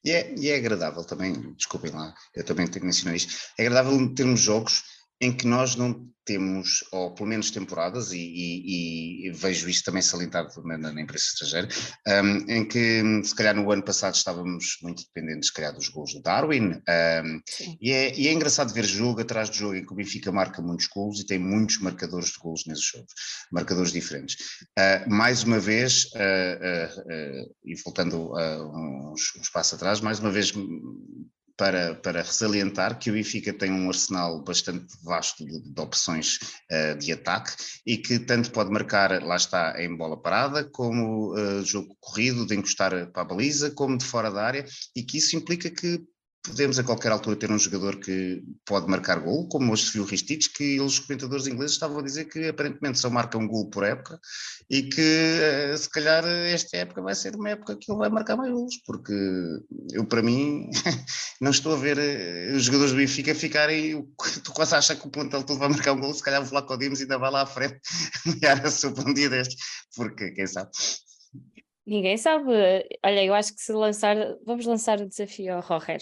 E 0.03 0.11
é, 0.11 0.35
e 0.35 0.49
é 0.49 0.57
agradável 0.57 1.05
também, 1.05 1.35
desculpem 1.55 1.91
lá, 1.91 2.15
eu 2.35 2.43
também 2.43 2.67
tenho 2.67 2.81
que 2.81 2.87
mencionar 2.87 3.15
isto, 3.15 3.35
é 3.59 3.67
agradável 3.67 4.15
termos 4.15 4.41
jogos 4.41 4.83
em 5.21 5.33
que 5.33 5.47
nós 5.47 5.77
não 5.77 6.11
temos, 6.25 6.85
ou 6.93 7.13
pelo 7.13 7.29
menos 7.29 7.51
temporadas, 7.51 8.13
e, 8.13 8.19
e, 8.19 9.27
e 9.27 9.33
vejo 9.33 9.69
isto 9.69 9.85
também 9.85 10.01
salientado 10.01 10.49
na, 10.63 10.79
na 10.79 11.01
imprensa 11.01 11.25
estrangeira, 11.25 11.69
um, 12.07 12.53
em 12.53 12.65
que 12.65 13.03
se 13.25 13.35
calhar 13.35 13.55
no 13.57 13.71
ano 13.71 13.83
passado 13.83 14.15
estávamos 14.15 14.79
muito 14.81 15.03
dependentes, 15.03 15.49
se 15.49 15.55
calhar, 15.55 15.73
dos 15.75 15.89
gols 15.89 16.15
do 16.15 16.23
Darwin, 16.23 16.75
um, 16.75 17.41
e, 17.81 17.91
é, 17.91 18.17
e, 18.17 18.29
é, 18.29 18.33
engraçado 18.33 18.73
ver 18.73 18.85
jogo 18.85 19.21
atrás 19.21 19.51
de 19.51 19.59
jogo 19.59 19.75
em 19.75 19.85
que 19.85 19.93
o 19.93 19.97
Benfica 19.97 20.31
marca 20.31 20.63
muitos 20.63 20.87
gols 20.87 21.19
e 21.19 21.27
tem 21.27 21.39
muitos 21.39 21.81
marcadores 21.81 22.31
de 22.31 22.39
gols 22.39 22.65
nesses 22.67 22.85
jogos, 22.85 23.13
marcadores 23.51 23.91
diferentes. 23.91 24.37
Uh, 24.79 25.11
mais 25.11 25.43
uma 25.43 25.59
vez, 25.59 26.05
uh, 26.15 27.01
uh, 27.01 27.55
e 27.65 27.75
voltando 27.85 28.35
uns, 29.13 29.35
uns 29.37 29.51
passos 29.51 29.75
atrás, 29.75 30.01
mais 30.01 30.21
uma 30.21 30.31
vez 30.31 30.53
para, 31.61 31.95
para 31.95 32.25
que 32.99 33.11
o 33.11 33.13
Benfica 33.13 33.53
tem 33.53 33.71
um 33.71 33.89
arsenal 33.89 34.43
bastante 34.43 34.87
vasto 35.05 35.45
de, 35.45 35.61
de 35.61 35.79
opções 35.79 36.39
uh, 36.73 36.99
de 36.99 37.13
ataque 37.13 37.53
e 37.87 37.99
que 37.99 38.19
tanto 38.19 38.51
pode 38.51 38.71
marcar, 38.71 39.23
lá 39.23 39.37
está, 39.37 39.75
em 39.77 39.95
bola 39.95 40.17
parada, 40.17 40.65
como 40.65 41.35
uh, 41.35 41.63
jogo 41.63 41.95
corrido, 42.01 42.47
de 42.47 42.57
encostar 42.57 43.13
para 43.13 43.23
a 43.23 43.25
baliza, 43.27 43.71
como 43.73 43.99
de 43.99 44.07
fora 44.07 44.31
da 44.31 44.43
área, 44.43 44.65
e 44.97 45.03
que 45.03 45.19
isso 45.19 45.37
implica 45.37 45.69
que 45.69 46.03
podemos 46.43 46.79
a 46.79 46.85
qualquer 46.85 47.13
altura 47.13 47.37
ter 47.37 47.51
um 47.51 47.59
jogador 47.59 47.99
que 48.01 48.43
pode 48.65 48.89
marcar 48.89 49.21
gol, 49.21 49.47
como 49.49 49.73
hoje 49.73 49.87
se 49.87 49.93
viu 49.93 50.03
o 50.03 50.07
Ristich, 50.07 50.51
que 50.51 50.81
os 50.81 50.99
comentadores 50.99 51.47
ingleses 51.47 51.73
estavam 51.73 51.99
a 51.99 52.03
dizer 52.03 52.27
que 52.27 52.49
aparentemente 52.49 52.99
só 52.99 53.11
marca 53.11 53.37
um 53.37 53.47
gol 53.47 53.69
por 53.69 53.85
época 53.85 54.19
e 54.69 54.85
que 54.85 55.01
eh, 55.01 55.77
se 55.77 55.89
calhar 55.91 56.25
esta 56.25 56.79
época 56.79 57.03
vai 57.03 57.15
ser 57.15 57.35
uma 57.35 57.51
época 57.51 57.77
que 57.77 57.91
ele 57.91 57.99
vai 57.99 58.09
marcar 58.09 58.37
mais 58.37 58.51
gols, 58.53 58.77
porque 58.87 59.13
eu 59.93 60.05
para 60.07 60.23
mim 60.23 60.71
não 61.41 61.51
estou 61.51 61.75
a 61.75 61.77
ver 61.77 61.99
eh, 61.99 62.53
os 62.55 62.65
jogadores 62.65 62.93
do 62.93 62.99
Benfica 62.99 63.35
ficarem, 63.35 64.09
tu 64.43 64.53
quase 64.53 64.75
achas 64.75 64.99
que 64.99 65.07
o 65.07 65.11
plantel 65.11 65.43
todo 65.43 65.59
vai 65.59 65.69
marcar 65.69 65.93
um 65.93 66.01
gol, 66.01 66.15
se 66.15 66.23
calhar 66.23 66.43
o 66.43 66.47
Vlaco 66.47 66.77
Dimos 66.79 67.01
ainda 67.01 67.19
vai 67.19 67.31
lá 67.31 67.43
à 67.43 67.47
frente 67.47 67.81
olhar 68.27 68.65
a 68.65 68.71
sopa 68.71 69.03
um 69.07 69.13
dia 69.13 69.29
destes, 69.29 69.57
porque 69.95 70.31
quem 70.31 70.47
sabe. 70.47 70.71
Ninguém 71.91 72.17
sabe. 72.17 72.45
Olha, 73.05 73.25
eu 73.25 73.35
acho 73.35 73.53
que 73.53 73.61
se 73.61 73.73
lançar, 73.73 74.17
vamos 74.47 74.65
lançar 74.65 75.01
o 75.01 75.09
desafio 75.09 75.57
ao 75.57 75.61
Roger. 75.61 75.99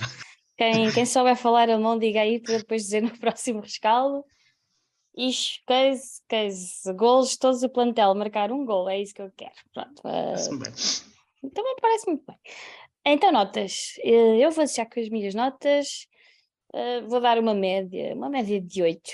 Quem, 0.55 0.93
quem 0.93 1.07
souber 1.07 1.35
falar 1.35 1.71
a 1.71 1.79
mão, 1.79 1.99
diga 1.99 2.21
aí 2.21 2.39
para 2.43 2.59
depois 2.59 2.83
dizer 2.83 3.01
no 3.01 3.09
próximo 3.19 3.61
rescaldo. 3.61 4.23
Ixi, 5.17 5.63
case, 5.67 6.21
case, 6.29 6.93
golos, 6.93 7.39
todos 7.39 7.63
o 7.63 7.71
plantel, 7.71 8.15
marcar 8.15 8.53
um 8.53 8.67
gol, 8.67 8.87
é 8.87 9.01
isso 9.01 9.15
que 9.15 9.23
eu 9.23 9.33
quero. 9.35 9.55
Pronto. 9.73 10.03
Uh, 10.05 11.09
então 11.43 11.65
me 11.65 11.81
parece 11.81 12.07
muito 12.07 12.23
bem. 12.27 12.37
Então, 13.07 13.33
notas. 13.33 13.95
Eh, 14.05 14.45
eu 14.45 14.51
vou 14.51 14.67
deixar 14.67 14.85
com 14.85 15.01
as 15.01 15.09
minhas 15.09 15.35
notas. 15.35 16.07
Uh, 16.75 17.09
vou 17.09 17.19
dar 17.19 17.39
uma 17.39 17.55
média, 17.55 18.15
uma 18.15 18.29
média 18.29 18.61
de 18.61 18.83
8. 18.83 19.11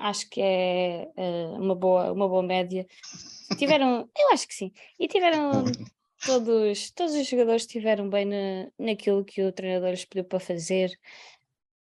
Acho 0.00 0.28
que 0.28 0.40
é 0.42 1.08
uh, 1.16 1.62
uma, 1.62 1.76
boa, 1.76 2.10
uma 2.10 2.28
boa 2.28 2.42
média. 2.42 2.84
Tiveram, 3.56 4.10
eu 4.18 4.32
acho 4.32 4.48
que 4.48 4.54
sim. 4.54 4.72
E 4.98 5.06
tiveram 5.06 5.64
todos, 6.24 6.90
todos 6.92 7.14
os 7.14 7.26
jogadores 7.26 7.62
estiveram 7.62 8.08
bem 8.08 8.24
na, 8.24 8.70
naquilo 8.78 9.24
que 9.24 9.42
o 9.42 9.52
treinador 9.52 9.90
lhes 9.90 10.04
pediu 10.04 10.24
para 10.24 10.40
fazer. 10.40 10.90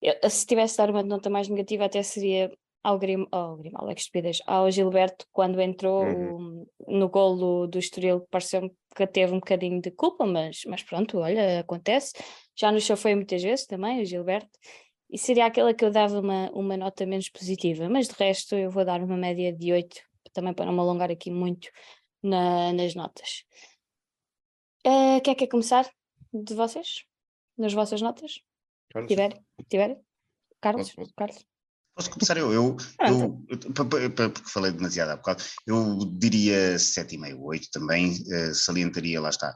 Eu, 0.02 0.30
se 0.30 0.46
tivesse 0.46 0.78
dar 0.78 0.90
uma 0.90 1.04
nota 1.04 1.30
mais 1.30 1.48
negativa, 1.48 1.86
até 1.86 2.02
seria 2.04 2.52
ao 2.84 2.98
Grim, 2.98 3.28
ao 3.32 3.58
Grimaldo, 3.58 3.92
é 3.92 3.96
que 3.96 4.02
estupidez, 4.02 4.40
ao 4.48 4.70
Gilberto, 4.72 5.26
quando 5.32 5.62
entrou 5.62 6.04
uhum. 6.04 6.66
o, 6.80 6.98
no 6.98 7.10
golo 7.10 7.68
do 7.68 7.78
Estoril, 7.78 8.22
pareceu 8.32 8.72
que 8.96 9.08
teve 9.08 9.34
um 9.34 9.40
bocadinho 9.40 9.80
de 9.82 9.92
culpa, 9.92 10.26
mas, 10.26 10.62
mas 10.68 10.84
pronto, 10.84 11.20
olha, 11.20 11.60
acontece. 11.60 12.14
Já 12.56 12.72
no 12.72 12.82
show 12.82 12.98
foi 12.98 13.16
muitas 13.16 13.42
vezes 13.44 13.66
também, 13.66 14.02
o 14.02 14.06
Gilberto, 14.06 14.50
e 15.10 15.18
seria 15.18 15.46
aquela 15.46 15.74
que 15.74 15.86
eu 15.86 15.92
dava 15.92 16.20
uma, 16.20 16.50
uma 16.52 16.78
nota 16.78 17.06
menos 17.06 17.30
positiva, 17.30 17.88
mas 17.90 18.08
de 18.08 18.16
resto 18.18 18.56
eu 18.56 18.72
vou 18.72 18.84
dar 18.84 19.02
uma 19.02 19.18
média 19.18 19.54
de 19.54 19.72
8, 19.72 20.02
também 20.34 20.54
para 20.54 20.66
não 20.66 20.74
me 20.74 20.80
alongar 20.80 21.12
aqui 21.12 21.30
muito 21.30 21.70
na, 22.24 22.74
nas 22.74 22.96
notas. 22.96 23.44
Uh, 24.86 25.22
quer 25.24 25.36
que 25.36 25.48
começar 25.48 25.90
de 26.34 26.54
vocês? 26.56 27.04
Nas 27.58 27.74
vossas 27.74 28.02
notas? 28.02 28.40
Carlos. 28.92 29.10
Tiver? 29.10 29.42
Tiver? 29.70 30.00
Carlos? 30.60 30.88
Posso, 30.88 30.96
posso. 30.96 31.14
Carlos? 31.16 31.46
Posso 31.96 32.10
começar 32.10 32.38
eu? 32.38 32.54
Eu, 32.54 32.78
eu, 33.02 33.46
eu, 34.00 34.32
porque 34.32 34.50
falei 34.50 34.72
demasiado 34.72 35.10
há 35.10 35.18
bocado, 35.18 35.44
eu 35.68 36.00
diria 36.18 36.76
7,5, 36.76 37.38
8 37.38 37.68
também, 37.72 38.14
uh, 38.14 38.56
salientaria, 38.56 39.20
lá 39.20 39.30
está, 39.30 39.54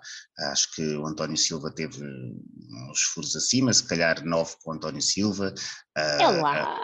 acho 0.51 0.75
que 0.75 0.95
o 0.95 1.07
António 1.07 1.37
Silva 1.37 1.73
teve 1.73 2.03
uns 2.03 3.01
furos 3.13 3.35
acima, 3.37 3.73
se 3.73 3.87
calhar 3.87 4.23
9 4.23 4.55
com 4.61 4.71
o 4.71 4.73
António 4.73 5.01
Silva. 5.01 5.53
Uh, 5.97 6.21
é 6.21 6.27
lá! 6.27 6.81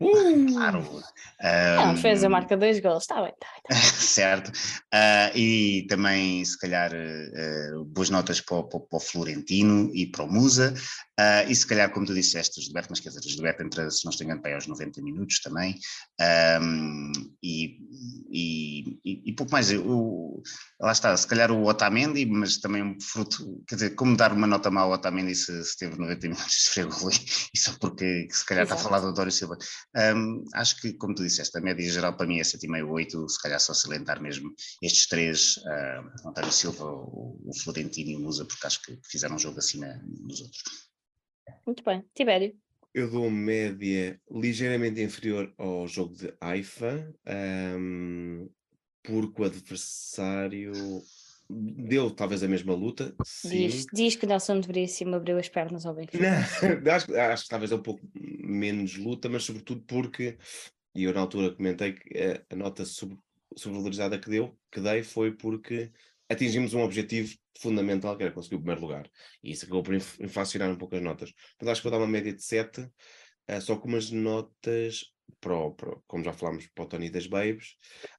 Uh, 0.00 0.26
Uh, 0.26 0.52
claro. 0.52 0.80
Um, 0.80 1.86
Não, 1.86 1.96
fez 1.96 2.24
a 2.24 2.28
marca 2.28 2.56
dois 2.56 2.80
gols, 2.80 3.02
está 3.02 3.22
bem. 3.22 3.32
Tá 3.40 3.48
bem. 3.68 3.78
certo. 3.98 4.48
Uh, 4.92 5.36
e 5.36 5.86
também, 5.88 6.44
se 6.44 6.58
calhar, 6.58 6.92
uh, 6.92 7.84
boas 7.84 8.10
notas 8.10 8.40
para 8.40 8.56
o, 8.56 8.64
para 8.64 8.96
o, 8.96 9.00
Florentino 9.00 9.90
e 9.94 10.06
para 10.06 10.24
o 10.24 10.32
Musa. 10.32 10.74
Uh, 11.18 11.50
e 11.50 11.56
se 11.56 11.66
calhar, 11.66 11.90
como 11.90 12.04
tu 12.04 12.12
disseste, 12.12 12.60
o 12.60 12.62
Gilberto, 12.62 12.88
mas 12.90 13.00
quer 13.00 13.08
dizer, 13.08 13.20
o 13.20 13.28
Gilberto 13.28 13.62
entra, 13.62 13.90
se 13.90 14.04
não 14.04 14.10
estou 14.10 14.24
enganado, 14.24 14.48
aos 14.54 14.66
90 14.66 15.00
minutos 15.00 15.40
também. 15.40 15.78
Um, 16.60 17.12
e, 17.42 17.78
e, 18.30 19.30
e, 19.30 19.32
pouco 19.34 19.50
mais. 19.50 19.70
Eu, 19.70 20.42
lá 20.78 20.92
está, 20.92 21.16
se 21.16 21.26
calhar 21.26 21.50
o 21.50 21.64
Otamendi, 21.64 22.26
mas 22.26 22.58
também 22.58 22.82
um 22.82 23.00
fruto, 23.00 23.64
quer 23.66 23.76
dizer, 23.76 23.90
como 23.94 24.14
dar 24.14 24.32
uma 24.32 24.46
nota 24.46 24.70
má 24.70 24.82
ao 24.82 24.92
Otamendi 24.92 25.34
se, 25.34 25.64
se 25.64 25.78
teve 25.78 25.98
90 25.98 26.28
minutos 26.28 26.50
de 26.50 26.58
esfregou 26.58 27.10
e 27.10 27.58
só 27.58 27.72
porque 27.80 28.28
se 28.30 28.44
calhar 28.44 28.64
Exato. 28.64 28.80
está 28.80 28.88
a 28.88 28.90
falar 28.90 29.06
do 29.06 29.14
Dório 29.14 29.32
Silva. 29.32 29.56
Um, 29.96 30.44
acho 30.54 30.80
que, 30.80 30.92
como 30.94 31.14
tu 31.14 31.22
disseste, 31.22 31.56
a 31.56 31.62
média 31.62 31.90
geral 31.90 32.14
para 32.14 32.26
mim 32.26 32.40
é 32.40 32.42
7,5, 32.42 32.90
8, 32.90 33.28
se 33.28 33.42
calhar 33.42 33.60
só 33.60 33.72
salientar 33.72 34.20
mesmo 34.20 34.52
estes 34.82 35.06
três, 35.08 35.56
uh, 35.56 36.28
António 36.28 36.52
Silva, 36.52 36.84
o, 36.84 37.40
o 37.46 37.58
Florentino 37.62 38.10
e 38.10 38.16
o 38.16 38.20
Musa, 38.20 38.44
porque 38.44 38.66
acho 38.66 38.82
que 38.82 38.98
fizeram 39.10 39.36
um 39.36 39.38
jogo 39.38 39.58
acima 39.58 39.86
dos 40.04 40.42
outros. 40.42 40.62
Muito 41.66 41.82
bem. 41.82 42.04
Tibério. 42.14 42.54
Eu 42.94 43.10
dou 43.10 43.30
média 43.30 44.18
ligeiramente 44.30 45.02
inferior 45.02 45.52
ao 45.58 45.86
jogo 45.86 46.14
de 46.14 46.32
Haifa, 46.40 47.14
um, 47.78 48.48
porque 49.02 49.42
o 49.42 49.44
adversário 49.44 50.72
deu 51.48 52.10
talvez 52.10 52.42
a 52.42 52.48
mesma 52.48 52.74
luta. 52.74 53.14
Diz, 53.44 53.86
diz 53.92 54.16
que 54.16 54.26
Nelson 54.26 54.60
de 54.60 54.66
Veríssimo 54.66 55.14
abriu 55.14 55.38
as 55.38 55.48
pernas 55.48 55.84
ao 55.84 55.94
Benfica. 55.94 56.18
Não, 56.18 56.30
acho, 56.92 57.14
acho 57.14 57.42
que 57.44 57.50
talvez 57.50 57.70
é 57.70 57.74
um 57.74 57.82
pouco 57.82 58.00
menos 58.14 58.96
luta, 58.96 59.28
mas 59.28 59.44
sobretudo 59.44 59.82
porque, 59.86 60.38
e 60.94 61.04
eu 61.04 61.12
na 61.12 61.20
altura 61.20 61.54
comentei 61.54 61.92
que 61.92 62.18
a, 62.18 62.54
a 62.54 62.56
nota 62.56 62.84
sobre, 62.84 63.18
sobrevalorizada 63.54 64.18
que 64.18 64.30
deu, 64.30 64.56
que 64.70 64.80
dei 64.80 65.02
foi 65.02 65.32
porque 65.32 65.92
atingimos 66.28 66.74
um 66.74 66.82
objetivo 66.82 67.34
fundamental, 67.58 68.16
que 68.16 68.24
era 68.24 68.32
conseguir 68.32 68.56
o 68.56 68.60
primeiro 68.60 68.80
lugar. 68.80 69.10
E 69.42 69.52
isso 69.52 69.64
acabou 69.64 69.82
por 69.82 69.94
inflacionar 69.94 70.70
um 70.70 70.76
pouco 70.76 70.96
as 70.96 71.02
notas. 71.02 71.32
Mas 71.60 71.68
acho 71.68 71.80
que 71.80 71.88
vou 71.88 71.98
dar 71.98 72.04
uma 72.04 72.10
média 72.10 72.32
de 72.32 72.42
7, 72.42 72.80
uh, 72.80 72.92
eh, 73.48 73.60
só 73.60 73.76
com 73.76 73.88
umas 73.88 74.10
notas, 74.10 75.04
pro, 75.40 75.74
pro, 75.74 76.02
como 76.06 76.24
já 76.24 76.32
falámos, 76.32 76.66
para 76.68 76.84
o 76.84 76.88
Tony 76.88 77.10
das 77.10 77.26
Babes. 77.26 77.76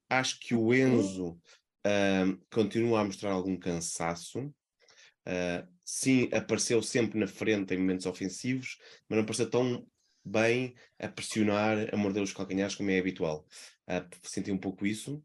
Acho 0.10 0.40
que 0.40 0.56
o 0.56 0.74
Enzo 0.74 1.40
uh, 1.86 2.46
continua 2.52 3.02
a 3.02 3.04
mostrar 3.04 3.32
algum 3.32 3.58
cansaço. 3.58 4.40
Uh, 4.40 5.68
sim, 5.84 6.30
apareceu 6.34 6.82
sempre 6.82 7.20
na 7.20 7.28
frente 7.28 7.74
em 7.74 7.78
momentos 7.78 8.06
ofensivos, 8.06 8.78
mas 9.10 9.18
não 9.18 9.24
apareceu 9.24 9.50
tão 9.50 9.86
bem 10.24 10.76
a 11.00 11.08
pressionar, 11.08 11.94
a 11.94 11.98
morder 11.98 12.24
os 12.24 12.34
calcanhares 12.34 12.76
como 12.76 12.90
é 12.90 13.00
habitual. 13.00 13.46
Uh, 13.90 14.08
senti 14.24 14.52
um 14.52 14.58
pouco 14.58 14.86
isso 14.86 15.24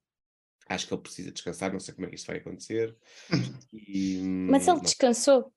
acho 0.74 0.86
que 0.86 0.94
ele 0.94 1.02
precisa 1.02 1.32
descansar, 1.32 1.72
não 1.72 1.80
sei 1.80 1.94
como 1.94 2.06
é 2.06 2.10
que 2.10 2.16
isto 2.16 2.26
vai 2.26 2.38
acontecer. 2.38 2.96
E, 3.72 4.20
mas 4.22 4.68
ele 4.68 4.80
descansou. 4.80 5.50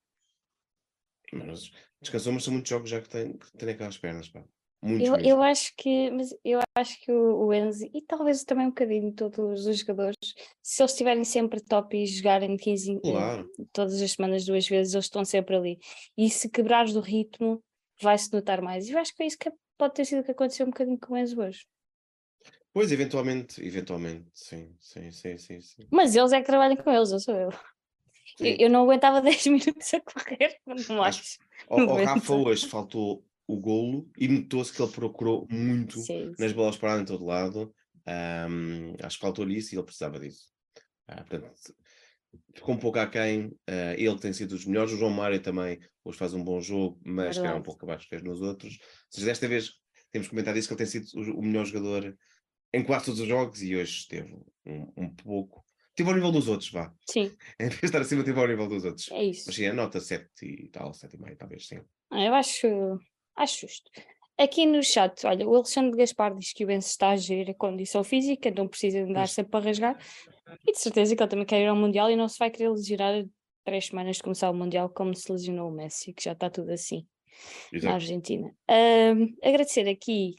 Mas, 1.34 1.70
descansou, 2.02 2.32
mas 2.32 2.44
são 2.44 2.54
muitos 2.54 2.70
jogos 2.70 2.90
já 2.90 3.02
que 3.02 3.10
tem, 3.10 3.38
que 3.38 3.58
tem 3.58 3.70
aquelas 3.70 3.98
pernas, 3.98 4.30
pá. 4.30 4.44
eu, 4.84 5.16
eu 5.18 5.42
acho 5.42 5.74
que, 5.76 6.10
mas 6.12 6.34
eu 6.44 6.62
acho 6.78 7.00
que 7.02 7.12
o, 7.12 7.48
o 7.48 7.54
Enzo 7.54 7.86
e 7.94 8.02
talvez 8.02 8.44
também 8.44 8.68
um 8.68 8.70
bocadinho 8.70 9.14
todos 9.14 9.66
os 9.66 9.80
jogadores, 9.80 10.18
se 10.64 10.82
eles 10.82 10.92
estiverem 10.92 11.24
sempre 11.26 11.62
top 11.62 11.98
e 11.98 12.06
jogarem 12.06 12.56
15 12.56 13.00
claro. 13.02 13.50
todas 13.74 14.02
as 14.02 14.12
semanas 14.12 14.46
duas 14.46 14.68
vezes, 14.68 14.94
eles 14.94 15.06
estão 15.06 15.26
sempre 15.26 15.56
ali. 15.56 15.80
E 16.18 16.30
se 16.30 16.50
quebrares 16.50 16.94
do 16.94 17.02
ritmo, 17.02 17.62
vai-se 18.02 18.32
notar 18.32 18.62
mais. 18.62 18.88
E 18.88 18.92
eu 18.94 19.00
acho 19.00 19.14
que 19.14 19.24
é 19.24 19.28
isso 19.28 19.38
que 19.38 19.52
pode 19.78 19.94
ter 19.94 20.06
sido 20.06 20.22
o 20.22 20.24
que 20.24 20.32
aconteceu 20.32 20.66
um 20.66 20.70
bocadinho 20.70 21.00
com 21.00 21.14
o 21.14 21.18
Enzo 21.18 21.42
hoje. 21.42 21.66
Pois, 22.76 22.92
eventualmente, 22.92 23.66
eventualmente, 23.66 24.26
sim, 24.34 24.76
sim, 24.82 25.10
sim, 25.10 25.38
sim. 25.38 25.62
sim. 25.62 25.88
Mas 25.90 26.14
eles 26.14 26.34
é 26.34 26.42
que 26.42 26.46
trabalham 26.46 26.76
com 26.76 26.92
eles, 26.92 27.10
eu 27.10 27.20
sou 27.22 27.34
eu. 27.34 27.50
Eu, 28.38 28.56
eu, 28.60 28.70
não 28.70 28.84
aguentava 28.84 29.22
10 29.24 29.48
minutos 29.48 29.94
a 29.94 30.02
correr, 30.02 30.58
não 30.90 31.02
acho. 31.04 31.38
Ao, 31.70 31.86
Rafa 32.04 32.34
hoje 32.34 32.68
faltou 32.68 33.24
o 33.48 33.58
golo 33.58 34.10
e 34.18 34.28
notou-se 34.28 34.74
que 34.74 34.82
ele 34.82 34.92
procurou 34.92 35.48
muito 35.50 36.00
sim, 36.00 36.34
nas 36.38 36.52
bolas 36.52 36.76
paradas 36.76 37.04
em 37.04 37.06
todo 37.06 37.24
lado. 37.24 37.74
Um, 38.06 38.96
acho 39.02 39.18
que 39.18 39.22
faltou-lhe 39.22 39.56
isso 39.56 39.74
e 39.74 39.78
ele 39.78 39.86
precisava 39.86 40.20
disso. 40.20 40.48
Ah, 41.08 41.24
portanto, 41.24 41.54
ficou 42.54 42.76
um 42.76 42.80
pouco 42.80 43.00
aquém. 43.00 43.46
Uh, 43.46 43.96
ele 43.96 44.20
tem 44.20 44.34
sido 44.34 44.50
dos 44.50 44.66
melhores. 44.66 44.92
O 44.92 44.98
João 44.98 45.12
Mário 45.12 45.40
também 45.40 45.80
hoje 46.04 46.18
faz 46.18 46.34
um 46.34 46.44
bom 46.44 46.60
jogo, 46.60 47.00
mas 47.06 47.38
que 47.38 47.46
era 47.46 47.56
um 47.56 47.64
pouco 47.64 47.86
abaixo 47.86 48.10
que 48.10 48.18
nos 48.18 48.42
outros. 48.42 48.74
Ou 48.74 49.12
seja, 49.12 49.28
desta 49.28 49.48
vez 49.48 49.72
temos 50.12 50.28
comentado 50.28 50.58
isso 50.58 50.68
que 50.68 50.74
ele 50.74 50.84
tem 50.84 50.88
sido 50.88 51.08
o 51.38 51.42
melhor 51.42 51.66
jogador 51.66 52.18
em 52.76 52.84
quase 52.84 53.06
todos 53.06 53.20
os 53.22 53.28
jogos 53.28 53.62
e 53.62 53.76
hoje 53.76 54.00
esteve 54.00 54.34
um, 54.66 54.92
um 54.98 55.10
pouco. 55.10 55.64
Esteve 55.90 56.10
ao 56.10 56.16
nível 56.16 56.32
dos 56.32 56.50
outros, 56.50 56.70
vá. 56.72 56.94
Sim. 57.10 57.32
Em 57.58 57.70
vez 57.70 57.80
de 57.80 57.86
estar 57.86 58.02
acima, 58.02 58.20
esteve 58.20 58.40
ao 58.40 58.48
nível 58.48 58.68
dos 58.68 58.84
outros. 58.84 59.10
É 59.12 59.24
isso. 59.24 59.46
Mas 59.48 59.56
sim, 59.56 59.66
a 59.66 59.74
nota 59.74 60.02
7 60.02 60.28
e 60.42 60.68
tal, 60.68 60.92
7,5, 60.92 61.38
talvez 61.38 61.68
sim. 61.68 61.80
Ah, 62.12 62.26
eu 62.26 62.34
acho, 62.34 62.68
acho 63.38 63.62
justo. 63.62 63.90
Aqui 64.38 64.66
no 64.66 64.84
chat, 64.84 65.26
olha, 65.26 65.48
o 65.48 65.56
Alexandre 65.56 65.98
Gaspar 65.98 66.36
diz 66.38 66.52
que 66.52 66.66
o 66.66 66.68
Benz 66.68 66.88
está 66.88 67.12
a 67.12 67.16
gerir 67.16 67.50
a 67.50 67.54
condição 67.54 68.04
física, 68.04 68.52
não 68.52 68.68
precisa 68.68 69.00
andar 69.00 69.30
sempre 69.30 69.52
para 69.52 69.66
rasgar. 69.66 69.98
E 70.68 70.74
de 70.74 70.80
certeza 70.80 71.16
que 71.16 71.24
ele 71.24 71.30
também 71.30 71.46
quer 71.46 71.62
ir 71.62 71.68
ao 71.68 71.76
Mundial 71.76 72.12
e 72.12 72.18
não 72.18 72.28
se 72.28 72.38
vai 72.38 72.52
querer 72.52 72.70
lesionar 72.70 73.26
três 73.64 73.86
semanas 73.86 74.18
de 74.18 74.24
começar 74.24 74.50
o 74.50 74.54
Mundial 74.54 74.90
como 74.90 75.16
se 75.16 75.32
lesionou 75.32 75.70
o 75.70 75.74
Messi, 75.74 76.12
que 76.12 76.22
já 76.22 76.34
está 76.34 76.50
tudo 76.50 76.72
assim 76.72 77.08
Exato. 77.72 77.88
na 77.88 77.94
Argentina. 77.94 78.54
Um, 78.70 79.34
agradecer 79.42 79.88
aqui 79.88 80.36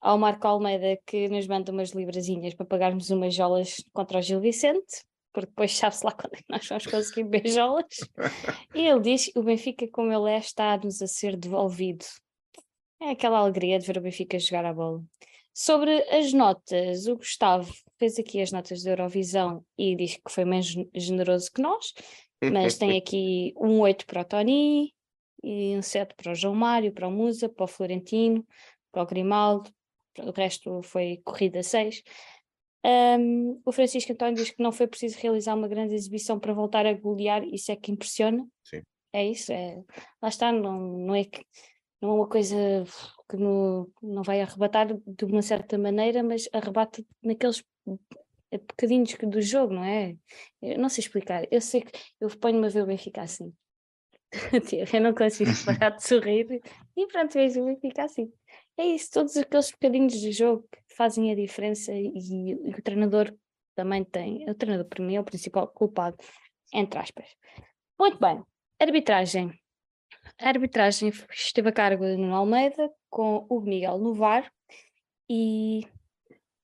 ao 0.00 0.18
Marco 0.18 0.46
Almeida 0.46 0.98
que 1.06 1.28
nos 1.28 1.46
manda 1.46 1.72
umas 1.72 1.90
librazinhas 1.90 2.54
para 2.54 2.66
pagarmos 2.66 3.10
umas 3.10 3.34
jolas 3.34 3.76
contra 3.92 4.18
o 4.18 4.22
Gil 4.22 4.40
Vicente, 4.40 5.04
porque 5.32 5.48
depois 5.48 5.76
sabe-se 5.76 6.04
lá 6.04 6.12
quando 6.16 6.34
é 6.34 6.36
que 6.36 6.44
nós 6.48 6.66
vamos 6.66 6.86
conseguir 6.86 7.24
beijolas. 7.24 7.84
e 8.74 8.86
ele 8.86 9.00
diz 9.00 9.26
que 9.26 9.38
o 9.38 9.42
Benfica, 9.42 9.86
como 9.88 10.12
ele 10.12 10.30
é, 10.30 10.38
está-nos 10.38 11.02
a 11.02 11.06
ser 11.06 11.36
devolvido. 11.36 12.04
É 13.00 13.10
aquela 13.10 13.38
alegria 13.38 13.78
de 13.78 13.86
ver 13.86 13.98
o 13.98 14.00
Benfica 14.00 14.38
jogar 14.38 14.64
a 14.64 14.72
bola. 14.72 15.02
Sobre 15.52 16.02
as 16.10 16.32
notas, 16.32 17.06
o 17.06 17.16
Gustavo 17.16 17.72
fez 17.98 18.18
aqui 18.18 18.40
as 18.40 18.52
notas 18.52 18.82
da 18.82 18.90
Eurovisão 18.90 19.64
e 19.78 19.96
diz 19.96 20.16
que 20.16 20.30
foi 20.30 20.44
menos 20.44 20.74
generoso 20.94 21.50
que 21.52 21.62
nós, 21.62 21.92
mas 22.52 22.76
tem 22.76 22.96
aqui 22.98 23.54
um 23.56 23.80
8 23.80 24.06
para 24.06 24.20
o 24.20 24.24
Tony, 24.24 24.94
e 25.42 25.76
um 25.76 25.82
7 25.82 26.14
para 26.16 26.32
o 26.32 26.34
João 26.34 26.54
Mário, 26.54 26.92
para 26.92 27.06
o 27.06 27.10
Musa, 27.10 27.48
para 27.48 27.64
o 27.64 27.68
Florentino, 27.68 28.44
para 28.90 29.02
o 29.02 29.06
Grimaldo, 29.06 29.70
o 30.18 30.30
resto 30.30 30.82
foi 30.82 31.20
corrida 31.24 31.62
6. 31.62 32.02
Um, 32.84 33.60
o 33.64 33.72
Francisco 33.72 34.12
António 34.12 34.36
diz 34.36 34.50
que 34.50 34.62
não 34.62 34.70
foi 34.70 34.86
preciso 34.86 35.18
realizar 35.18 35.54
uma 35.54 35.66
grande 35.66 35.94
exibição 35.94 36.38
para 36.38 36.52
voltar 36.52 36.86
a 36.86 36.92
golear, 36.92 37.42
isso 37.44 37.72
é 37.72 37.76
que 37.76 37.90
impressiona. 37.90 38.46
Sim. 38.64 38.82
É 39.12 39.24
isso, 39.24 39.52
é, 39.52 39.82
lá 40.22 40.28
está, 40.28 40.52
não, 40.52 40.78
não, 40.78 41.14
é 41.14 41.24
que, 41.24 41.44
não 42.00 42.10
é 42.10 42.12
uma 42.12 42.28
coisa 42.28 42.56
que 43.28 43.36
no, 43.36 43.90
não 44.02 44.22
vai 44.22 44.40
arrebatar 44.40 44.88
de 44.94 45.24
uma 45.24 45.42
certa 45.42 45.76
maneira, 45.78 46.22
mas 46.22 46.48
arrebata 46.52 47.02
naqueles 47.22 47.64
bocadinhos 48.52 49.14
do 49.14 49.40
jogo, 49.40 49.74
não 49.74 49.84
é? 49.84 50.16
Eu 50.62 50.78
não 50.78 50.88
sei 50.88 51.02
explicar, 51.02 51.46
eu 51.50 51.60
sei 51.60 51.82
que 51.82 51.98
eu 52.20 52.28
ponho-me 52.38 52.66
a 52.66 52.70
ver 52.70 52.82
o 52.82 52.86
Benfica 52.86 53.22
assim. 53.22 53.52
eu 54.92 55.00
não 55.00 55.14
consigo 55.14 55.50
parar 55.64 55.90
de 55.90 56.06
sorrir 56.06 56.60
e 56.96 57.06
pronto, 57.06 57.32
vejo 57.34 57.62
o 57.62 57.66
Benfica 57.66 58.04
assim. 58.04 58.32
É 58.78 58.84
isso, 58.84 59.10
todos 59.10 59.36
aqueles 59.36 59.70
bocadinhos 59.70 60.12
de 60.12 60.32
jogo 60.32 60.68
que 60.70 60.94
fazem 60.94 61.32
a 61.32 61.34
diferença 61.34 61.92
e, 61.92 62.12
e 62.14 62.54
o 62.54 62.82
treinador 62.82 63.34
também 63.74 64.04
tem, 64.04 64.48
o 64.48 64.54
treinador 64.54 64.86
para 64.86 65.04
mim 65.04 65.16
é 65.16 65.20
o 65.20 65.24
principal 65.24 65.68
culpado, 65.68 66.16
entre 66.72 66.98
aspas. 66.98 67.26
Muito 67.98 68.18
bem, 68.18 68.42
arbitragem. 68.78 69.58
A 70.38 70.48
arbitragem 70.48 71.10
esteve 71.30 71.70
a 71.70 71.72
cargo 71.72 72.04
de 72.04 72.16
Nuno 72.16 72.34
Almeida 72.34 72.90
com 73.08 73.46
o 73.48 73.60
Miguel 73.60 73.98
Novar 73.98 74.52
e 75.28 75.86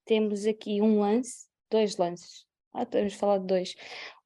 temos 0.04 0.46
aqui 0.46 0.82
um 0.82 1.00
lance, 1.00 1.46
dois 1.70 1.96
lances. 1.96 2.44
Ah, 2.74 2.84
temos 2.84 3.14
falar 3.14 3.38
de 3.38 3.46
dois. 3.46 3.74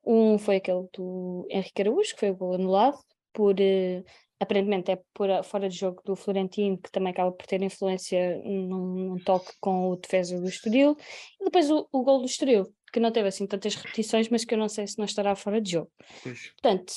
Um 0.05 0.39
foi 0.39 0.57
aquele 0.57 0.89
do 0.93 1.47
Henrique 1.51 1.82
Araújo, 1.82 2.14
que 2.14 2.20
foi 2.20 2.30
o 2.30 2.37
gol 2.37 2.55
anulado, 2.55 2.99
por 3.32 3.55
uh, 3.55 4.05
aparentemente 4.41 4.91
é 4.91 5.01
por 5.14 5.28
fora 5.45 5.68
de 5.68 5.76
jogo 5.76 6.03
do 6.05 6.14
Florentino, 6.14 6.78
que 6.78 6.91
também 6.91 7.12
acaba 7.12 7.32
por 7.32 7.47
ter 7.47 7.62
influência 7.62 8.39
num, 8.45 9.09
num 9.09 9.18
toque 9.18 9.53
com 9.61 9.91
o 9.91 9.97
defesa 9.97 10.39
do 10.41 10.49
Estoril, 10.49 10.97
e 11.41 11.45
depois 11.45 11.70
o, 11.70 11.89
o 11.91 12.03
gol 12.03 12.20
do 12.20 12.26
Estoril, 12.26 12.66
que 12.93 13.01
não 13.01 13.11
teve 13.11 13.28
assim 13.28 13.47
tantas 13.47 13.74
repetições, 13.74 14.28
mas 14.28 14.45
que 14.45 14.55
eu 14.55 14.59
não 14.59 14.68
sei 14.68 14.87
se 14.87 14.99
não 14.99 15.05
estará 15.05 15.34
fora 15.34 15.61
de 15.61 15.72
jogo. 15.72 15.91
Pois. 16.22 16.53
Portanto, 16.53 16.93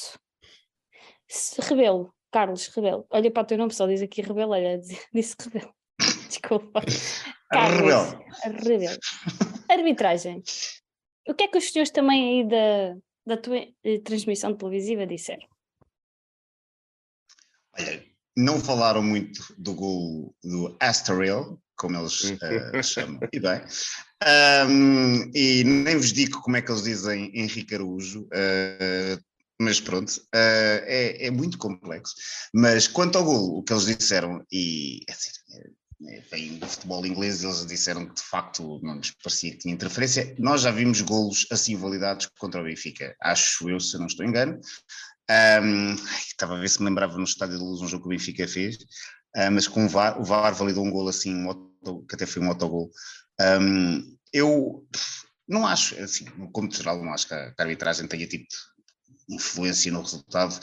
Rebelo, 1.61 2.13
Carlos 2.31 2.67
Rebelo, 2.67 3.05
olha 3.09 3.31
para 3.31 3.43
o 3.43 3.45
teu 3.45 3.57
nome, 3.57 3.73
só 3.73 3.87
diz 3.87 4.01
aqui 4.01 4.21
Rebelo, 4.21 4.51
olha, 4.51 4.79
disse 5.13 5.35
Rebelo. 5.41 5.73
Desculpa. 6.27 6.81
Carlos, 7.51 8.15
Rebelo. 8.43 8.97
Arbitragem. 9.69 10.43
O 11.27 11.33
que 11.33 11.43
é 11.43 11.47
que 11.47 11.57
os 11.57 11.71
senhores 11.71 11.91
também 11.91 12.41
aí 12.41 12.47
da, 12.47 12.95
da 13.25 13.37
tua 13.37 13.57
eh, 13.57 13.99
transmissão 14.03 14.55
televisiva 14.55 15.05
disseram? 15.05 15.47
Olha, 17.80 18.03
não 18.38 18.59
falaram 18.59 19.01
muito 19.01 19.53
do 19.57 19.73
gol 19.73 20.36
do 20.43 20.75
Astoril, 20.80 21.61
como 21.75 21.97
eles 21.97 22.21
uh, 22.21 22.84
chamam, 22.84 23.19
e 23.32 23.39
bem. 23.39 23.61
Um, 24.67 25.32
e 25.34 25.63
nem 25.63 25.95
vos 25.95 26.11
digo 26.11 26.41
como 26.41 26.57
é 26.57 26.61
que 26.61 26.69
eles 26.69 26.84
dizem 26.84 27.32
Henrique 27.34 27.75
Araújo, 27.75 28.23
uh, 28.23 29.23
mas 29.61 29.80
pronto, 29.80 30.09
uh, 30.09 30.84
é, 30.86 31.27
é, 31.27 31.32
muito 31.32 31.57
complexo. 31.57 32.15
Mas 32.53 32.88
quanto 32.88 33.17
ao 33.17 33.23
gol, 33.23 33.57
o 33.57 33.63
que 33.63 33.71
eles 33.71 33.86
disseram, 33.86 34.45
e 34.51 34.99
é 35.07 35.11
assim, 35.11 35.32
vem 36.32 36.57
do 36.57 36.67
futebol 36.67 37.05
inglês, 37.05 37.43
eles 37.43 37.65
disseram 37.65 38.05
que 38.05 38.15
de 38.15 38.21
facto 38.21 38.80
não 38.82 38.95
nos 38.95 39.11
parecia 39.11 39.51
que 39.51 39.59
tinha 39.59 39.73
interferência. 39.73 40.34
Nós 40.38 40.61
já 40.61 40.71
vimos 40.71 41.01
golos 41.01 41.45
assim 41.51 41.75
validados 41.75 42.30
contra 42.38 42.61
o 42.61 42.63
Benfica, 42.63 43.15
acho 43.21 43.69
eu, 43.69 43.80
se 43.80 43.97
não 43.97 44.07
estou 44.07 44.25
engano. 44.25 44.59
Um, 45.30 45.93
estava 45.93 46.57
a 46.57 46.59
ver 46.59 46.69
se 46.69 46.80
me 46.80 46.89
lembrava 46.89 47.17
no 47.17 47.23
Estádio 47.23 47.57
de 47.57 47.63
Luz 47.63 47.82
um 47.82 47.88
jogo 47.88 48.03
que 48.03 48.07
o 48.07 48.09
Benfica 48.09 48.47
fez, 48.47 48.77
uh, 49.38 49.51
mas 49.51 49.67
com 49.67 49.86
o 49.86 49.89
VAR, 49.89 50.19
o 50.19 50.23
VAR 50.23 50.53
validou 50.55 50.84
um 50.84 50.91
gol 50.91 51.07
assim, 51.07 51.36
um 51.36 51.49
auto, 51.49 52.05
que 52.07 52.15
até 52.15 52.25
foi 52.25 52.41
um 52.41 52.49
autogol. 52.49 52.89
Um, 53.39 54.17
eu 54.34 54.88
não 55.47 55.67
acho, 55.67 55.99
assim, 56.01 56.25
como 56.51 56.71
geral, 56.71 57.03
não 57.03 57.13
acho 57.13 57.27
que 57.27 57.34
a, 57.34 57.51
que 57.51 57.61
a 57.61 57.63
arbitragem 57.63 58.07
tenha 58.07 58.27
tido 58.27 58.45
influência 59.30 59.91
no 59.91 60.01
resultado 60.01 60.59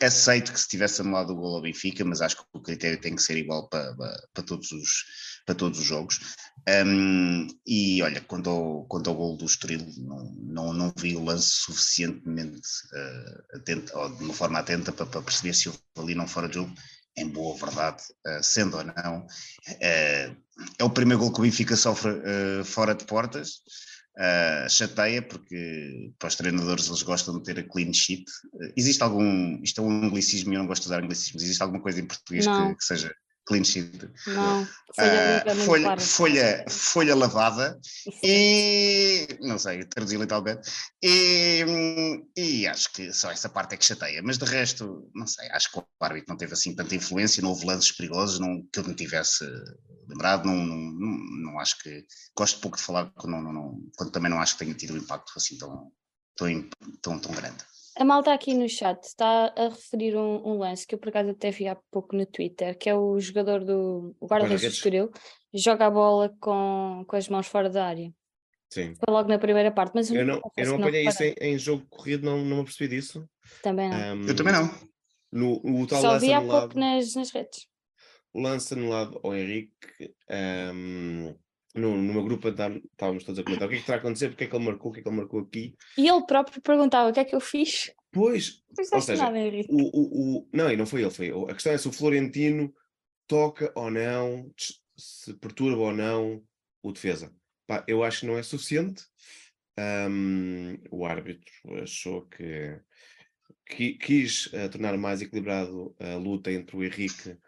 aceito 0.00 0.52
que 0.52 0.60
se 0.60 0.68
tivesse 0.68 1.00
anulado 1.00 1.32
o 1.32 1.36
gol 1.36 1.56
ao 1.56 1.62
Benfica, 1.62 2.04
mas 2.04 2.20
acho 2.20 2.36
que 2.36 2.42
o 2.52 2.60
critério 2.60 3.00
tem 3.00 3.14
que 3.14 3.22
ser 3.22 3.36
igual 3.36 3.68
para, 3.68 3.94
para, 4.32 4.44
todos, 4.44 4.70
os, 4.72 5.04
para 5.46 5.54
todos 5.54 5.78
os 5.78 5.84
jogos. 5.84 6.20
Um, 6.68 7.48
e 7.66 8.02
olha, 8.02 8.20
quanto 8.20 8.50
ao, 8.50 8.84
quanto 8.84 9.10
ao 9.10 9.16
gol 9.16 9.36
do 9.36 9.44
Estoril, 9.44 9.84
não, 9.98 10.24
não, 10.40 10.72
não 10.72 10.92
vi 10.96 11.16
o 11.16 11.24
lance 11.24 11.48
suficientemente 11.50 12.68
uh, 12.92 13.56
atento, 13.56 13.96
ou 13.98 14.14
de 14.14 14.24
uma 14.24 14.34
forma 14.34 14.58
atenta 14.58 14.92
para, 14.92 15.06
para 15.06 15.22
perceber 15.22 15.54
se 15.54 15.68
houve 15.68 15.80
ali 15.98 16.14
não 16.14 16.26
fora 16.26 16.48
de 16.48 16.54
jogo. 16.56 16.72
Em 17.14 17.28
boa 17.28 17.54
verdade, 17.58 18.02
uh, 18.26 18.42
sendo 18.42 18.78
ou 18.78 18.84
não, 18.84 19.18
uh, 19.18 20.36
é 20.78 20.84
o 20.84 20.90
primeiro 20.90 21.20
gol 21.20 21.32
que 21.32 21.40
o 21.40 21.42
Benfica 21.42 21.76
sofre 21.76 22.12
fora 22.64 22.94
de 22.94 23.04
portas. 23.04 23.62
Uh, 24.14 24.68
chateia 24.68 25.22
porque 25.22 26.12
para 26.18 26.28
os 26.28 26.36
treinadores 26.36 26.86
eles 26.86 27.02
gostam 27.02 27.38
de 27.38 27.44
ter 27.44 27.58
a 27.58 27.62
clean 27.62 27.94
sheet. 27.94 28.24
Uh, 28.52 28.72
existe 28.76 29.02
algum, 29.02 29.58
isto 29.62 29.80
é 29.80 29.84
um 29.84 30.04
anglicismo 30.04 30.52
e 30.52 30.56
eu 30.56 30.60
não 30.60 30.66
gosto 30.66 30.82
de 30.82 30.88
usar 30.88 31.02
anglicismos, 31.02 31.42
existe 31.42 31.62
alguma 31.62 31.80
coisa 31.80 31.98
em 31.98 32.06
português 32.06 32.46
que, 32.46 32.74
que, 32.74 32.84
seja 32.84 33.14
clean 33.46 33.64
sheet? 33.64 34.10
Não, 34.26 34.66
folha, 34.94 35.44
uh, 35.46 35.56
folha, 35.64 36.00
folha, 36.00 36.64
folha, 36.68 37.16
lavada 37.16 37.80
e 38.22 39.26
não 39.40 39.58
sei, 39.58 39.84
traduzir 39.84 40.18
literalmente 40.18 40.70
e, 41.02 41.64
e 42.36 42.66
acho 42.66 42.92
que 42.92 43.12
só 43.12 43.30
essa 43.30 43.48
parte 43.48 43.74
é 43.74 43.76
que 43.76 43.84
chateia, 43.84 44.22
mas 44.22 44.38
de 44.38 44.44
resto, 44.44 45.10
não 45.14 45.26
sei, 45.26 45.48
acho 45.50 45.70
que 45.70 45.78
o 45.78 45.84
árbitro 46.00 46.30
não 46.30 46.36
teve 46.36 46.52
assim 46.52 46.74
tanta 46.74 46.94
influência, 46.94 47.42
não 47.42 47.50
houve 47.50 47.66
lances 47.66 47.92
perigosos, 47.92 48.38
não, 48.38 48.62
que 48.72 48.78
eu 48.78 48.84
não 48.84 48.94
tivesse 48.94 49.44
lembrado, 50.08 50.46
não, 50.46 50.56
não, 50.56 50.92
não, 50.92 51.60
acho 51.60 51.78
que. 51.78 52.04
Gosto 52.36 52.60
pouco 52.60 52.76
de 52.76 52.82
falar 52.82 53.10
quando, 53.12 53.32
não, 53.32 53.52
não, 53.52 53.90
quando 53.96 54.10
também 54.10 54.30
não 54.30 54.40
acho 54.40 54.54
que 54.54 54.64
tenha 54.64 54.74
tido 54.74 54.94
um 54.94 54.98
impacto 54.98 55.32
assim 55.36 55.56
tão, 55.56 55.90
tão, 56.36 56.68
tão, 57.00 57.18
tão 57.18 57.32
grande. 57.32 57.64
A 57.96 58.04
malta 58.04 58.32
aqui 58.32 58.54
no 58.54 58.68
chat 58.68 59.02
está 59.02 59.52
a 59.56 59.68
referir 59.68 60.16
um, 60.16 60.46
um, 60.46 60.58
lance 60.58 60.86
que 60.86 60.94
eu 60.94 60.98
por 60.98 61.10
acaso 61.10 61.30
até 61.30 61.50
vi 61.50 61.68
há 61.68 61.76
pouco 61.90 62.16
no 62.16 62.24
Twitter, 62.24 62.76
que 62.76 62.88
é 62.88 62.94
o 62.94 63.18
jogador 63.20 63.64
do 63.64 64.16
guarda-redes 64.22 64.62
do 64.62 64.68
Estoril, 64.68 65.10
joga 65.52 65.86
a 65.86 65.90
bola 65.90 66.34
com, 66.40 67.04
com 67.06 67.16
as 67.16 67.28
mãos 67.28 67.46
fora 67.46 67.68
da 67.68 67.86
área. 67.86 68.12
Sim. 68.70 68.94
Foi 68.94 69.12
logo 69.12 69.28
na 69.28 69.38
primeira 69.38 69.70
parte, 69.70 69.92
mas 69.94 70.10
eu 70.10 70.24
não, 70.24 70.40
eu 70.56 70.66
não 70.66 70.76
apanhei 70.76 71.06
isso 71.06 71.22
em, 71.22 71.34
em, 71.40 71.58
jogo 71.58 71.84
corrido, 71.90 72.24
não, 72.24 72.38
não 72.38 72.58
me 72.58 72.64
percebi 72.64 72.96
disso. 72.96 73.28
Também 73.62 73.90
não. 73.90 74.16
Um, 74.16 74.26
eu 74.26 74.34
também 74.34 74.52
não. 74.54 74.70
No, 75.30 75.82
o 75.82 75.86
tal 75.86 76.00
Só 76.00 76.18
vi 76.18 76.32
há 76.32 76.40
pouco 76.40 76.78
nas, 76.78 77.14
nas 77.14 77.30
redes 77.30 77.66
lança 78.34 78.74
no 78.74 78.88
lado 78.88 79.20
ao 79.22 79.34
Henrique, 79.34 80.14
um, 80.74 81.34
no, 81.74 81.96
numa 81.96 82.22
grupa 82.22 82.48
estávamos 82.48 83.24
todos 83.24 83.38
a 83.38 83.44
comentar 83.44 83.66
o 83.66 83.70
que 83.70 83.76
é 83.76 83.80
que 83.80 83.86
terá 83.86 83.96
a 83.96 84.00
acontecer, 84.00 84.28
porque 84.28 84.44
é 84.44 84.46
que 84.46 84.54
ele 84.54 84.64
marcou, 84.64 84.90
o 84.90 84.94
que 84.94 85.00
é 85.00 85.02
que 85.02 85.08
ele 85.08 85.16
marcou 85.16 85.40
aqui. 85.40 85.74
E 85.96 86.08
ele 86.08 86.26
próprio 86.26 86.60
perguntava 86.60 87.10
o 87.10 87.12
que 87.12 87.20
é 87.20 87.24
que 87.24 87.34
eu 87.34 87.40
fiz. 87.40 87.92
Pois, 88.10 88.62
ou 88.92 89.00
seja, 89.00 89.30
nada, 89.30 89.38
o, 89.70 89.82
o, 89.82 90.38
o, 90.38 90.48
não, 90.52 90.70
e 90.70 90.76
não 90.76 90.84
foi 90.84 91.00
ele, 91.00 91.10
foi 91.10 91.30
a 91.30 91.54
questão 91.54 91.72
é 91.72 91.78
se 91.78 91.88
o 91.88 91.92
Florentino 91.92 92.72
toca 93.26 93.72
ou 93.74 93.90
não, 93.90 94.52
se 94.96 95.32
perturba 95.34 95.80
ou 95.80 95.92
não 95.92 96.42
o 96.82 96.92
defesa. 96.92 97.34
Pá, 97.66 97.82
eu 97.88 98.04
acho 98.04 98.20
que 98.20 98.26
não 98.26 98.36
é 98.36 98.42
suficiente. 98.42 99.04
Um, 99.78 100.76
o 100.90 101.06
árbitro 101.06 101.82
achou 101.82 102.26
que, 102.26 102.78
que 103.66 103.94
quis 103.94 104.46
uh, 104.48 104.68
tornar 104.70 104.98
mais 104.98 105.22
equilibrado 105.22 105.96
a 105.98 106.16
luta 106.16 106.52
entre 106.52 106.76
o 106.76 106.84
Henrique 106.84 107.38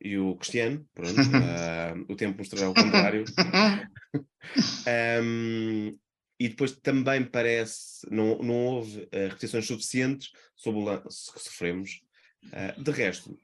e 0.00 0.18
o 0.18 0.36
Cristiano, 0.36 0.86
pronto, 0.94 1.20
uh, 1.20 2.04
o 2.12 2.16
tempo 2.16 2.38
mostrará 2.38 2.70
o 2.70 2.74
contrário. 2.74 3.24
um, 5.22 5.98
e 6.38 6.48
depois 6.48 6.72
também 6.72 7.24
parece, 7.24 8.06
não, 8.10 8.38
não 8.38 8.54
houve 8.66 9.02
uh, 9.04 9.08
repetições 9.28 9.66
suficientes 9.66 10.30
sobre 10.54 10.80
o 10.80 10.84
lance 10.84 11.32
que 11.32 11.40
sofremos. 11.40 12.02
Uh, 12.44 12.82
de 12.82 12.90
resto, 12.90 13.36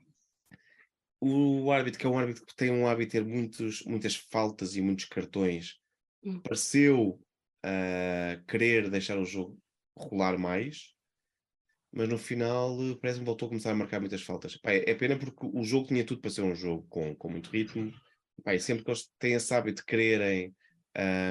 o 1.20 1.70
árbitro, 1.70 2.00
que 2.00 2.06
é 2.06 2.08
um 2.08 2.18
árbitro 2.18 2.44
que 2.44 2.54
tem 2.54 2.70
um 2.70 2.86
hábito 2.86 3.12
de 3.12 3.18
ter 3.20 3.24
muitos, 3.24 3.82
muitas 3.84 4.16
faltas 4.16 4.76
e 4.76 4.82
muitos 4.82 5.04
cartões, 5.06 5.78
hum. 6.22 6.40
pareceu 6.40 7.20
uh, 7.64 8.44
querer 8.46 8.90
deixar 8.90 9.18
o 9.18 9.24
jogo 9.24 9.58
rolar 9.96 10.38
mais, 10.38 10.94
mas 11.92 12.08
no 12.08 12.16
final 12.18 12.76
eh, 12.80 12.96
parece 13.00 13.18
que 13.18 13.24
voltou 13.24 13.46
a 13.46 13.48
começar 13.50 13.70
a 13.70 13.74
marcar 13.74 14.00
muitas 14.00 14.22
faltas. 14.22 14.56
Pá, 14.56 14.72
é 14.72 14.94
pena 14.94 15.18
porque 15.18 15.46
o 15.46 15.62
jogo 15.62 15.88
tinha 15.88 16.04
tudo 16.04 16.20
para 16.20 16.30
ser 16.30 16.42
um 16.42 16.54
jogo 16.54 16.86
com, 16.88 17.14
com 17.14 17.28
muito 17.28 17.50
ritmo. 17.50 17.92
Pá, 18.42 18.54
e 18.54 18.60
sempre 18.60 18.84
que 18.84 18.90
eles 18.90 19.10
têm 19.18 19.34
esse 19.34 19.52
hábito 19.52 19.82
de 19.82 19.86
quererem 19.86 20.54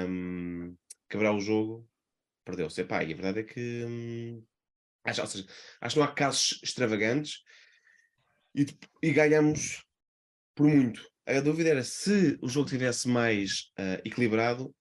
um, 0.08 0.76
quebrar 1.08 1.34
o 1.34 1.40
jogo, 1.40 1.88
perdeu-se. 2.44 2.80
E 2.80 2.84
a 2.84 2.96
verdade 3.04 3.40
é 3.40 3.42
que 3.42 3.84
hum, 3.84 4.44
acho, 5.04 5.26
seja, 5.26 5.46
acho 5.80 5.94
que 5.94 6.00
não 6.00 6.06
há 6.06 6.12
casos 6.12 6.60
extravagantes 6.62 7.42
e, 8.54 8.66
e 9.02 9.12
ganhamos 9.12 9.84
por 10.54 10.68
muito. 10.68 11.10
A 11.26 11.40
dúvida 11.40 11.70
era 11.70 11.84
se 11.84 12.38
o 12.40 12.48
jogo 12.48 12.68
tivesse 12.68 13.08
mais 13.08 13.72
uh, 13.78 14.00
equilibrado, 14.04 14.74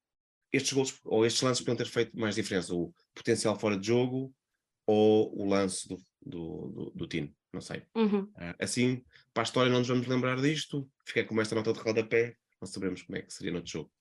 estes 0.51 0.73
gols 0.73 0.99
ou 1.05 1.25
estes 1.25 1.41
lances 1.41 1.61
podiam 1.61 1.77
ter 1.77 1.87
feito 1.87 2.17
mais 2.17 2.35
diferença. 2.35 2.73
O 2.73 2.93
potencial 3.15 3.57
fora 3.59 3.77
de 3.77 3.87
jogo 3.87 4.33
ou 4.85 5.33
o 5.39 5.47
lance 5.47 5.87
do, 5.87 5.97
do, 6.25 6.67
do, 6.69 6.91
do 6.91 7.07
Tino, 7.07 7.33
não 7.53 7.61
sei. 7.61 7.83
Uhum. 7.95 8.23
Uh, 8.23 8.55
assim, 8.59 9.03
para 9.33 9.43
a 9.43 9.45
história 9.45 9.71
não 9.71 9.79
nos 9.79 9.87
vamos 9.87 10.07
lembrar 10.07 10.39
disto, 10.41 10.89
fiquei 11.05 11.23
com 11.23 11.39
esta 11.41 11.55
nota 11.55 11.73
de 11.73 11.79
rodapé, 11.79 12.35
não 12.61 12.67
sabemos 12.67 13.01
como 13.01 13.17
é 13.17 13.21
que 13.21 13.33
seria 13.33 13.51
no 13.51 13.57
outro 13.57 13.71
jogo. 13.71 13.91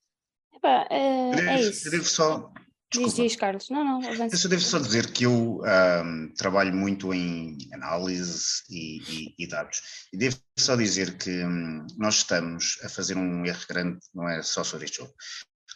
Epá, 0.54 0.86
é, 0.90 1.30
é 1.30 1.60
isso. 1.60 1.88
Eu 1.88 1.92
devo 1.92 2.04
só... 2.04 2.52
Diz, 2.92 3.14
diz, 3.14 3.36
Carlos. 3.36 3.70
Não, 3.70 3.84
não, 3.84 4.02
Eu 4.02 4.36
só 4.36 4.48
devo 4.48 4.62
só 4.62 4.78
dizer 4.80 5.12
que 5.12 5.24
eu 5.24 5.62
um, 5.62 6.34
trabalho 6.34 6.74
muito 6.74 7.14
em 7.14 7.56
análise 7.72 8.64
e, 8.68 8.98
e, 8.98 9.34
e, 9.38 9.46
dados. 9.46 9.80
E 10.12 10.16
devo 10.16 10.36
só 10.58 10.74
dizer 10.74 11.16
que 11.16 11.30
um, 11.44 11.86
nós 11.96 12.16
estamos 12.16 12.80
a 12.82 12.88
fazer 12.88 13.16
um 13.16 13.46
erro 13.46 13.64
grande, 13.68 14.00
não 14.12 14.28
é 14.28 14.42
só 14.42 14.64
sobre 14.64 14.86
este 14.86 14.98
jogo. 14.98 15.14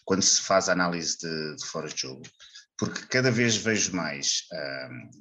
Quando 0.04 0.22
se 0.22 0.42
faz 0.42 0.68
a 0.68 0.72
análise 0.72 1.16
de, 1.18 1.56
de 1.56 1.64
fora 1.66 1.88
de 1.88 2.00
jogo, 2.00 2.22
porque 2.78 3.06
cada 3.06 3.30
vez 3.30 3.56
vejo 3.56 3.94
mais, 3.94 4.42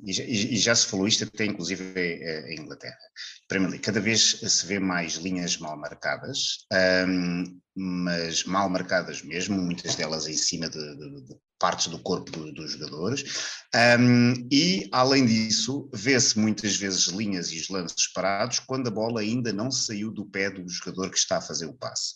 e, 0.06 0.14
já, 0.14 0.24
e, 0.24 0.58
já, 0.58 0.76
se 0.76 0.88
falou 0.88 1.08
isto 1.08 1.24
até 1.24 1.46
inclusive 1.46 1.84
em 2.48 2.62
Inglaterra, 2.62 2.98
Premier 3.48 3.70
League, 3.70 3.86
cada 3.86 4.00
vez 4.00 4.40
se 4.40 4.66
vê 4.66 4.80
mais 4.80 5.14
linhas 5.16 5.58
mal 5.58 5.78
marcadas, 5.78 6.66
um, 7.08 7.60
mas 7.76 8.44
mal 8.46 8.70
marcadas 8.70 9.22
mesmo, 9.22 9.62
muitas 9.62 9.96
delas 9.96 10.28
em 10.28 10.34
cima 10.34 10.70
de, 10.70 10.80
de, 10.80 11.26
de 11.28 11.36
partes 11.64 11.88
do 11.88 11.98
corpo 11.98 12.30
do, 12.30 12.52
dos 12.52 12.72
jogadores, 12.72 13.24
um, 13.98 14.34
e 14.52 14.90
além 14.92 15.26
disso, 15.26 15.90
vê-se 15.94 16.38
muitas 16.38 16.76
vezes 16.76 17.08
linhas 17.08 17.54
e 17.54 17.58
os 17.58 17.70
lances 17.70 18.12
parados 18.14 18.60
quando 18.60 18.88
a 18.88 18.92
bola 18.92 19.22
ainda 19.22 19.54
não 19.54 19.72
saiu 19.72 20.12
do 20.12 20.26
pé 20.26 20.50
do 20.50 20.68
jogador 20.68 21.10
que 21.10 21.18
está 21.18 21.38
a 21.38 21.42
fazer 21.42 21.68
o 21.68 21.74
passe. 21.74 22.16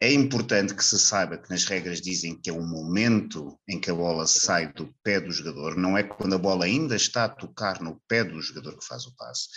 É 0.00 0.12
importante 0.12 0.74
que 0.74 0.84
se 0.84 0.98
saiba 0.98 1.38
que 1.38 1.48
nas 1.50 1.64
regras 1.64 2.00
dizem 2.00 2.38
que 2.40 2.50
é 2.50 2.52
o 2.52 2.62
momento 2.62 3.58
em 3.68 3.80
que 3.80 3.90
a 3.90 3.94
bola 3.94 4.26
sai 4.26 4.72
do 4.72 4.94
pé 5.02 5.20
do 5.20 5.32
jogador, 5.32 5.76
não 5.76 5.96
é 5.96 6.02
quando 6.02 6.34
a 6.34 6.38
bola 6.38 6.66
ainda 6.66 6.94
está 6.94 7.24
a 7.24 7.28
tocar 7.28 7.80
no 7.80 8.00
pé 8.08 8.22
do 8.22 8.40
jogador 8.40 8.78
que 8.78 8.86
faz 8.86 9.06
o 9.06 9.16
passe. 9.16 9.48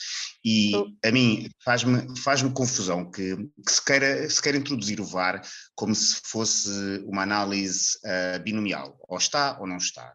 E 0.45 0.71
a 1.03 1.11
mim 1.11 1.49
faz-me 1.65 2.17
faz 2.19 2.41
confusão 2.53 3.11
que, 3.11 3.35
que, 3.35 3.71
se, 3.71 3.83
queira, 3.83 4.29
se 4.29 4.41
queira 4.41 4.57
introduzir 4.57 5.01
o 5.01 5.05
VAR 5.05 5.41
como 5.75 5.93
se 5.93 6.15
fosse 6.23 6.69
uma 7.05 7.23
análise 7.23 7.97
uh, 8.05 8.41
binomial, 8.41 8.97
ou 9.09 9.17
está 9.27 9.59
ou 9.59 9.67
não 9.67 9.77
está. 9.77 10.13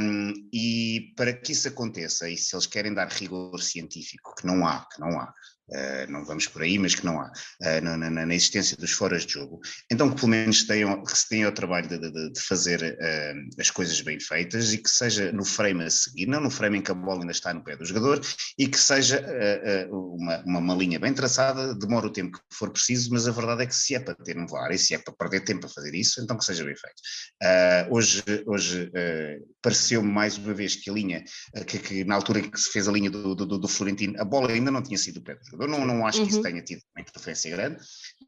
Um, 0.00 0.32
e 0.52 1.12
para 1.16 1.32
que 1.32 1.52
isso 1.52 1.68
aconteça, 1.68 2.28
e 2.28 2.36
se 2.36 2.54
eles 2.54 2.66
querem 2.66 2.94
dar 2.94 3.08
rigor 3.08 3.60
científico, 3.60 4.34
que 4.36 4.46
não 4.46 4.66
há, 4.66 4.86
que 4.92 5.00
não 5.00 5.18
há, 5.18 5.32
Uh, 5.70 6.10
não 6.12 6.26
vamos 6.26 6.46
por 6.46 6.60
aí, 6.60 6.78
mas 6.78 6.94
que 6.94 7.06
não 7.06 7.18
há, 7.18 7.26
uh, 7.26 7.80
na, 7.82 7.96
na, 7.96 8.10
na, 8.10 8.34
existência 8.34 8.76
dos 8.76 8.90
foras 8.90 9.24
de 9.24 9.32
jogo. 9.32 9.60
Então 9.90 10.10
que 10.10 10.16
pelo 10.16 10.28
menos 10.28 10.64
tenham, 10.64 11.02
que 11.02 11.16
se 11.16 11.44
o 11.46 11.52
trabalho 11.52 11.88
de, 11.88 11.98
de, 11.98 12.32
de 12.32 12.40
fazer 12.40 12.82
uh, 12.82 13.60
as 13.60 13.70
coisas 13.70 13.98
bem 14.02 14.20
feitas 14.20 14.74
e 14.74 14.78
que 14.78 14.90
seja 14.90 15.32
no 15.32 15.42
frame 15.42 15.84
a 15.84 15.90
seguir, 15.90 16.26
não 16.26 16.42
no 16.42 16.50
frame 16.50 16.78
em 16.78 16.82
que 16.82 16.90
a 16.90 16.94
bola 16.94 17.20
ainda 17.20 17.32
está 17.32 17.54
no 17.54 17.64
pé 17.64 17.76
do 17.76 17.84
jogador 17.84 18.20
e 18.58 18.68
que 18.68 18.78
seja 18.78 19.24
uma, 19.90 20.42
uma, 20.44 20.58
uma, 20.58 20.74
linha 20.74 20.98
bem 20.98 21.14
traçada, 21.14 21.74
demora 21.74 22.06
o 22.06 22.12
tempo 22.12 22.36
que 22.36 22.56
for 22.56 22.70
preciso, 22.70 23.10
mas 23.10 23.26
a 23.26 23.32
verdade 23.32 23.62
é 23.62 23.66
que 23.66 23.74
se 23.74 23.94
é 23.94 24.00
para 24.00 24.14
ter 24.14 24.36
um 24.36 24.46
VAR 24.46 24.70
e 24.70 24.78
se 24.78 24.94
é 24.94 24.98
para 24.98 25.14
perder 25.14 25.40
tempo 25.44 25.66
a 25.66 25.68
fazer 25.68 25.94
isso, 25.94 26.20
então 26.22 26.36
que 26.36 26.44
seja 26.44 26.64
bem 26.64 26.74
feito. 26.76 27.90
hoje 27.90 28.22
hoje 28.46 28.90
pareceu-me 29.62 30.10
mais 30.10 30.36
uma 30.36 30.52
vez 30.52 30.76
que 30.76 30.90
a 30.90 30.92
linha, 30.92 31.24
que, 31.66 31.78
que, 31.78 32.04
na 32.04 32.14
altura 32.14 32.40
em 32.40 32.50
que 32.50 32.60
se 32.60 32.70
fez 32.70 32.86
a 32.86 32.92
linha 32.92 33.10
do, 33.10 33.34
do, 33.34 33.46
do 33.58 33.68
Florentino, 33.68 34.20
a 34.20 34.24
bola 34.24 34.52
ainda 34.52 34.70
não 34.70 34.82
tinha 34.82 34.98
sido 34.98 35.14
do 35.14 35.22
pé 35.22 35.34
do 35.34 35.44
jogador 35.44 35.53
eu 35.60 35.68
não, 35.68 35.84
não 35.86 36.06
acho 36.06 36.22
que 36.22 36.28
isso 36.28 36.38
uhum. 36.38 36.42
tenha 36.42 36.62
tido 36.62 36.80
uma 36.94 37.02
interferência 37.02 37.50
grande, 37.50 37.78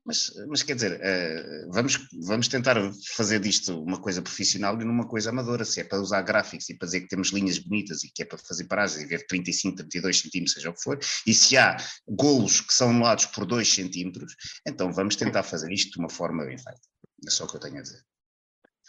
mas, 0.04 0.30
mas 0.48 0.62
quer 0.62 0.74
dizer, 0.74 0.92
uh, 0.92 1.72
vamos, 1.72 1.98
vamos 2.26 2.48
tentar 2.48 2.76
fazer 3.14 3.40
disto 3.40 3.82
uma 3.82 4.00
coisa 4.00 4.22
profissional 4.22 4.80
e 4.80 4.84
numa 4.84 5.06
coisa 5.06 5.30
amadora. 5.30 5.64
Se 5.64 5.80
é 5.80 5.84
para 5.84 6.00
usar 6.00 6.22
gráficos 6.22 6.68
e 6.68 6.74
para 6.74 6.86
dizer 6.86 7.00
que 7.00 7.08
temos 7.08 7.30
linhas 7.30 7.58
bonitas 7.58 8.04
e 8.04 8.12
que 8.12 8.22
é 8.22 8.24
para 8.24 8.38
fazer 8.38 8.64
paragens 8.64 9.02
e 9.02 9.06
ver 9.06 9.26
35, 9.26 9.76
32 9.76 10.20
centímetros, 10.20 10.54
seja 10.54 10.70
o 10.70 10.74
que 10.74 10.82
for, 10.82 10.98
e 11.26 11.34
se 11.34 11.56
há 11.56 11.76
golos 12.08 12.60
que 12.60 12.72
são 12.72 12.90
anulados 12.90 13.26
por 13.26 13.44
2 13.46 13.68
centímetros, 13.68 14.34
então 14.66 14.92
vamos 14.92 15.16
tentar 15.16 15.42
fazer 15.42 15.72
isto 15.72 15.92
de 15.92 15.98
uma 15.98 16.10
forma 16.10 16.44
bem 16.44 16.58
feita. 16.58 16.80
É 17.26 17.30
só 17.30 17.44
o 17.44 17.48
que 17.48 17.56
eu 17.56 17.60
tenho 17.60 17.78
a 17.78 17.82
dizer. 17.82 18.00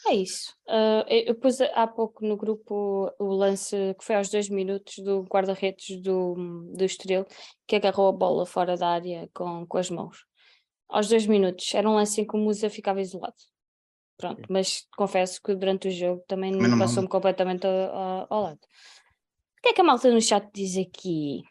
É 0.05 0.13
isso. 0.13 0.53
Uh, 0.67 1.03
eu 1.09 1.35
pus 1.35 1.59
há 1.59 1.87
pouco 1.87 2.25
no 2.25 2.37
grupo 2.37 3.11
o 3.19 3.25
lance 3.25 3.95
que 3.97 4.05
foi 4.05 4.15
aos 4.15 4.29
dois 4.29 4.47
minutos 4.49 4.99
do 4.99 5.23
guarda-redes 5.23 6.01
do, 6.01 6.35
do 6.75 6.83
Estoril, 6.83 7.25
que 7.65 7.75
agarrou 7.75 8.07
a 8.07 8.11
bola 8.11 8.45
fora 8.45 8.77
da 8.77 8.87
área 8.87 9.29
com, 9.33 9.65
com 9.65 9.77
as 9.77 9.89
mãos. 9.89 10.25
Aos 10.87 11.09
dois 11.09 11.25
minutos. 11.25 11.73
Era 11.73 11.89
um 11.89 11.95
lance 11.95 12.21
em 12.21 12.27
que 12.27 12.35
o 12.35 12.39
Musa 12.39 12.69
ficava 12.69 13.01
isolado. 13.01 13.35
Pronto, 14.17 14.41
mas 14.49 14.87
confesso 14.95 15.41
que 15.43 15.53
durante 15.53 15.87
o 15.87 15.91
jogo 15.91 16.23
também 16.27 16.51
não 16.51 16.79
passou-me 16.79 17.07
completamente 17.07 17.67
ao, 17.67 18.27
ao, 18.29 18.41
lado. 18.41 18.59
O 18.59 19.61
que 19.61 19.69
é 19.69 19.73
que 19.73 19.81
a 19.81 19.83
malta 19.83 20.11
no 20.11 20.21
chat 20.21 20.49
diz 20.53 20.75
aqui? 20.77 21.43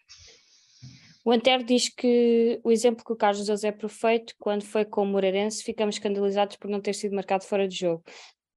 O 1.25 1.31
Antero 1.31 1.63
diz 1.63 1.89
que 1.89 2.61
o 2.65 2.73
exemplo 2.73 3.05
que 3.05 3.13
o 3.13 3.17
Carlos 3.17 3.47
José 3.47 3.69
é 3.69 3.73
perfeito, 3.73 4.35
quando 4.39 4.65
foi 4.65 4.85
com 4.85 5.03
o 5.03 5.07
Moreirense, 5.07 5.63
ficamos 5.63 5.97
escandalizados 5.97 6.57
por 6.57 6.69
não 6.69 6.81
ter 6.81 6.95
sido 6.95 7.15
marcado 7.15 7.45
fora 7.45 7.69
de 7.69 7.77
jogo 7.77 8.03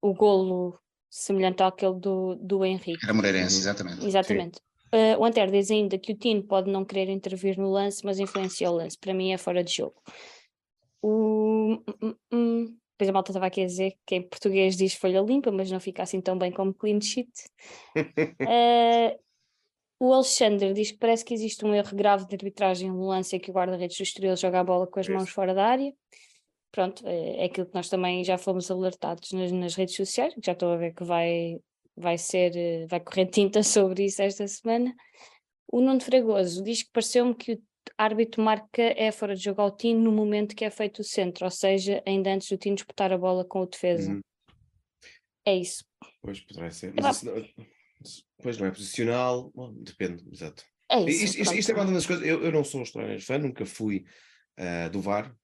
o 0.02 0.14
golo 0.14 0.80
semelhante 1.10 1.64
àquele 1.64 2.00
do, 2.00 2.36
do 2.36 2.64
Henrique. 2.64 3.04
Era 3.04 3.14
Moreirense, 3.14 3.58
exatamente. 3.58 4.06
Exatamente. 4.06 4.60
Uh, 4.94 5.20
o 5.20 5.26
Antero 5.26 5.52
diz 5.52 5.70
ainda 5.70 5.98
que 5.98 6.14
o 6.14 6.18
Tino 6.18 6.44
pode 6.44 6.70
não 6.72 6.84
querer 6.84 7.10
intervir 7.10 7.58
no 7.58 7.70
lance, 7.70 8.04
mas 8.04 8.20
influencia 8.20 8.70
o 8.72 8.76
lance. 8.76 8.98
Para 8.98 9.14
mim 9.14 9.32
é 9.32 9.38
fora 9.38 9.64
de 9.64 9.74
jogo. 9.74 10.02
O... 11.02 11.82
Hum, 12.04 12.16
hum, 12.32 12.78
depois 12.92 13.10
a 13.10 13.14
malta 13.14 13.32
estava 13.32 13.46
aqui 13.46 13.62
a 13.62 13.66
dizer 13.66 13.94
que 14.06 14.16
em 14.16 14.22
português 14.22 14.76
diz 14.76 14.94
folha 14.94 15.22
limpa, 15.22 15.52
mas 15.52 15.72
não 15.72 15.80
fica 15.80 16.04
assim 16.04 16.20
tão 16.20 16.38
bem 16.38 16.52
como 16.52 16.74
clean 16.74 17.00
sheet. 17.00 17.32
uh, 17.96 19.20
o 20.00 20.14
Alexandre 20.14 20.74
diz 20.74 20.92
que 20.92 20.98
parece 20.98 21.24
que 21.24 21.34
existe 21.34 21.64
um 21.66 21.74
erro 21.74 21.96
grave 21.96 22.26
de 22.26 22.36
arbitragem 22.36 22.90
no 22.90 23.08
lance 23.08 23.36
em 23.36 23.40
que 23.40 23.52
o 23.52 23.54
guarda-redes 23.54 23.98
do 23.98 24.04
Estoril 24.04 24.36
joga 24.36 24.60
a 24.60 24.64
bola 24.64 24.88
com 24.88 25.00
as 25.00 25.08
mãos 25.08 25.30
fora 25.30 25.54
da 25.54 25.66
área 25.66 25.94
pronto, 26.72 27.08
é, 27.08 27.42
é 27.42 27.46
aquilo 27.46 27.68
que 27.68 27.76
nós 27.76 27.90
também 27.90 28.24
já 28.24 28.38
fomos 28.38 28.70
alertados 28.70 29.32
nas, 29.32 29.52
nas 29.52 29.76
redes 29.76 29.96
sociais, 29.96 30.34
já 30.44 30.54
estou 30.54 30.72
a 30.72 30.78
ver 30.78 30.94
que 30.94 31.04
vai, 31.04 31.60
vai 31.96 32.18
ser, 32.18 32.56
eh, 32.56 32.86
vai 32.88 33.00
correr 33.00 33.28
tinta 33.28 33.62
sobre 33.64 34.06
isso 34.06 34.22
esta 34.22 34.48
semana. 34.48 34.96
O 35.72 35.82
Nuno 35.82 36.02
Fregoso 36.02 36.64
diz 36.64 36.84
que 36.84 36.92
pareceu-me 36.92 37.36
que 37.36 37.54
o 37.54 37.62
árbitro 37.98 38.42
marca 38.42 38.82
é 38.82 39.12
fora 39.12 39.36
de 39.36 39.44
jogo 39.44 39.62
ao 39.62 39.76
Tino 39.76 40.02
no 40.02 40.12
momento 40.12 40.56
que 40.56 40.66
é 40.66 40.70
feito 40.70 41.00
o 41.00 41.04
centro, 41.04 41.46
ou 41.46 41.52
seja, 41.52 42.02
ainda 42.06 42.34
antes 42.34 42.50
do 42.50 42.58
Tino 42.58 42.76
disputar 42.76 43.12
a 43.12 43.18
bola 43.18 43.46
com 43.46 43.62
o 43.62 43.66
defesa. 43.66 44.12
Uhum. 44.12 44.22
É 45.46 45.56
isso. 45.56 45.84
Pois 46.22 46.40
poderá 46.42 46.70
ser. 46.72 46.94
Mas 47.02 47.24
não, 47.24 47.34
pois 48.42 48.58
não 48.58 48.68
é 48.68 48.72
posicional, 48.72 49.52
Bom, 49.54 49.74
depende, 49.74 50.24
exato. 50.32 50.64
É 50.92 51.02
isso, 51.02 51.26
isto, 51.26 51.42
isto, 51.42 51.56
isto, 51.56 51.72
é 51.72 51.76
uma 51.76 51.92
das 51.92 52.06
coisas. 52.06 52.26
Eu, 52.26 52.44
eu 52.44 52.52
não 52.52 52.64
sou 52.64 52.80
um 52.80 52.84
estranho 52.84 53.22
fã, 53.22 53.38
nunca 53.38 53.66
fui 53.66 54.06
uh, 54.60 54.90
do 54.90 55.00
VAR, 55.00 55.36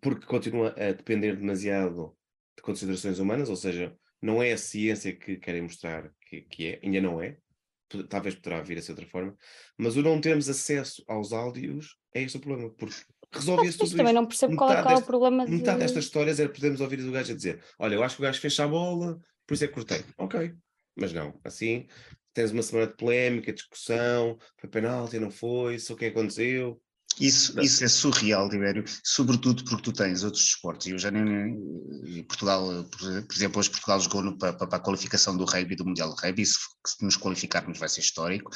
porque 0.00 0.26
continua 0.26 0.74
a 0.76 0.92
depender 0.92 1.36
demasiado 1.36 2.16
de 2.56 2.62
considerações 2.62 3.18
humanas, 3.18 3.48
ou 3.48 3.56
seja, 3.56 3.96
não 4.20 4.42
é 4.42 4.52
a 4.52 4.58
ciência 4.58 5.14
que 5.14 5.36
querem 5.36 5.62
mostrar 5.62 6.10
que, 6.28 6.42
que 6.42 6.66
é, 6.66 6.80
ainda 6.82 7.00
não 7.00 7.20
é, 7.20 7.36
talvez 8.08 8.34
poderá 8.34 8.60
vir 8.62 8.78
a 8.78 8.82
ser 8.82 8.92
outra 8.92 9.06
forma, 9.06 9.36
mas 9.78 9.96
o 9.96 10.02
não 10.02 10.20
termos 10.20 10.48
acesso 10.48 11.04
aos 11.06 11.32
áudios 11.32 11.96
é 12.14 12.22
este 12.22 12.38
o 12.38 12.40
problema, 12.40 12.70
porque 12.70 12.96
resolve-se 13.32 13.78
tudo 13.78 13.96
também 13.96 14.14
não 14.14 14.26
percebo 14.26 14.56
qual 14.56 14.72
é, 14.72 14.82
qual 14.82 14.94
é 14.96 14.98
o 14.98 15.04
problema 15.04 15.44
de... 15.44 15.52
Metade 15.52 15.80
destas 15.80 16.04
histórias 16.04 16.40
é 16.40 16.48
podemos 16.48 16.80
ouvir 16.80 17.00
o 17.00 17.12
gajo 17.12 17.32
a 17.32 17.36
dizer, 17.36 17.62
olha, 17.78 17.94
eu 17.94 18.02
acho 18.02 18.16
que 18.16 18.22
o 18.22 18.24
gajo 18.24 18.40
fecha 18.40 18.64
a 18.64 18.68
bola, 18.68 19.20
por 19.46 19.54
isso 19.54 19.64
é 19.64 19.68
que 19.68 19.74
cortei. 19.74 20.04
Ok, 20.18 20.54
mas 20.96 21.12
não, 21.12 21.38
assim 21.44 21.86
tens 22.36 22.50
uma 22.50 22.62
semana 22.62 22.86
de 22.86 22.96
polémica, 22.98 23.50
discussão, 23.50 24.38
foi 24.58 24.68
penalti, 24.68 25.18
não 25.18 25.30
foi, 25.30 25.78
só 25.78 25.94
o 25.94 25.96
que 25.96 26.04
aconteceu, 26.04 26.78
isso, 27.20 27.58
isso 27.60 27.84
é 27.84 27.88
surreal, 27.88 28.48
Tibério, 28.48 28.84
sobretudo 29.02 29.64
porque 29.64 29.82
tu 29.82 29.92
tens 29.92 30.22
outros 30.22 30.44
esportes, 30.44 30.86
e 30.86 30.90
eu 30.90 30.98
já 30.98 31.10
nem. 31.10 31.56
Portugal, 32.24 32.84
por, 32.84 33.34
exemplo, 33.34 33.60
hoje 33.60 33.70
Portugal 33.70 34.00
jogou 34.00 34.22
no, 34.22 34.38
para, 34.38 34.52
para, 34.52 34.76
a 34.76 34.80
qualificação 34.80 35.36
do 35.36 35.44
rugby, 35.44 35.76
do 35.76 35.84
Mundial 35.84 36.14
de 36.14 36.20
Rugby, 36.20 36.44
se, 36.44 36.58
se 36.86 37.04
nos 37.04 37.16
qualificarmos 37.16 37.78
vai 37.78 37.88
ser 37.88 38.00
histórico, 38.00 38.50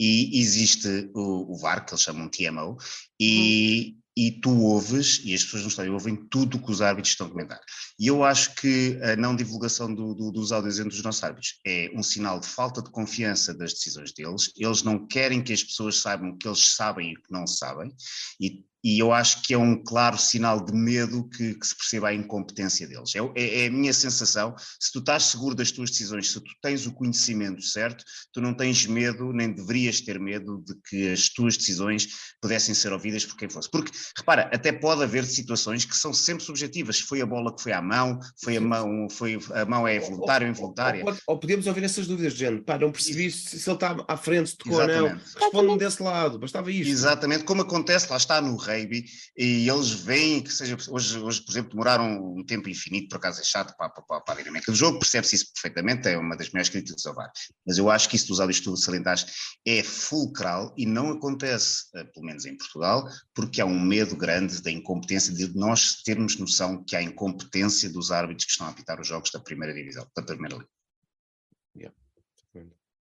e 0.00 0.40
existe 0.40 1.10
o, 1.14 1.54
o 1.54 1.58
VAR, 1.58 1.84
que 1.84 1.92
eles 1.92 2.02
chamam 2.02 2.28
TMO, 2.28 2.76
e, 3.20 3.94
hum 3.96 4.05
e 4.16 4.30
tu 4.30 4.50
ouves, 4.62 5.20
e 5.24 5.34
as 5.34 5.44
pessoas 5.44 5.62
no 5.62 5.68
estádio 5.68 5.92
ouvem 5.92 6.16
tudo 6.16 6.56
o 6.56 6.62
que 6.62 6.70
os 6.70 6.80
árbitros 6.80 7.12
estão 7.12 7.26
a 7.26 7.30
comentar. 7.30 7.60
E 7.98 8.06
eu 8.06 8.24
acho 8.24 8.54
que 8.54 8.98
a 9.02 9.14
não 9.14 9.36
divulgação 9.36 9.94
do, 9.94 10.14
do, 10.14 10.32
dos 10.32 10.52
áudios 10.52 10.78
entre 10.78 10.96
os 10.96 11.02
nossos 11.02 11.22
árbitros 11.22 11.60
é 11.66 11.90
um 11.94 12.02
sinal 12.02 12.40
de 12.40 12.46
falta 12.46 12.80
de 12.80 12.90
confiança 12.90 13.52
das 13.52 13.74
decisões 13.74 14.12
deles. 14.12 14.52
Eles 14.56 14.82
não 14.82 15.06
querem 15.06 15.42
que 15.42 15.52
as 15.52 15.62
pessoas 15.62 16.00
saibam 16.00 16.36
que 16.38 16.48
eles 16.48 16.74
sabem 16.74 17.10
e 17.10 17.14
o 17.14 17.22
que 17.22 17.30
não 17.30 17.46
sabem, 17.46 17.94
e 18.40 18.64
e 18.86 19.00
eu 19.00 19.12
acho 19.12 19.42
que 19.42 19.52
é 19.52 19.58
um 19.58 19.82
claro 19.82 20.16
sinal 20.16 20.64
de 20.64 20.72
medo 20.72 21.28
que, 21.28 21.54
que 21.54 21.66
se 21.66 21.76
perceba 21.76 22.06
a 22.06 22.14
incompetência 22.14 22.86
deles. 22.86 23.16
É, 23.16 23.18
é, 23.34 23.64
é, 23.64 23.66
a 23.66 23.70
minha 23.70 23.92
sensação. 23.92 24.54
Se 24.78 24.92
tu 24.92 25.00
estás 25.00 25.24
seguro 25.24 25.56
das 25.56 25.72
tuas 25.72 25.90
decisões, 25.90 26.30
se 26.30 26.40
tu 26.40 26.52
tens 26.62 26.86
o 26.86 26.92
conhecimento 26.92 27.60
certo, 27.62 28.04
tu 28.32 28.40
não 28.40 28.54
tens 28.54 28.86
medo, 28.86 29.32
nem 29.32 29.52
deverias 29.52 30.00
ter 30.00 30.20
medo 30.20 30.62
de 30.64 30.72
que 30.88 31.10
as 31.10 31.28
tuas 31.28 31.56
decisões 31.56 32.06
pudessem 32.40 32.76
ser 32.76 32.92
ouvidas 32.92 33.24
por 33.24 33.36
quem 33.36 33.48
fosse. 33.48 33.68
Porque, 33.68 33.90
repara, 34.16 34.48
até 34.54 34.70
pode 34.70 35.02
haver 35.02 35.24
situações 35.24 35.84
que 35.84 35.96
são 35.96 36.14
sempre 36.14 36.44
subjetivas. 36.44 37.00
Foi 37.00 37.20
a 37.20 37.26
bola 37.26 37.56
que 37.56 37.62
foi 37.64 37.72
à 37.72 37.82
mão, 37.82 38.20
foi 38.40 38.56
a 38.56 38.60
mão, 38.60 39.08
foi, 39.10 39.36
a 39.52 39.64
mão 39.64 39.88
é 39.88 39.98
voluntária 39.98 40.46
ou 40.46 40.52
involuntária. 40.52 41.04
Ou, 41.04 41.10
ou, 41.10 41.18
ou, 41.26 41.40
podemos 41.40 41.66
ouvir 41.66 41.82
essas 41.82 42.06
dúvidas, 42.06 42.34
gente. 42.34 42.62
Pá, 42.62 42.78
não 42.78 42.92
percebi 42.92 43.32
se, 43.32 43.58
se 43.58 43.68
ele 43.68 43.74
está 43.74 43.96
à 44.06 44.16
frente, 44.16 44.50
se 44.50 44.56
tocou 44.56 44.80
ou 44.80 44.86
não. 44.86 45.20
Responde-me 45.40 45.76
desse 45.76 46.00
lado, 46.00 46.38
bastava 46.38 46.70
isto. 46.70 46.88
Exatamente, 46.88 47.42
como 47.42 47.62
acontece, 47.62 48.08
lá 48.08 48.16
está 48.16 48.40
no 48.40 48.54
rei 48.54 48.75
rugby 48.76 49.04
e 49.36 49.68
eles 49.68 49.90
veem 49.90 50.42
que 50.42 50.52
seja 50.52 50.76
hoje, 50.90 51.18
hoje 51.18 51.42
por 51.42 51.52
exemplo, 51.52 51.70
demoraram 51.70 52.34
um 52.36 52.44
tempo 52.44 52.68
infinito, 52.68 53.08
por 53.08 53.16
acaso 53.16 53.40
é 53.40 53.44
chato 53.44 53.76
para, 53.76 53.88
para, 53.90 54.20
para 54.20 54.34
a 54.34 54.36
dinâmica 54.38 54.70
do 54.70 54.76
jogo, 54.76 54.98
percebe-se 54.98 55.36
isso 55.36 55.52
perfeitamente, 55.52 56.08
é 56.08 56.18
uma 56.18 56.36
das 56.36 56.50
melhores 56.50 56.68
críticas 56.68 57.04
ao 57.06 57.14
VAR. 57.14 57.30
Mas 57.66 57.78
eu 57.78 57.90
acho 57.90 58.08
que 58.08 58.16
isso 58.16 58.28
dos 58.28 58.40
áudios 58.40 58.58
que 58.58 58.64
tu 58.64 58.76
salientaste 58.76 59.32
é 59.66 59.82
fulcral 59.82 60.74
e 60.76 60.86
não 60.86 61.10
acontece, 61.10 61.84
eh, 61.94 62.04
pelo 62.04 62.26
menos 62.26 62.44
em 62.44 62.56
Portugal, 62.56 63.08
porque 63.34 63.60
há 63.60 63.66
um 63.66 63.80
medo 63.80 64.16
grande 64.16 64.62
da 64.62 64.70
incompetência, 64.70 65.32
de 65.32 65.56
nós 65.56 66.02
termos 66.02 66.38
noção 66.38 66.84
que 66.84 66.96
há 66.96 67.02
incompetência 67.02 67.88
dos 67.88 68.10
árbitros 68.10 68.44
que 68.44 68.52
estão 68.52 68.66
a 68.66 68.70
apitar 68.70 69.00
os 69.00 69.06
jogos 69.06 69.30
da 69.30 69.40
primeira 69.40 69.74
divisão, 69.74 70.06
da 70.14 70.22
primeira 70.22 70.56
liga. 70.56 70.68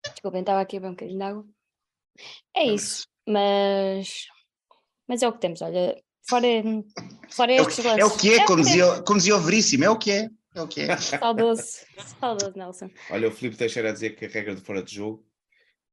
Desculpem, 0.02 0.40
estava 0.40 0.60
aqui 0.60 0.76
a 0.76 0.80
beber 0.80 0.90
um 0.90 0.94
bocadinho 0.94 1.18
de 1.18 1.24
água. 1.24 1.46
É 2.54 2.64
isso, 2.64 3.06
mas, 3.26 4.26
mas 5.10 5.22
é 5.22 5.28
o 5.28 5.32
que 5.32 5.40
temos, 5.40 5.60
olha, 5.60 6.00
fora, 6.28 6.46
fora 7.30 7.52
É 7.52 7.60
o, 7.60 7.68
estes 7.68 7.82
que- 7.84 7.88
é 7.88 7.94
o 7.94 7.98
lances. 7.98 8.20
que 8.20 8.34
é, 8.34 8.44
como 8.44 8.60
o 8.60 8.64
que 8.64 8.70
dizia, 8.70 9.02
como 9.02 9.18
dizia 9.18 9.36
o 9.36 9.40
Veríssimo, 9.40 9.84
é 9.84 9.90
o 9.90 9.98
que 9.98 10.10
é. 10.12 10.28
É 10.54 10.62
o 10.62 10.68
que 10.68 10.80
é. 10.82 10.96
Saudoso, 10.96 11.62
saudoso, 12.20 12.52
Nelson. 12.56 12.90
Olha, 13.10 13.28
o 13.28 13.30
Filipe 13.32 13.56
Teixeira 13.56 13.90
a 13.90 13.92
dizer 13.92 14.10
que 14.16 14.24
a 14.24 14.28
regra 14.28 14.54
de 14.54 14.60
fora 14.60 14.82
de 14.82 14.94
jogo 14.94 15.24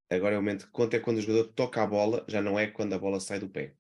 agora 0.10 0.36
é 0.36 0.38
o 0.38 0.42
momento 0.42 0.66
que 0.68 0.72
conta 0.72 0.96
é 0.98 1.00
quando 1.00 1.18
o 1.18 1.22
jogador 1.22 1.46
toca 1.54 1.82
a 1.84 1.88
bola, 1.88 2.24
já 2.28 2.42
não 2.42 2.58
é 2.58 2.68
quando 2.68 2.94
a 2.94 2.98
bola 3.00 3.20
sai 3.20 3.40
do 3.40 3.50
pé. 3.50 3.74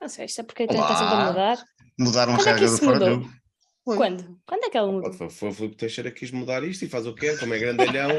Não 0.00 0.08
sei, 0.08 0.26
isto 0.26 0.40
é 0.40 0.44
porque 0.44 0.64
então 0.64 0.76
está 0.80 0.94
sempre 0.96 1.14
a 1.14 1.16
Olá. 1.16 1.26
mudar. 1.28 1.64
Mudaram 1.98 2.32
a 2.34 2.36
Quando 2.36 2.48
é 2.48 2.54
que 2.54 2.60
regra 2.60 2.68
do 2.68 2.74
isso 2.74 2.84
fora 2.84 2.98
de 2.98 3.04
jogo. 3.06 3.30
Foi. 3.84 3.96
Quando? 3.96 4.40
Quando 4.46 4.64
é 4.64 4.70
que 4.70 4.76
ela 4.78 4.92
mudou? 4.92 5.12
Foi, 5.12 5.30
foi 5.30 5.48
o 5.48 5.52
Filipe 5.54 5.76
Teixeira 5.76 6.10
que 6.10 6.20
quis 6.20 6.30
mudar 6.30 6.62
isto 6.64 6.84
e 6.84 6.88
faz 6.88 7.06
o 7.06 7.14
quê? 7.14 7.36
Como 7.38 7.54
é 7.54 7.58
grandalhão, 7.58 8.10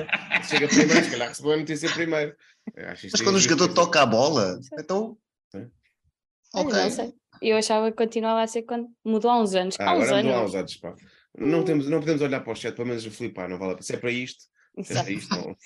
chega 0.50 0.68
primeiro, 0.68 1.04
se 1.06 1.12
calhar 1.12 1.30
recebeu 1.30 1.52
a 1.54 1.58
notícia 1.58 1.90
primeiro. 1.92 2.36
Mas 2.76 3.22
quando 3.22 3.36
o 3.36 3.40
jogador 3.40 3.74
toca 3.74 4.02
a 4.02 4.06
bola, 4.06 4.60
então. 4.80 5.18
É. 6.56 6.60
Ok. 6.60 6.74
não 6.74 6.90
sei. 6.90 7.14
Eu 7.42 7.58
achava 7.58 7.90
que 7.90 7.98
continuava 7.98 8.42
a 8.44 8.48
ser 8.48 8.62
quando 8.64 8.88
mudou 9.04 9.32
há 9.32 9.40
uns 9.42 9.56
anos. 9.56 9.76
Ah, 9.80 9.92
há 9.92 9.96
uns 9.98 10.04
agora 10.04 10.18
mudou 10.24 10.32
há 10.34 10.40
anos. 10.40 10.52
uns 10.52 10.56
anos, 10.56 10.76
pá. 10.78 10.96
Não, 11.38 11.64
temos, 11.64 11.90
não 11.90 12.00
podemos 12.00 12.22
olhar 12.22 12.42
para 12.42 12.54
o 12.54 12.56
chat, 12.56 12.76
pelo 12.76 12.88
menos 12.88 13.06
o 13.06 13.12
Filipe, 13.12 13.36
pá, 13.36 13.48
não 13.48 13.58
vale 13.58 13.72
a 13.72 13.76
pena. 13.76 13.84
Se 13.84 13.94
é 13.96 13.98
para 13.98 14.12
isto, 14.12 14.44
se 14.84 14.94
é 14.98 15.02
para 15.02 15.12
isto, 15.12 15.36
não. 15.36 15.56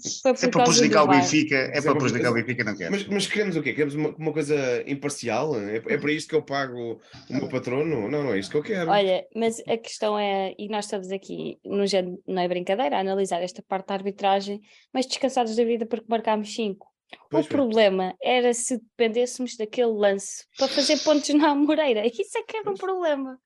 Se 0.00 0.28
é 0.28 0.32
por 0.34 0.50
para 0.50 0.64
prejudicar 0.64 1.04
o. 1.04 1.06
Benfica, 1.06 1.54
é 1.54 1.78
é 1.78 1.80
para- 1.80 1.94
prejudicar 1.94 2.32
o 2.32 2.34
Benfica, 2.34 2.64
não 2.64 2.76
quero. 2.76 2.90
Mas, 2.90 3.06
mas 3.06 3.26
queremos 3.28 3.54
o 3.54 3.62
quê? 3.62 3.72
Queremos 3.72 3.94
uma, 3.94 4.08
uma 4.16 4.32
coisa 4.32 4.82
imparcial? 4.90 5.54
É, 5.56 5.76
é 5.76 5.96
para 5.96 6.10
isto 6.10 6.28
que 6.30 6.34
eu 6.34 6.42
pago 6.42 7.00
o 7.30 7.32
meu 7.32 7.48
patrono? 7.48 8.08
Não, 8.10 8.24
não 8.24 8.34
é 8.34 8.40
isto 8.40 8.50
que 8.50 8.56
eu 8.56 8.62
quero. 8.64 8.90
Olha, 8.90 9.24
mas 9.36 9.60
a 9.68 9.76
questão 9.78 10.18
é, 10.18 10.52
e 10.58 10.68
nós 10.68 10.86
estamos 10.86 11.12
aqui, 11.12 11.60
no 11.64 11.86
género- 11.86 12.20
não 12.26 12.42
é 12.42 12.48
brincadeira, 12.48 12.96
a 12.96 13.00
analisar 13.00 13.40
esta 13.40 13.62
parte 13.62 13.86
da 13.86 13.94
arbitragem, 13.94 14.60
mas 14.92 15.06
descansados 15.06 15.54
da 15.54 15.62
vida 15.62 15.86
porque 15.86 16.06
marcámos 16.08 16.52
5. 16.52 16.87
Pois 17.30 17.46
o 17.46 17.48
foi. 17.48 17.56
problema 17.56 18.14
era 18.22 18.52
se 18.52 18.78
dependêssemos 18.78 19.56
daquele 19.56 19.92
lance 19.92 20.46
para 20.56 20.68
fazer 20.68 20.98
pontos 20.98 21.28
na 21.30 21.54
Moreira. 21.54 22.04
Isso 22.06 22.38
é 22.38 22.42
que 22.42 22.56
era 22.56 22.70
um 22.70 22.74
problema. 22.74 23.40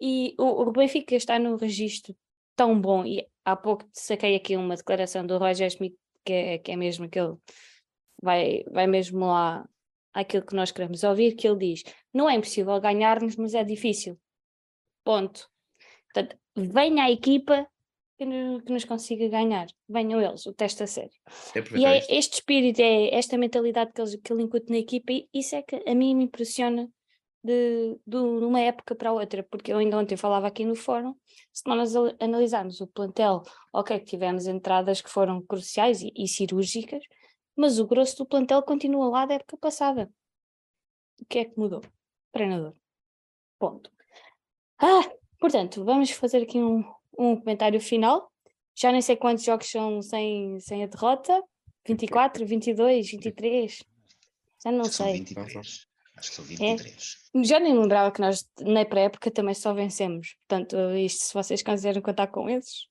E 0.00 0.34
o, 0.38 0.62
o 0.62 0.72
Benfica 0.72 1.14
está 1.14 1.38
num 1.38 1.56
registro 1.56 2.14
tão 2.54 2.80
bom, 2.80 3.04
e 3.04 3.26
há 3.44 3.54
pouco 3.54 3.86
saquei 3.92 4.34
aqui 4.34 4.56
uma 4.56 4.76
declaração 4.76 5.26
do 5.26 5.38
Roger 5.38 5.70
Schmidt, 5.70 5.96
que 6.24 6.32
é, 6.32 6.58
que 6.58 6.72
é 6.72 6.76
mesmo 6.76 7.04
aquele, 7.04 7.36
vai, 8.22 8.64
vai 8.70 8.86
mesmo 8.86 9.26
lá 9.26 9.68
àquilo 10.12 10.44
que 10.44 10.56
nós 10.56 10.72
queremos 10.72 11.04
ouvir, 11.04 11.34
que 11.34 11.46
ele 11.46 11.74
diz, 11.74 11.84
não 12.12 12.28
é 12.28 12.34
impossível 12.34 12.80
ganharmos, 12.80 13.36
mas 13.36 13.54
é 13.54 13.62
difícil. 13.62 14.18
Ponto. 15.04 15.48
Portanto, 16.12 16.36
venha 16.56 17.04
a 17.04 17.10
equipa 17.10 17.68
que 18.18 18.24
nos, 18.24 18.62
que 18.62 18.72
nos 18.72 18.84
consiga 18.84 19.28
ganhar. 19.28 19.66
Venham 19.88 20.20
eles, 20.20 20.46
o 20.46 20.52
teste 20.52 20.82
a 20.82 20.86
sério. 20.86 21.10
É 21.54 21.78
E 21.78 21.84
é 21.84 21.98
este 22.16 22.34
espírito, 22.34 22.80
é 22.80 23.14
esta 23.14 23.36
mentalidade 23.36 23.92
que, 23.92 24.00
eles, 24.00 24.16
que 24.16 24.32
ele 24.32 24.42
incute 24.42 24.70
na 24.70 24.78
equipa, 24.78 25.12
e 25.12 25.28
isso 25.34 25.54
é 25.54 25.62
que 25.62 25.82
a 25.86 25.94
mim 25.94 26.14
me 26.14 26.24
impressiona 26.24 26.88
de, 27.44 27.98
de 28.06 28.16
uma 28.16 28.60
época 28.60 28.94
para 28.94 29.12
outra, 29.12 29.42
porque 29.44 29.72
eu 29.72 29.78
ainda 29.78 29.98
ontem 29.98 30.16
falava 30.16 30.46
aqui 30.46 30.64
no 30.64 30.74
fórum, 30.74 31.14
se 31.52 31.62
nós 31.66 31.94
al- 31.94 32.14
analisarmos 32.18 32.80
o 32.80 32.86
plantel, 32.86 33.42
ok, 33.72 34.00
tivemos 34.00 34.46
entradas 34.46 35.00
que 35.00 35.08
foram 35.10 35.40
cruciais 35.42 36.02
e, 36.02 36.12
e 36.16 36.26
cirúrgicas, 36.26 37.02
mas 37.54 37.78
o 37.78 37.86
grosso 37.86 38.18
do 38.18 38.26
plantel 38.26 38.62
continua 38.62 39.08
lá 39.08 39.26
da 39.26 39.34
época 39.34 39.56
passada. 39.56 40.10
O 41.20 41.24
que 41.26 41.38
é 41.38 41.44
que 41.44 41.58
mudou? 41.58 41.82
Treinador. 42.32 42.74
Ponto. 43.58 43.90
Ah, 44.78 45.10
portanto, 45.40 45.84
vamos 45.84 46.10
fazer 46.10 46.42
aqui 46.42 46.58
um, 46.58 46.84
um 47.18 47.36
comentário 47.36 47.80
final. 47.80 48.30
Já 48.78 48.92
nem 48.92 49.00
sei 49.00 49.16
quantos 49.16 49.44
jogos 49.44 49.70
são 49.70 50.02
sem, 50.02 50.58
sem 50.60 50.84
a 50.84 50.86
derrota. 50.86 51.42
24, 51.86 52.44
22, 52.44 53.10
23. 53.10 53.82
Já 54.64 54.72
não 54.72 54.80
Acho 54.82 54.90
que 54.90 54.96
são 54.96 55.06
sei. 55.06 55.18
23. 55.18 55.86
Acho 56.16 56.30
que 56.30 56.36
são 56.36 56.44
23. 56.44 57.16
Já 57.44 57.60
nem 57.60 57.78
lembrava 57.78 58.10
que 58.10 58.20
nós 58.20 58.48
na 58.60 58.84
pré-época 58.84 59.30
também 59.30 59.54
só 59.54 59.72
vencemos. 59.72 60.36
Portanto, 60.46 60.76
isto, 60.96 61.24
se 61.24 61.34
vocês 61.34 61.62
quiserem 61.62 62.02
contar 62.02 62.26
com 62.28 62.48
esses, 62.48 62.88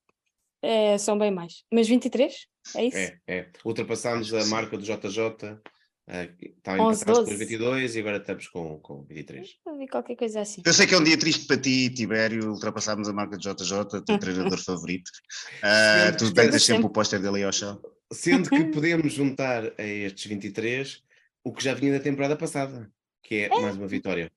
é, 0.62 0.98
são 0.98 1.18
bem 1.18 1.32
mais. 1.32 1.64
Mas 1.72 1.88
23? 1.88 2.48
É 2.76 2.86
isso? 2.86 2.98
É, 2.98 3.20
é. 3.28 3.50
Ultrapassámos 3.64 4.34
a 4.34 4.46
marca 4.46 4.78
do 4.78 4.84
JJ, 4.84 5.60
eh, 6.08 6.30
estava 6.40 6.84
11, 6.84 7.06
12. 7.06 7.34
os 7.34 7.40
22 7.40 7.96
e 7.96 8.00
agora 8.00 8.18
estamos 8.18 8.48
com, 8.48 8.80
com 8.80 9.04
23. 9.04 9.58
Eu 9.66 9.78
vi 9.78 9.88
qualquer 9.88 10.16
coisa 10.16 10.42
assim. 10.42 10.62
Eu 10.66 10.74
sei 10.74 10.86
que 10.86 10.94
é 10.94 10.98
um 10.98 11.04
dia 11.04 11.18
triste 11.18 11.46
para 11.48 11.58
ti, 11.58 11.90
Tibério, 11.90 12.52
ultrapassámos 12.52 13.10
a 13.10 13.14
marca 13.14 13.38
de 13.38 13.44
JJ, 13.44 14.02
teu 14.06 14.18
treinador 14.20 14.60
favorito. 14.60 15.10
Ah, 15.64 16.06
Sempre, 16.06 16.18
tu 16.18 16.26
sempre. 16.28 16.42
deitas 16.44 16.64
sempre 16.64 16.86
o 16.86 16.90
póster 16.90 17.20
dele 17.22 17.38
aí 17.38 17.44
ao 17.44 17.52
chão. 17.52 17.82
Sendo 18.14 18.50
que 18.50 18.64
podemos 18.72 19.12
juntar 19.14 19.64
a 19.78 19.84
estes 19.84 20.26
23 20.26 21.04
o 21.44 21.54
que 21.54 21.64
já 21.64 21.74
vinha 21.74 21.94
da 21.94 22.00
temporada 22.00 22.36
passada, 22.36 22.92
que 23.24 23.36
é 23.36 23.50
mais 23.50 23.76
uma 23.76 23.88
vitória. 23.88 24.32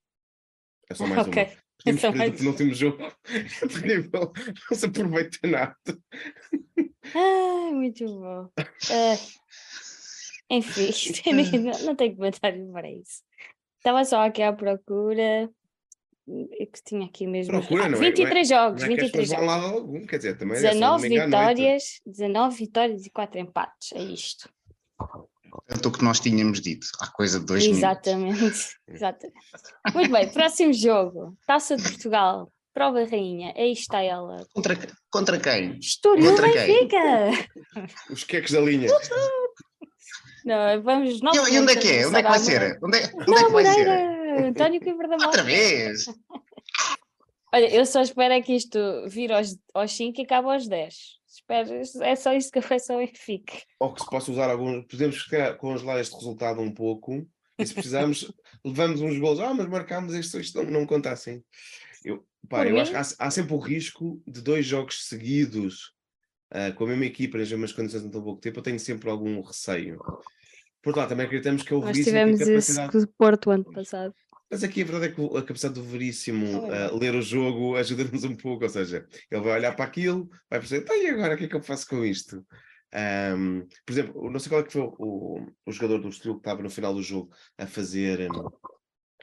É 0.91 0.95
só 0.95 1.07
mais 1.07 1.27
Ok. 1.27 1.43
uma. 1.43 1.51
Tínhamos 1.81 2.01
Só 2.01 2.11
perdido 2.11 2.19
mais 2.19 2.35
o 2.35 2.39
penúltimo 2.39 2.75
jogo. 2.75 3.13
É 3.25 3.67
terrível. 3.69 4.33
Não 4.69 4.77
se 4.77 4.87
aproveita 4.87 5.39
nada. 5.47 5.77
Ai, 7.15 7.73
muito 7.73 8.05
bom. 8.05 8.51
Ah, 8.57 9.17
enfim, 10.51 10.91
eu 11.27 11.35
nem- 11.35 11.51
não, 11.61 11.79
não 11.85 11.97
tenho 11.97 12.15
comentário 12.17 12.71
para 12.73 12.91
isso. 12.91 13.23
Estava 13.79 14.05
só 14.05 14.23
aqui 14.27 14.43
à 14.43 14.53
procura. 14.53 15.51
é 16.61 16.67
Que 16.67 16.83
tinha 16.85 17.07
aqui 17.07 17.27
mesmo. 17.27 17.53
Procura, 17.59 17.85
Ah, 17.85 17.89
não 17.89 17.97
é- 17.97 18.01
não 18.01 18.07
é- 18.07 18.11
23 18.11 18.49
jogos, 18.49 18.83
Não 18.83 18.93
é 18.93 18.97
que 18.97 19.01
as 19.05 19.07
23 19.11 19.29
pessoas 19.31 19.47
vão 19.47 19.49
jogos. 19.57 19.71
lá 19.73 19.79
algum, 19.79 20.07
quer 20.07 20.17
dizer, 20.19 20.37
também 20.39 20.57
é 20.59 20.61
só 20.61 20.69
19 20.71 21.03
domingo 21.09 21.23
à 21.23 21.27
noite. 21.27 21.49
vitórias, 21.57 21.85
19 22.05 22.57
vitórias 22.57 23.07
e 23.07 23.11
4 23.11 23.39
empates. 23.41 23.93
É 23.95 24.03
isto. 24.03 24.49
Tanto 25.67 25.89
o 25.89 25.93
que 25.93 26.05
nós 26.05 26.21
tínhamos 26.21 26.61
dito 26.61 26.87
há 27.01 27.07
coisa 27.11 27.41
de 27.41 27.47
dois 27.47 27.63
minutos. 27.63 27.79
Exatamente. 27.83 28.77
Exatamente. 28.89 29.39
Muito 29.95 30.13
bem, 30.13 30.29
próximo 30.31 30.73
jogo. 30.75 31.37
Taça 31.47 31.77
de 31.77 31.83
Portugal. 31.83 32.53
Prova 32.75 33.03
rainha. 33.05 33.55
Aí 33.57 33.73
está 33.73 34.03
ela. 34.03 34.47
Contra, 34.55 34.77
contra 35.11 35.41
quem? 35.41 35.79
Estoril 35.79 36.31
Contra 36.31 36.53
quem? 36.53 36.67
Benfica. 36.67 37.49
Os 38.11 38.23
queques 38.25 38.53
da 38.53 38.61
linha. 38.61 38.87
Não, 40.49 40.83
vamos 40.83 41.21
E, 41.21 41.55
e 41.55 41.59
onde 41.61 41.73
é 41.73 41.77
que 41.77 41.89
é? 41.89 42.07
Onde 42.07 42.17
é 42.17 42.23
que 42.23 42.29
vai 42.29 42.39
ser? 42.39 42.79
Onde 42.83 42.99
é, 42.99 43.13
onde 43.15 43.35
é 43.39 43.45
que 43.45 43.53
vai 43.53 43.65
ser? 43.67 43.89
António 44.47 44.81
Coimbra 44.81 45.09
da 45.09 45.17
Mota. 45.17 45.27
Outra 45.27 45.43
vez? 45.43 46.07
Olha, 47.53 47.75
eu 47.75 47.85
só 47.85 48.01
espero 48.01 48.33
é 48.33 48.41
que 48.41 48.55
isto 48.55 48.79
vire 49.09 49.33
aos, 49.33 49.59
aos 49.75 49.93
5 49.93 50.21
e 50.21 50.25
acabe 50.25 50.49
aos 50.49 50.67
10. 50.67 50.95
Espero, 51.27 51.71
é 52.03 52.17
só 52.17 52.33
isso 52.33 52.51
que 52.51 52.61
peço 52.63 52.93
ao 52.93 52.99
Benfica. 52.99 53.55
Ou 53.79 53.93
que 53.93 54.01
se 54.01 54.09
possa 54.09 54.33
usar 54.33 54.51
alguns. 54.51 54.87
Podemos 54.87 55.23
congelar 55.59 56.01
este 56.01 56.15
resultado 56.15 56.61
um 56.61 56.73
pouco 56.73 57.27
e 57.59 57.67
se 57.67 57.75
precisarmos, 57.75 58.33
levamos 58.65 59.03
uns 59.03 59.19
gols. 59.19 59.41
Ah, 59.41 59.53
mas 59.53 59.69
marcámos 59.69 60.15
isto, 60.15 60.41
isto 60.41 60.63
não, 60.63 60.71
não 60.71 60.87
conta 60.87 61.11
assim. 61.11 61.43
Eu, 62.05 62.27
pá, 62.49 62.67
eu 62.67 62.75
mim- 62.75 62.81
acho 62.81 62.91
que 62.91 62.97
há, 62.97 63.27
há 63.27 63.31
sempre 63.31 63.55
o 63.55 63.59
risco 63.59 64.23
de 64.27 64.41
dois 64.41 64.65
jogos 64.65 65.07
seguidos 65.07 65.93
ah, 66.51 66.73
com 66.73 66.85
a 66.85 66.89
mesma 66.89 67.05
equipa, 67.07 67.37
nas 67.39 67.51
mesmas 67.51 67.73
condições 67.73 68.05
em 68.05 68.11
tão 68.11 68.23
pouco 68.23 68.41
tempo. 68.41 68.59
Eu 68.59 68.63
tenho 68.63 68.81
sempre 68.81 69.11
algum 69.11 69.41
receio. 69.41 70.01
Por 70.83 70.91
outro 70.91 71.01
lado, 71.01 71.09
também 71.11 71.27
acreditamos 71.27 71.63
que 71.63 71.73
é 71.73 71.77
o 71.77 71.81
Nós 71.81 71.91
Veríssimo 71.91 72.17
tem 72.17 72.37
tivemos 72.37 72.41
esse 72.41 72.77
capacidade. 72.77 72.93
com 72.93 72.99
o 72.99 73.07
Porto 73.19 73.51
ano 73.51 73.65
passado. 73.65 74.15
Mas 74.51 74.65
aqui 74.65 74.83
a 74.83 74.85
verdade 74.85 75.13
é 75.13 75.15
que 75.15 75.37
a 75.37 75.43
capacidade 75.43 75.75
do 75.75 75.85
Veríssimo 75.85 76.71
a 76.73 76.97
ler 76.97 77.15
o 77.15 77.21
jogo 77.21 77.77
ajuda-nos 77.77 78.25
um 78.25 78.35
pouco, 78.35 78.65
ou 78.65 78.71
seja, 78.71 79.07
ele 79.31 79.43
vai 79.43 79.59
olhar 79.59 79.77
para 79.77 79.85
aquilo, 79.85 80.29
vai 80.49 80.59
perceber, 80.59 80.85
então 80.85 80.97
e 80.97 81.09
agora 81.09 81.35
o 81.35 81.37
que 81.37 81.45
é 81.45 81.49
que 81.49 81.57
eu 81.57 81.63
faço 81.63 81.87
com 81.87 82.03
isto? 82.05 82.45
Ahm, 82.93 83.67
por 83.85 83.93
exemplo, 83.93 84.31
não 84.31 84.41
sei 84.41 84.49
qual 84.49 84.63
é 84.63 84.65
que 84.65 84.73
foi 84.73 84.81
o, 84.83 85.47
o 85.67 85.73
jogador 85.73 85.99
do 85.99 86.09
Estoril 86.09 86.37
que 86.37 86.41
estava 86.41 86.63
no 86.63 86.71
final 86.71 86.95
do 86.95 87.03
jogo 87.03 87.31
a 87.59 87.67
fazer 87.67 88.31
hum, 88.31 88.49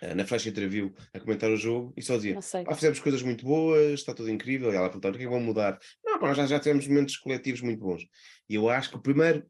eh, 0.02 0.14
na 0.14 0.26
flash 0.26 0.46
interview, 0.46 0.94
a 1.14 1.20
comentar 1.20 1.50
o 1.50 1.58
jogo 1.58 1.94
e 1.98 2.02
só 2.02 2.16
dizia, 2.18 2.38
ah, 2.38 2.76
fizemos 2.76 3.00
coisas 3.00 3.24
muito 3.24 3.44
boas, 3.46 3.94
está 3.94 4.14
tudo 4.14 4.30
incrível, 4.30 4.72
e 4.72 4.76
ela 4.76 4.90
perguntou, 4.90 5.10
o 5.10 5.14
que 5.14 5.22
é 5.22 5.24
que 5.24 5.32
vão 5.32 5.40
mudar? 5.40 5.80
Não, 6.04 6.20
pá, 6.20 6.28
nós 6.28 6.38
já, 6.38 6.46
já 6.46 6.60
tivemos 6.60 6.88
momentos 6.88 7.18
coletivos 7.18 7.62
muito 7.62 7.80
bons. 7.80 8.06
E 8.48 8.56
eu 8.56 8.70
acho 8.70 8.90
que 8.90 8.98
o 8.98 9.02
primeiro 9.02 9.44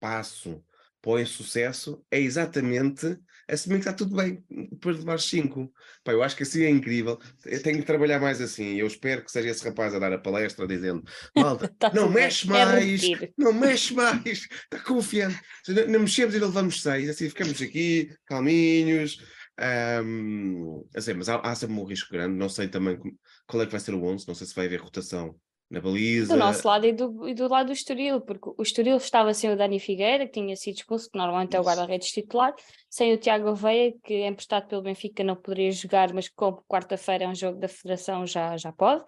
passo 0.00 0.64
para 1.06 1.12
o 1.12 1.20
insucesso 1.20 2.04
é 2.10 2.18
exatamente 2.18 3.16
assumir 3.48 3.76
que 3.76 3.82
está 3.82 3.92
tudo 3.92 4.16
bem 4.16 4.44
depois 4.50 4.96
de 4.96 5.02
levar 5.02 5.20
cinco. 5.20 5.72
Pá, 6.02 6.10
eu 6.10 6.20
acho 6.20 6.34
que 6.34 6.42
assim 6.42 6.64
é 6.64 6.68
incrível. 6.68 7.16
Eu 7.44 7.62
tenho 7.62 7.78
que 7.78 7.84
trabalhar 7.84 8.18
mais 8.18 8.40
assim. 8.40 8.74
Eu 8.74 8.88
espero 8.88 9.24
que 9.24 9.30
seja 9.30 9.50
esse 9.50 9.64
rapaz 9.64 9.94
a 9.94 10.00
dar 10.00 10.12
a 10.12 10.18
palestra 10.18 10.66
dizendo: 10.66 11.04
Malta, 11.36 11.68
Tá 11.78 11.92
não 11.94 12.12
bem, 12.12 12.24
mexe 12.24 12.48
é 12.48 12.50
mais, 12.50 13.02
não 13.38 13.52
mexe 13.52 13.94
mais, 13.94 14.24
está 14.24 14.80
confiante. 14.84 15.40
Não, 15.68 15.86
não 15.86 16.00
mexemos 16.00 16.34
e 16.34 16.38
ainda 16.38 16.46
levamos 16.48 16.82
seis. 16.82 17.08
Assim 17.08 17.28
ficamos 17.28 17.62
aqui, 17.62 18.12
calminhos. 18.26 19.18
ahm, 19.58 20.82
assim, 20.92 21.14
mas 21.14 21.28
há, 21.28 21.36
há 21.36 21.54
sempre 21.54 21.76
um 21.76 21.84
risco 21.84 22.10
grande. 22.12 22.36
Não 22.36 22.48
sei 22.48 22.66
também 22.66 22.98
qual 23.46 23.62
é 23.62 23.66
que 23.66 23.70
vai 23.72 23.80
ser 23.80 23.94
o 23.94 24.02
11. 24.02 24.26
Não 24.26 24.34
sei 24.34 24.44
se 24.48 24.54
vai 24.56 24.66
haver 24.66 24.80
rotação 24.80 25.36
na 25.68 25.80
baliza. 25.80 26.34
Do 26.34 26.38
nosso 26.38 26.66
lado 26.66 26.86
e 26.86 26.92
do, 26.92 27.28
e 27.28 27.34
do 27.34 27.48
lado 27.48 27.66
do 27.66 27.72
Estoril, 27.72 28.20
porque 28.20 28.50
o 28.56 28.62
Estoril 28.62 28.96
estava 28.96 29.34
sem 29.34 29.50
o 29.50 29.56
Dani 29.56 29.80
Figueira, 29.80 30.26
que 30.26 30.32
tinha 30.32 30.54
sido 30.56 30.76
expulso, 30.76 31.10
que 31.10 31.18
normalmente 31.18 31.56
é 31.56 31.58
o 31.58 31.62
Isso. 31.62 31.68
guarda-redes 31.68 32.08
titular, 32.08 32.54
sem 32.88 33.12
o 33.12 33.18
Tiago 33.18 33.54
Veia, 33.54 33.92
que 34.04 34.14
é 34.14 34.28
emprestado 34.28 34.68
pelo 34.68 34.82
Benfica, 34.82 35.24
não 35.24 35.36
poderia 35.36 35.72
jogar, 35.72 36.12
mas 36.12 36.28
como 36.28 36.64
quarta-feira 36.68 37.24
é 37.24 37.28
um 37.28 37.34
jogo 37.34 37.58
da 37.58 37.68
Federação, 37.68 38.26
já, 38.26 38.56
já 38.56 38.72
pode. 38.72 39.04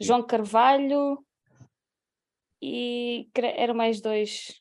João 0.00 0.22
Carvalho, 0.22 1.18
e 2.62 3.28
eram 3.34 3.74
mais 3.74 4.00
dois, 4.00 4.60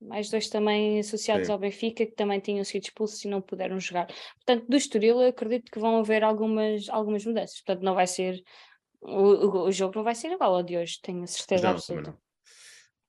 mais 0.00 0.30
dois 0.30 0.48
também 0.48 1.00
associados 1.00 1.48
Sim. 1.48 1.52
ao 1.52 1.58
Benfica 1.58 2.06
que 2.06 2.14
também 2.14 2.40
tinham 2.40 2.64
sido 2.64 2.84
expulsos 2.84 3.22
e 3.24 3.28
não 3.28 3.42
puderam 3.42 3.78
jogar. 3.78 4.06
Portanto, 4.36 4.66
do 4.66 4.76
Estoril 4.76 5.20
eu 5.20 5.28
acredito 5.28 5.70
que 5.70 5.78
vão 5.78 5.98
haver 5.98 6.24
algumas, 6.24 6.88
algumas 6.88 7.26
mudanças. 7.26 7.60
Portanto, 7.60 7.84
não 7.84 7.94
vai 7.94 8.06
ser 8.06 8.42
o, 9.06 9.66
o, 9.66 9.72
jogo 9.72 9.94
não 9.96 10.04
vai 10.04 10.14
ser 10.14 10.32
igual 10.32 10.54
ao 10.54 10.62
de 10.62 10.76
hoje, 10.76 10.98
tenho 11.00 11.26
certeza 11.26 11.64
Não, 11.64 11.70
absoluta. 11.70 12.10
não. 12.10 12.18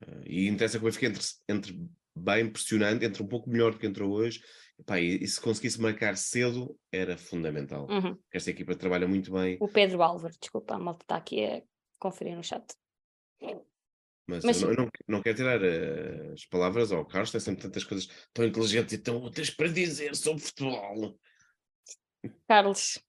Eh, 0.08 0.24
E 0.26 0.48
interessa 0.48 0.78
que 0.78 0.86
o 0.86 0.88
Benfica 0.88 1.08
entre, 1.08 1.24
entre 1.50 1.90
bem 2.16 2.50
pressionante, 2.50 3.06
entre 3.06 3.24
um 3.24 3.28
pouco 3.28 3.50
melhor 3.50 3.72
do 3.72 3.80
que 3.80 3.88
entrou 3.88 4.12
hoje. 4.12 4.42
Epá, 4.80 5.00
e, 5.00 5.24
e 5.24 5.28
se 5.28 5.42
conseguisse 5.42 5.82
marcar 5.82 6.16
cedo, 6.16 6.78
era 6.92 7.18
fundamental. 7.18 7.88
Uhum. 7.90 8.16
Esta 8.32 8.52
equipa 8.52 8.76
trabalha 8.76 9.08
muito 9.08 9.32
bem, 9.32 9.58
O 9.60 9.68
Pedro 9.68 10.04
Álvares, 10.04 10.38
desculpa, 10.40 10.76
a 10.76 10.80
malta 10.80 11.04
está 11.04 11.16
aqui 11.16 11.44
a 11.44 11.64
conferir 12.00 12.36
no 12.36 12.44
chat. 12.44 12.64
mas, 14.28 14.44
Mas 14.44 14.62
eu 14.62 14.68
não, 14.68 14.74
eu 14.74 14.78
não, 14.84 14.90
não 15.08 15.22
quero 15.24 15.36
tirar 15.36 15.64
eh, 15.64 16.32
as 16.34 16.46
palavras 16.46 16.92
ao 16.92 17.06
Carlos, 17.06 17.32
tem 17.32 17.40
sempre 17.42 17.64
tantas 17.64 17.84
coisas 17.84 18.08
tão 18.32 18.46
inteligentes 18.46 18.94
e 18.94 19.00
tão 19.00 19.18
úteis 19.24 19.50
para 19.50 19.68
dizer 19.68 20.16
sobre 20.16 20.44
futebol. 20.44 21.18
Carlos, 22.48 23.00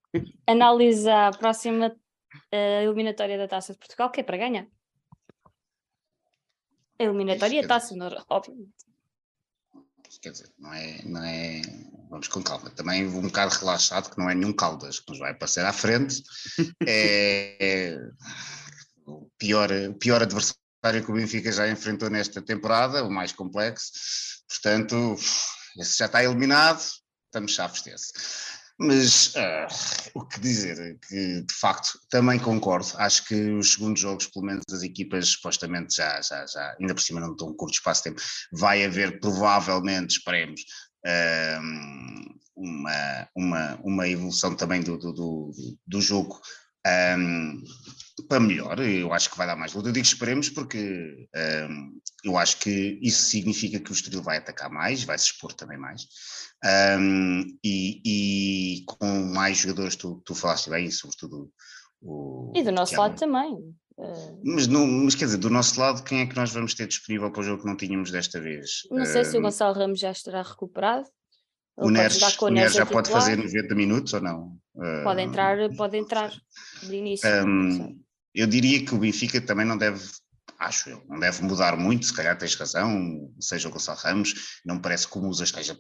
analisa 0.47 1.29
a 1.29 1.31
próxima 1.31 1.95
eh, 2.51 2.85
eliminatória 2.85 3.37
da 3.39 3.49
Taça 3.49 3.73
de 3.73 3.79
Portugal, 3.79 4.11
que 4.11 4.21
é 4.21 4.23
para 4.23 4.37
ganhar. 4.37 4.67
A 6.99 7.03
eliminatória 7.05 7.61
e 7.61 7.65
a 7.65 7.69
taça, 7.69 7.95
não- 7.95 8.25
obviamente. 8.29 8.73
Quer 10.21 10.33
dizer, 10.33 10.51
não 10.59 10.73
é, 10.73 11.03
não 11.05 11.23
é. 11.23 11.63
Vamos 12.11 12.29
com 12.29 12.43
calma. 12.43 12.71
Também 12.71 13.07
vou 13.07 13.21
um 13.21 13.27
bocado 13.27 13.55
relaxado, 13.55 14.11
que 14.11 14.19
não 14.19 14.29
é 14.29 14.35
nenhum 14.35 14.53
Caldas 14.53 14.99
que 14.99 15.11
nos 15.11 15.19
vai 15.19 15.31
aparecer 15.33 15.65
à 15.65 15.73
frente. 15.73 16.23
É, 16.89 17.57
é 17.61 17.99
o 19.07 19.31
pior, 19.39 19.71
o 19.71 19.95
pior 19.95 20.23
adversário 20.23 21.05
que 21.05 21.11
o 21.11 21.15
Benfica 21.15 21.53
já 21.53 21.69
enfrentou 21.69 22.09
nesta 22.11 22.43
temporada, 22.43 23.05
o 23.05 23.11
mais 23.11 23.33
complexo. 23.33 23.93
Portanto, 24.49 25.15
esse 25.79 25.99
já 25.99 26.07
está 26.07 26.25
eliminado, 26.25 26.81
estamos 27.27 27.53
chaves 27.53 27.83
desse. 27.83 28.13
Mas 28.79 29.35
ah, 29.37 29.67
o 30.15 30.25
que 30.25 30.39
dizer? 30.39 30.99
Que 31.09 31.43
de 31.43 31.55
facto 31.55 31.99
também 32.09 32.39
concordo. 32.39 32.93
Acho 32.97 33.25
que 33.27 33.35
os 33.35 33.73
segundos 33.73 34.01
jogos, 34.01 34.29
pelo 34.29 34.47
menos 34.47 34.63
as 34.73 34.83
equipas, 34.83 35.31
supostamente 35.31 35.97
já, 35.97 36.21
já, 36.23 36.47
já 36.47 36.77
ainda 36.79 36.95
por 36.95 37.03
cima 37.03 37.21
não 37.21 37.33
estão 37.33 37.49
um 37.49 37.57
curto 37.57 37.75
espaço 37.75 38.05
de 38.05 38.11
tempo, 38.11 38.23
vai 38.53 38.85
haver 38.85 39.19
provavelmente, 39.19 40.13
esperemos, 40.13 40.63
ah, 41.05 41.61
uma, 42.57 43.29
uma, 43.37 43.81
uma 43.83 44.09
evolução 44.09 44.55
também 44.55 44.81
do, 44.83 44.97
do, 44.97 45.13
do, 45.13 45.51
do 45.87 46.01
jogo 46.01 46.41
ah, 46.87 47.17
para 48.29 48.41
melhor. 48.41 48.79
Eu 48.81 49.13
acho 49.13 49.31
que 49.31 49.39
vai 49.39 49.47
dar 49.47 49.57
mais 49.57 49.73
luta. 49.75 49.89
Eu 49.89 49.93
digo 49.93 50.07
esperemos 50.07 50.49
porque 50.49 51.29
ah, 51.35 51.69
eu 52.25 52.37
acho 52.37 52.59
que 52.59 52.99
isso 53.03 53.23
significa 53.23 53.79
que 53.81 53.91
o 53.91 53.95
Estoril 53.95 54.23
vai 54.23 54.39
atacar 54.39 54.71
mais, 54.71 55.05
vai 55.05 55.19
se 55.19 55.27
expor 55.27 55.53
também 55.53 55.79
mais. 55.79 56.03
Um, 56.99 57.43
e, 57.63 58.03
e 58.05 58.85
com 58.87 59.07
mais 59.33 59.59
jogadores, 59.59 59.95
tu, 59.95 60.21
tu 60.25 60.35
falaste 60.35 60.69
bem, 60.69 60.91
sobretudo 60.91 61.51
o. 62.03 62.53
E 62.57 62.63
do 62.65 62.73
nosso 62.73 62.97
lado 62.97 63.17
também. 63.17 63.57
eh, 63.99 64.35
Mas, 64.45 64.67
não, 64.67 64.85
mas 64.85 65.15
quer 65.15 65.27
dizer, 65.27 65.37
do 65.39 65.49
nosso 65.51 65.79
lado, 65.79 66.03
quem 66.03 66.21
é 66.21 66.27
que 66.27 66.35
nós 66.35 66.53
vamos 66.53 66.75
ter 66.75 66.89
disponível 66.89 67.31
para 67.31 67.41
o 67.41 67.45
jogo 67.45 67.63
que 67.63 67.69
não 67.69 67.77
tínhamos 67.77 68.11
desta 68.11 68.41
vez? 68.41 68.83
não 68.91 69.05
sei 69.05 69.25
se 69.25 69.37
o 69.37 69.39
Um, 69.39 69.43
Gonçalo 69.45 69.75
Ramos 69.75 70.01
já 70.01 70.11
estará 70.11 70.43
recuperado. 70.43 71.09
O 71.87 71.91
com 72.37 72.47
o 72.47 72.69
já 72.69 72.87
pode 72.87 73.11
fazer 73.11 73.37
90 73.37 73.75
minutos 73.75 74.13
ou 74.13 74.21
não? 74.21 74.59
Pode 75.05 75.21
Um, 75.21 75.25
entrar, 75.25 75.57
pode 75.77 75.97
entrar 75.97 76.33
de 76.83 76.95
início. 76.95 77.29
um, 77.47 78.01
eu 78.35 78.47
diria 78.47 78.85
que 78.85 78.95
o 78.95 78.99
Benfica 78.99 79.41
também 79.41 79.67
não 79.67 79.77
deve, 79.77 80.01
acho 80.59 80.91
eu, 80.91 81.03
não 81.09 81.19
deve 81.19 81.43
mudar 81.43 81.77
muito, 81.77 82.07
se 82.07 82.15
calhar 82.15 82.37
tens 82.39 82.55
razão, 82.55 83.33
seja 83.41 83.69
o 83.69 83.73
Gonçalo 83.73 83.99
Ramos, 83.99 84.61
não 84.65 84.77
me 84.77 84.83
parece 84.83 85.09
que 85.09 85.19
o 85.19 85.21
Musa 85.23 85.45
esteja 85.45 85.77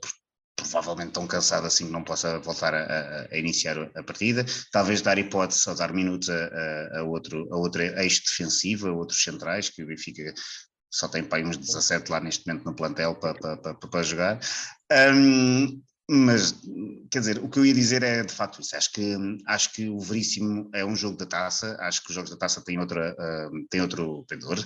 provavelmente 0.57 1.12
tão 1.12 1.26
cansado 1.26 1.66
assim 1.68 1.86
que 1.86 1.92
não 1.92 2.03
possa 2.03 2.40
voltar 2.40 2.74
a, 2.74 3.28
a- 3.30 3.38
iniciar 3.38 3.78
a 3.94 4.03
partida, 4.03 4.44
talvez 4.72 5.01
dar 5.01 5.16
hipótese 5.18 5.68
ou 5.68 5.76
dar 5.76 5.92
minutos 5.92 6.28
a, 6.28 6.34
a, 6.34 6.99
a 6.99 7.03
outro, 7.05 7.46
a 7.53 7.57
outro 7.57 7.80
eixo 7.82 8.22
defensivo, 8.26 8.88
a 8.88 8.92
outros 8.92 9.22
centrais, 9.22 9.68
que 9.70 9.82
o 9.82 9.86
Benfica 9.86 10.34
só 10.91 11.09
tem 11.09 11.22
para 11.22 11.47
uns 11.47 11.57
17 11.57 12.11
lá 12.11 12.20
neste 12.20 12.47
momento 12.47 12.64
no 12.64 12.74
plantel 12.74 13.14
para, 13.14 13.34
para, 13.34 13.57
para, 13.57 13.74
para 13.74 14.03
jogar. 14.03 14.41
Um, 14.91 15.82
mas, 16.11 16.55
quer 17.11 17.18
dizer, 17.18 17.39
o 17.39 17.51
que 17.51 17.59
eu 17.59 17.66
ia 17.66 17.74
dizer 17.74 18.03
é 18.03 18.22
de 18.22 18.32
facto 18.32 18.62
isso. 18.62 18.74
Acho 18.74 18.93
que, 18.93 19.14
acho 19.47 19.72
que 19.74 19.89
o 19.89 20.01
Veríssimo 20.01 20.70
é 20.72 20.82
um 20.84 20.97
jogo 20.97 21.18
da 21.18 21.26
taça. 21.26 21.76
Acho 21.80 22.03
que 22.03 22.09
os 22.09 22.14
jogos 22.14 22.30
da 22.30 22.36
taça 22.36 22.62
têm, 22.62 22.78
outra, 22.78 23.14
ah, 23.18 23.51
têm 23.68 23.82
outro 23.82 24.24
pendor. 24.26 24.59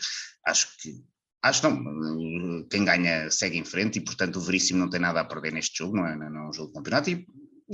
Acho 0.46 0.68
que. 0.78 1.02
Acho 1.42 1.68
não, 1.68 2.64
quem 2.70 2.84
ganha 2.84 3.28
segue 3.28 3.58
em 3.58 3.64
frente 3.64 3.98
e, 3.98 4.00
portanto, 4.00 4.36
o 4.36 4.40
Veríssimo 4.40 4.78
não 4.78 4.88
tem 4.88 5.00
nada 5.00 5.20
a 5.20 5.24
perder 5.24 5.52
neste 5.52 5.76
jogo, 5.78 5.96
não 5.96 6.06
é, 6.06 6.14
não 6.16 6.44
é 6.44 6.48
um 6.48 6.52
jogo 6.52 6.68
de 6.68 6.74
campeonato. 6.74 7.10
E 7.10 7.26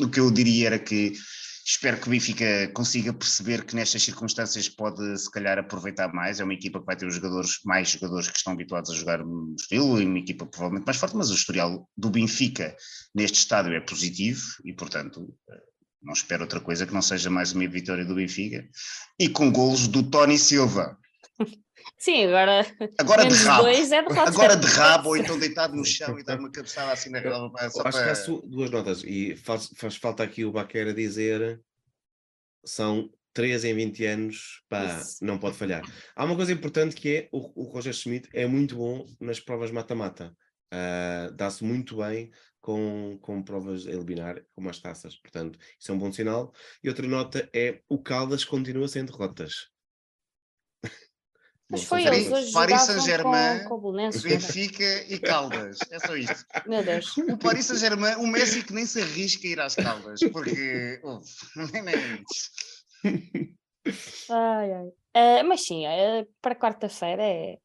o 0.03 0.09
que 0.09 0.19
eu 0.19 0.31
diria 0.31 0.69
era 0.69 0.79
que 0.79 1.13
espero 1.69 2.01
que 2.01 2.07
o 2.07 2.11
Benfica 2.11 2.69
consiga 2.73 3.13
perceber 3.13 3.63
que 3.67 3.77
nestas 3.77 4.03
circunstâncias 4.03 4.71
pode, 4.71 5.19
se 5.19 5.31
calhar, 5.31 5.59
aproveitar 5.59 6.11
mais. 6.15 6.41
É 6.41 6.45
uma 6.45 6.55
equipa 6.55 6.81
que 6.81 6.87
vai 6.87 6.97
ter 6.97 7.07
os 7.07 7.15
jogadores, 7.15 7.61
mais 7.63 7.91
jogadores 7.91 8.29
que 8.29 8.39
estão 8.39 8.55
habituados 8.55 8.91
a 8.91 8.95
jogar 8.95 9.19
no 9.19 9.55
estilo, 9.55 10.01
e 10.01 10.07
uma 10.07 10.19
equipa 10.19 10.47
provavelmente 10.47 10.87
mais 10.87 10.97
forte, 10.97 11.15
mas 11.15 11.31
o 11.31 11.35
historial 11.35 11.87
do 11.95 12.09
Benfica 12.09 12.75
neste 13.15 13.41
estádio 13.41 13.75
é 13.75 13.81
positivo 13.81 14.41
e, 14.65 14.73
portanto, 14.73 15.29
não 16.03 16.15
espero 16.15 16.45
outra 16.45 16.61
coisa 16.61 16.87
que 16.87 16.95
não 16.95 17.03
seja 17.03 17.29
mais 17.29 17.53
uma 17.53 17.69
vitória 17.69 18.05
do 18.05 18.15
Benfica. 18.15 18.67
E 19.19 19.29
com 19.29 19.53
golos 19.53 19.87
do 19.89 20.03
Tony 20.03 20.39
Silva. 20.39 20.97
Sim, 21.97 22.27
agora 22.27 22.67
Agora 22.99 23.27
de 23.27 23.35
rabo. 23.35 23.63
dois 23.63 23.93
é 23.93 24.03
derrota. 24.03 24.31
Agora 24.31 24.57
de 24.57 24.67
rabo, 24.67 25.09
ou 25.11 25.17
então 25.17 25.39
deitado 25.41 25.75
no 25.77 25.85
chão 25.85 26.19
e 26.19 26.23
dar 26.25 26.39
uma 26.39 26.51
cabeçada 26.51 26.93
assim 26.93 27.11
na 27.11 27.19
relva. 27.19 27.59
Acho 27.61 27.75
que 27.75 27.83
para... 27.83 28.13
há 28.13 28.15
su- 28.15 28.43
duas 28.47 28.71
notas, 28.71 29.03
e 29.05 29.37
faz, 29.37 29.71
faz 29.77 29.97
falta 29.97 30.23
aqui 30.23 30.45
o 30.45 30.53
Baquera 30.53 30.93
dizer 30.93 31.61
são 32.65 33.11
3 33.33 33.65
em 33.65 33.75
20 33.75 34.05
anos, 34.05 34.63
pá, 34.69 34.85
Isso. 35.01 35.25
não 35.25 35.39
pode 35.39 35.57
falhar. 35.57 35.83
Há 36.17 36.25
uma 36.25 36.37
coisa 36.37 36.53
importante 36.53 36.97
que 36.97 37.17
é 37.17 37.29
o, 37.33 37.63
o 37.63 37.65
Roger 37.73 37.93
Schmidt 37.93 38.29
é 38.33 38.47
muito 38.47 38.77
bom 38.77 39.07
nas 39.21 39.39
provas 39.41 39.71
mata-mata. 39.71 40.35
Ah, 40.73 41.31
Dá-se 41.35 41.63
muito 41.65 41.97
bem 41.99 42.31
com, 42.61 43.19
com 43.23 43.43
provas 43.43 43.87
a 43.87 43.91
eliminar, 43.91 44.43
como 44.53 44.69
as 44.69 44.79
taças. 44.81 45.17
Portanto, 45.17 45.59
isso 45.81 45.91
é 45.91 45.95
um 45.95 45.99
bom 45.99 46.13
sinal. 46.13 46.53
E 46.83 46.89
outra 46.89 47.07
nota 47.07 47.49
é 47.55 47.81
o 47.89 47.99
Caldas 48.03 48.45
continua 48.45 48.89
sem 48.89 49.05
derrotas. 49.05 49.69
Mas 51.71 51.85
foi 51.85 52.03
são 52.03 52.13
eles 52.15 52.33
hoje 52.33 52.53
Paris 52.53 52.81
Saint-Germain? 52.83 53.69
Benfica 54.23 55.05
e 55.13 55.19
Caldas. 55.19 55.79
É 55.91 55.99
só 55.99 56.17
isto. 56.17 56.45
Meu 56.67 56.83
Deus. 56.83 57.15
O 57.19 57.37
Paris 57.37 57.67
Saint-Germain, 57.67 58.15
o 58.17 58.27
Messi 58.27 58.63
que 58.65 58.73
nem 58.73 58.87
se 58.87 59.03
arrisca 59.03 59.47
a 59.47 59.51
ir 59.51 59.61
às 59.61 59.75
Caldas, 59.75 60.21
porque. 60.33 61.01
uf, 61.05 61.27
nem- 61.73 61.83
nem- 61.83 62.25
Ai, 64.31 64.73
ai. 64.73 64.93
Eh, 65.15 65.43
mas 65.43 65.63
sim, 65.67 65.87
eh, 65.87 66.27
para 66.41 66.55
quarta-feira 66.55 67.23
é, 67.23 67.59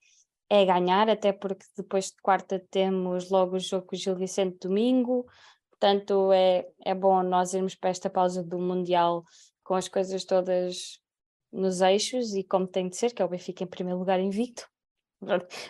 é 0.49 0.65
ganhar, 0.65 1.09
até 1.09 1.31
porque 1.33 1.65
depois 1.77 2.05
de 2.07 2.17
quarta 2.21 2.61
temos 2.71 3.29
logo 3.29 3.55
o 3.55 3.59
jogo 3.59 3.87
com 3.87 3.95
o 3.95 3.99
Gil 3.99 4.15
Vicente 4.15 4.57
domingo, 4.67 5.25
portanto 5.69 6.31
é, 6.33 6.65
é 6.85 6.93
bom 6.95 7.21
nós 7.23 7.53
irmos 7.53 7.75
para 7.75 7.89
esta 7.89 8.09
pausa 8.09 8.41
do 8.43 8.57
Mundial 8.59 9.23
com 9.63 9.75
as 9.75 9.87
coisas 9.87 10.23
todas 10.23 10.99
nos 11.53 11.81
eixos 11.81 12.33
e 12.35 12.43
como 12.43 12.67
tem 12.67 12.89
de 12.89 12.97
ser, 12.97 13.13
que 13.13 13.21
é 13.21 13.25
o 13.25 13.29
Benfica 13.29 13.63
em 13.63 13.67
primeiro 13.67 13.99
lugar 13.99 14.19
invicto. 14.19 14.67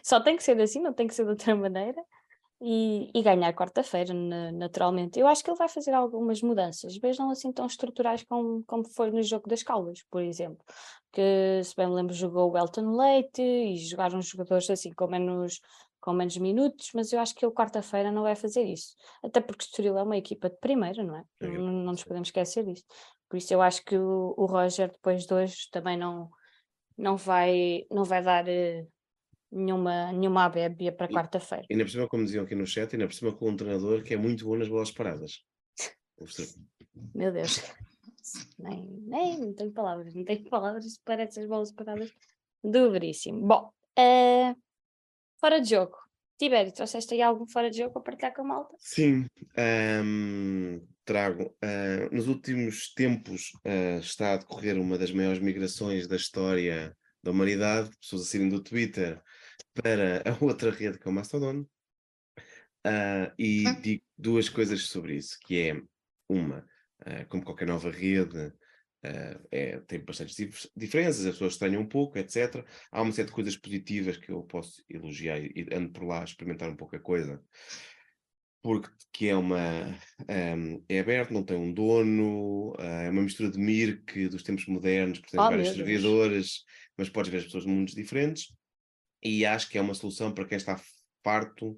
Só 0.03 0.19
tem 0.19 0.35
que 0.35 0.43
ser 0.43 0.59
assim, 0.61 0.81
não 0.81 0.93
tem 0.93 1.07
que 1.07 1.13
ser 1.13 1.23
de 1.23 1.31
outra 1.31 1.55
maneira. 1.55 2.01
E, 2.65 3.11
e 3.13 3.21
ganhar 3.21 3.53
quarta-feira, 3.53 4.13
na- 4.13 4.51
naturalmente. 4.53 5.19
Eu 5.19 5.27
acho 5.27 5.43
que 5.43 5.49
ele 5.51 5.57
vai 5.57 5.67
fazer 5.67 5.93
algumas 5.93 6.41
mudanças, 6.41 6.97
mas 7.03 7.17
não 7.17 7.29
assim 7.29 7.51
tão 7.51 7.65
estruturais 7.65 8.23
como, 8.23 8.63
como 8.65 8.87
foi 8.87 9.11
no 9.11 9.21
jogo 9.21 9.49
das 9.49 9.63
Caldas, 9.63 10.01
por 10.09 10.21
exemplo 10.23 10.63
que, 11.11 11.61
se 11.63 11.75
bem 11.75 11.87
me 11.87 11.95
lembro, 11.95 12.13
jogou 12.13 12.51
o 12.51 12.57
Elton 12.57 12.95
Leite 12.97 13.41
e 13.41 13.77
jogaram 13.77 14.21
jogadores 14.21 14.69
assim 14.69 14.91
com 14.93 15.07
menos, 15.07 15.59
com 16.01 16.13
menos 16.13 16.37
minutos, 16.37 16.89
mas 16.93 17.13
eu 17.13 17.19
acho 17.19 17.35
que 17.35 17.45
ele 17.45 17.53
quarta-feira 17.53 18.11
não 18.11 18.23
vai 18.23 18.35
fazer 18.35 18.63
isso. 18.63 18.95
Até 19.23 19.39
porque 19.41 19.63
o 19.63 19.65
Estoril 19.65 19.97
é 19.97 20.03
uma 20.03 20.17
equipa 20.17 20.49
de 20.49 20.57
primeira, 20.57 21.03
não 21.03 21.17
é? 21.17 21.23
É, 21.41 21.47
Não, 21.47 21.63
não 21.71 21.91
nos 21.93 22.03
podemos 22.03 22.29
esquecer 22.29 22.65
disso. 22.65 22.83
Por 23.33 23.37
isso 23.37 23.51
eu 23.51 23.63
acho 23.63 23.83
que 23.83 23.97
o, 23.97 24.35
o 24.37 24.45
Roger, 24.45 24.91
depois 24.91 25.25
de 25.25 25.33
hoje, 25.33 25.67
também 25.71 25.97
não, 25.97 26.29
não, 26.95 27.17
vai, 27.17 27.83
não 27.89 28.03
vai 28.03 28.21
dar 28.21 28.47
eh, 28.47 28.85
nenhuma, 29.51 30.11
nenhuma 30.11 30.45
abébia 30.45 30.91
para 30.91 31.09
E- 31.11 31.15
quarta-feira. 31.15 31.65
Ainda 31.67 31.83
por 31.83 31.89
cima, 31.89 32.07
como 32.07 32.25
diziam 32.25 32.45
aqui 32.45 32.53
no 32.53 32.67
chat, 32.67 32.93
ainda 32.93 33.07
por 33.07 33.13
cima 33.15 33.35
com 33.35 33.49
um 33.49 33.55
treinador 33.55 34.03
que 34.03 34.13
é 34.13 34.17
muito 34.17 34.45
bom 34.45 34.55
nas 34.55 34.67
bolas 34.67 34.91
paradas. 34.91 35.43
Meu 37.15 37.31
Deus. 37.31 37.59
Nem, 38.59 38.87
nem, 39.01 39.39
não 39.39 39.53
tenho 39.55 39.71
palavras, 39.71 40.13
não 40.13 40.23
tenho 40.23 40.47
palavras 40.47 40.85
para 41.03 41.23
essas 41.23 41.47
bolas 41.47 41.71
paradas 41.71 42.11
do 42.63 42.91
Veríssimo. 42.91 43.47
Bom, 43.47 43.71
eh, 43.97 44.53
fora 45.39 45.59
de 45.59 45.71
jogo. 45.71 45.97
Tibério, 46.37 46.73
trouxeste 46.73 47.13
aí 47.13 47.21
algum 47.21 47.47
fora 47.47 47.69
de 47.69 47.77
jogo 47.77 47.93
para 47.93 48.01
partilhar 48.01 48.33
com 48.33 48.41
a 48.41 48.45
malta? 48.45 48.75
Sim, 48.79 49.25
ahm, 49.57 50.81
trago. 51.05 51.55
ah, 51.61 52.09
nos 52.11 52.27
últimos 52.27 52.93
tempos 52.93 53.51
ah, 53.65 53.99
está 53.99 54.33
a 54.33 54.37
decorrer 54.37 54.79
uma 54.79 54.97
das 54.97 55.11
maiores 55.11 55.39
migrações 55.39 56.07
da 56.07 56.15
história 56.15 56.95
da 57.21 57.31
humanidade, 57.31 57.89
pessoas 58.01 58.23
a 58.23 58.25
saírem 58.25 58.49
do 58.49 58.61
Twitter 58.61 59.21
para 59.73 60.21
a 60.29 60.37
outra 60.43 60.71
rede 60.71 60.99
que 60.99 61.07
é 61.07 61.11
o 61.11 61.13
Mastodon 61.13 61.65
uh, 62.85 63.31
e 63.37 63.67
hum. 63.67 63.81
digo 63.81 64.03
duas 64.17 64.49
coisas 64.49 64.83
sobre 64.83 65.15
isso, 65.15 65.37
que 65.45 65.69
é 65.69 65.81
uma, 66.29 66.59
uh, 67.01 67.27
como 67.29 67.43
qualquer 67.43 67.67
nova 67.67 67.89
rede, 67.89 68.37
uh, 68.37 68.53
é, 69.51 69.79
tem 69.81 69.99
bastantes 69.99 70.35
dif 70.35 70.69
diferenças, 70.75 71.25
as 71.25 71.33
pessoas 71.33 71.53
estranham 71.53 71.81
um 71.81 71.87
pouco, 71.87 72.17
etc. 72.17 72.65
Há 72.91 73.01
uma 73.01 73.11
série 73.11 73.27
de 73.27 73.33
coisas 73.33 73.57
positivas 73.57 74.17
que 74.17 74.31
eu 74.31 74.43
posso 74.43 74.83
elogiar 74.89 75.39
e 75.39 75.67
ando 75.73 75.91
por 75.91 76.03
lá 76.03 76.21
a 76.21 76.23
experimentar 76.25 76.69
um 76.69 76.75
pouco 76.75 76.95
a 76.95 76.99
coisa 76.99 77.41
porque 78.63 78.89
que 79.11 79.27
é 79.27 79.35
uma 79.35 79.85
um, 80.57 80.83
é 80.87 80.99
aberto, 80.99 81.33
não 81.33 81.43
tem 81.43 81.57
um 81.57 81.71
dono, 81.71 82.71
uh, 82.71 82.81
é 82.81 83.09
uma 83.09 83.21
mistura 83.21 83.51
de 83.51 83.59
Mirk 83.59 84.29
dos 84.29 84.41
tempos 84.41 84.65
modernos, 84.65 85.19
portanto, 85.19 85.41
oh, 85.41 85.49
vários 85.49 85.75
servidores, 85.75 86.63
mas 86.97 87.09
podes 87.09 87.29
ver 87.29 87.39
as 87.39 87.43
pessoas 87.43 87.65
de 87.65 87.69
mundos 87.69 87.93
diferentes, 87.93 88.55
e 89.21 89.45
acho 89.45 89.69
que 89.69 89.77
é 89.77 89.81
uma 89.81 89.93
solução 89.93 90.33
para 90.33 90.45
quem 90.45 90.55
está 90.55 90.81
farto 91.23 91.77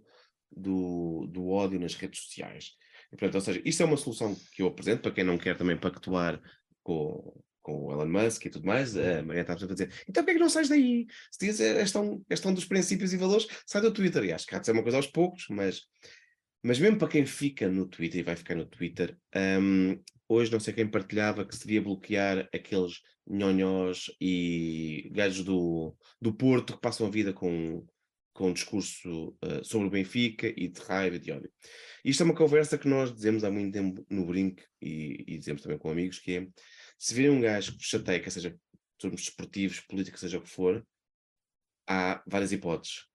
do, 0.55 1.27
do 1.27 1.49
ódio 1.49 1.79
nas 1.79 1.95
redes 1.95 2.21
sociais. 2.21 2.73
E, 3.11 3.17
portanto, 3.17 3.35
ou 3.35 3.41
seja, 3.41 3.61
isto 3.65 3.81
é 3.81 3.85
uma 3.85 3.97
solução 3.97 4.35
que 4.53 4.61
eu 4.61 4.67
apresento 4.67 5.01
para 5.01 5.11
quem 5.11 5.23
não 5.23 5.37
quer 5.37 5.57
também 5.57 5.77
pactuar 5.77 6.39
com, 6.85 7.41
com 7.61 7.87
o 7.87 7.91
Elon 7.91 8.07
Musk 8.07 8.45
e 8.45 8.49
tudo 8.49 8.67
mais, 8.67 8.95
a 8.95 9.23
Maria 9.23 9.41
estava 9.41 9.65
a 9.65 9.67
dizer, 9.73 9.91
então 10.07 10.23
porquê 10.23 10.31
é 10.31 10.33
que 10.35 10.39
não 10.39 10.49
sais 10.49 10.69
daí? 10.69 11.07
Se 11.31 11.45
diz 11.45 11.59
a 11.59 11.79
questão, 11.79 12.23
questão 12.29 12.53
dos 12.53 12.65
princípios 12.65 13.11
e 13.11 13.17
valores, 13.17 13.47
sai 13.65 13.81
do 13.81 13.91
Twitter. 13.91 14.23
E 14.23 14.31
acho 14.31 14.45
que 14.45 14.55
há 14.55 14.59
de 14.59 14.65
ser 14.67 14.71
uma 14.71 14.83
coisa 14.83 14.97
aos 14.97 15.07
poucos, 15.07 15.47
mas 15.49 15.81
mas 16.65 16.79
mesmo 16.79 16.97
para 16.97 17.09
quem 17.09 17.27
fica 17.27 17.69
no 17.69 17.85
Twitter 17.85 18.21
e 18.21 18.23
vai 18.23 18.35
ficar 18.35 18.55
no 18.55 18.65
Twitter, 18.65 19.15
um, 19.61 20.01
hoje 20.27 20.51
não 20.51 20.59
sei 20.59 20.73
quem 20.73 20.87
partilhava 20.87 21.45
que 21.45 21.55
seria 21.55 21.79
bloquear 21.79 22.49
aqueles 22.51 23.01
nhonhós 23.27 24.05
e 24.19 25.11
gajos 25.13 25.45
do, 25.45 25.95
do 26.19 26.33
Porto 26.33 26.73
que 26.73 26.81
passam 26.81 27.05
a 27.05 27.11
vida 27.11 27.31
com, 27.31 27.85
com 28.33 28.49
um 28.49 28.53
discurso 28.53 29.37
uh, 29.45 29.63
sobre 29.63 29.87
o 29.87 29.91
Benfica 29.91 30.51
e 30.57 30.67
de 30.67 30.81
raiva 30.81 31.17
e 31.17 31.19
de 31.19 31.31
ódio. 31.31 31.51
Isto 32.03 32.23
é 32.23 32.25
uma 32.25 32.35
conversa 32.35 32.79
que 32.79 32.87
nós 32.87 33.13
dizemos 33.13 33.43
há 33.43 33.51
muito 33.51 33.71
tempo 33.71 34.03
no 34.09 34.25
Brinco 34.25 34.63
e, 34.81 35.23
e 35.27 35.37
dizemos 35.37 35.61
também 35.61 35.77
com 35.77 35.91
amigos, 35.91 36.17
que 36.17 36.35
é, 36.35 36.47
se 36.97 37.13
virem 37.13 37.31
um 37.31 37.41
gajo 37.41 37.73
que 37.73 37.77
vos 37.77 37.87
chateia, 37.87 38.19
que 38.19 38.31
seja 38.31 38.55
termos 38.97 39.21
desportivos, 39.21 39.79
políticos, 39.81 40.21
seja 40.21 40.37
o 40.37 40.41
que 40.41 40.49
for, 40.49 40.85
há 41.87 42.23
várias 42.25 42.51
hipóteses 42.51 43.05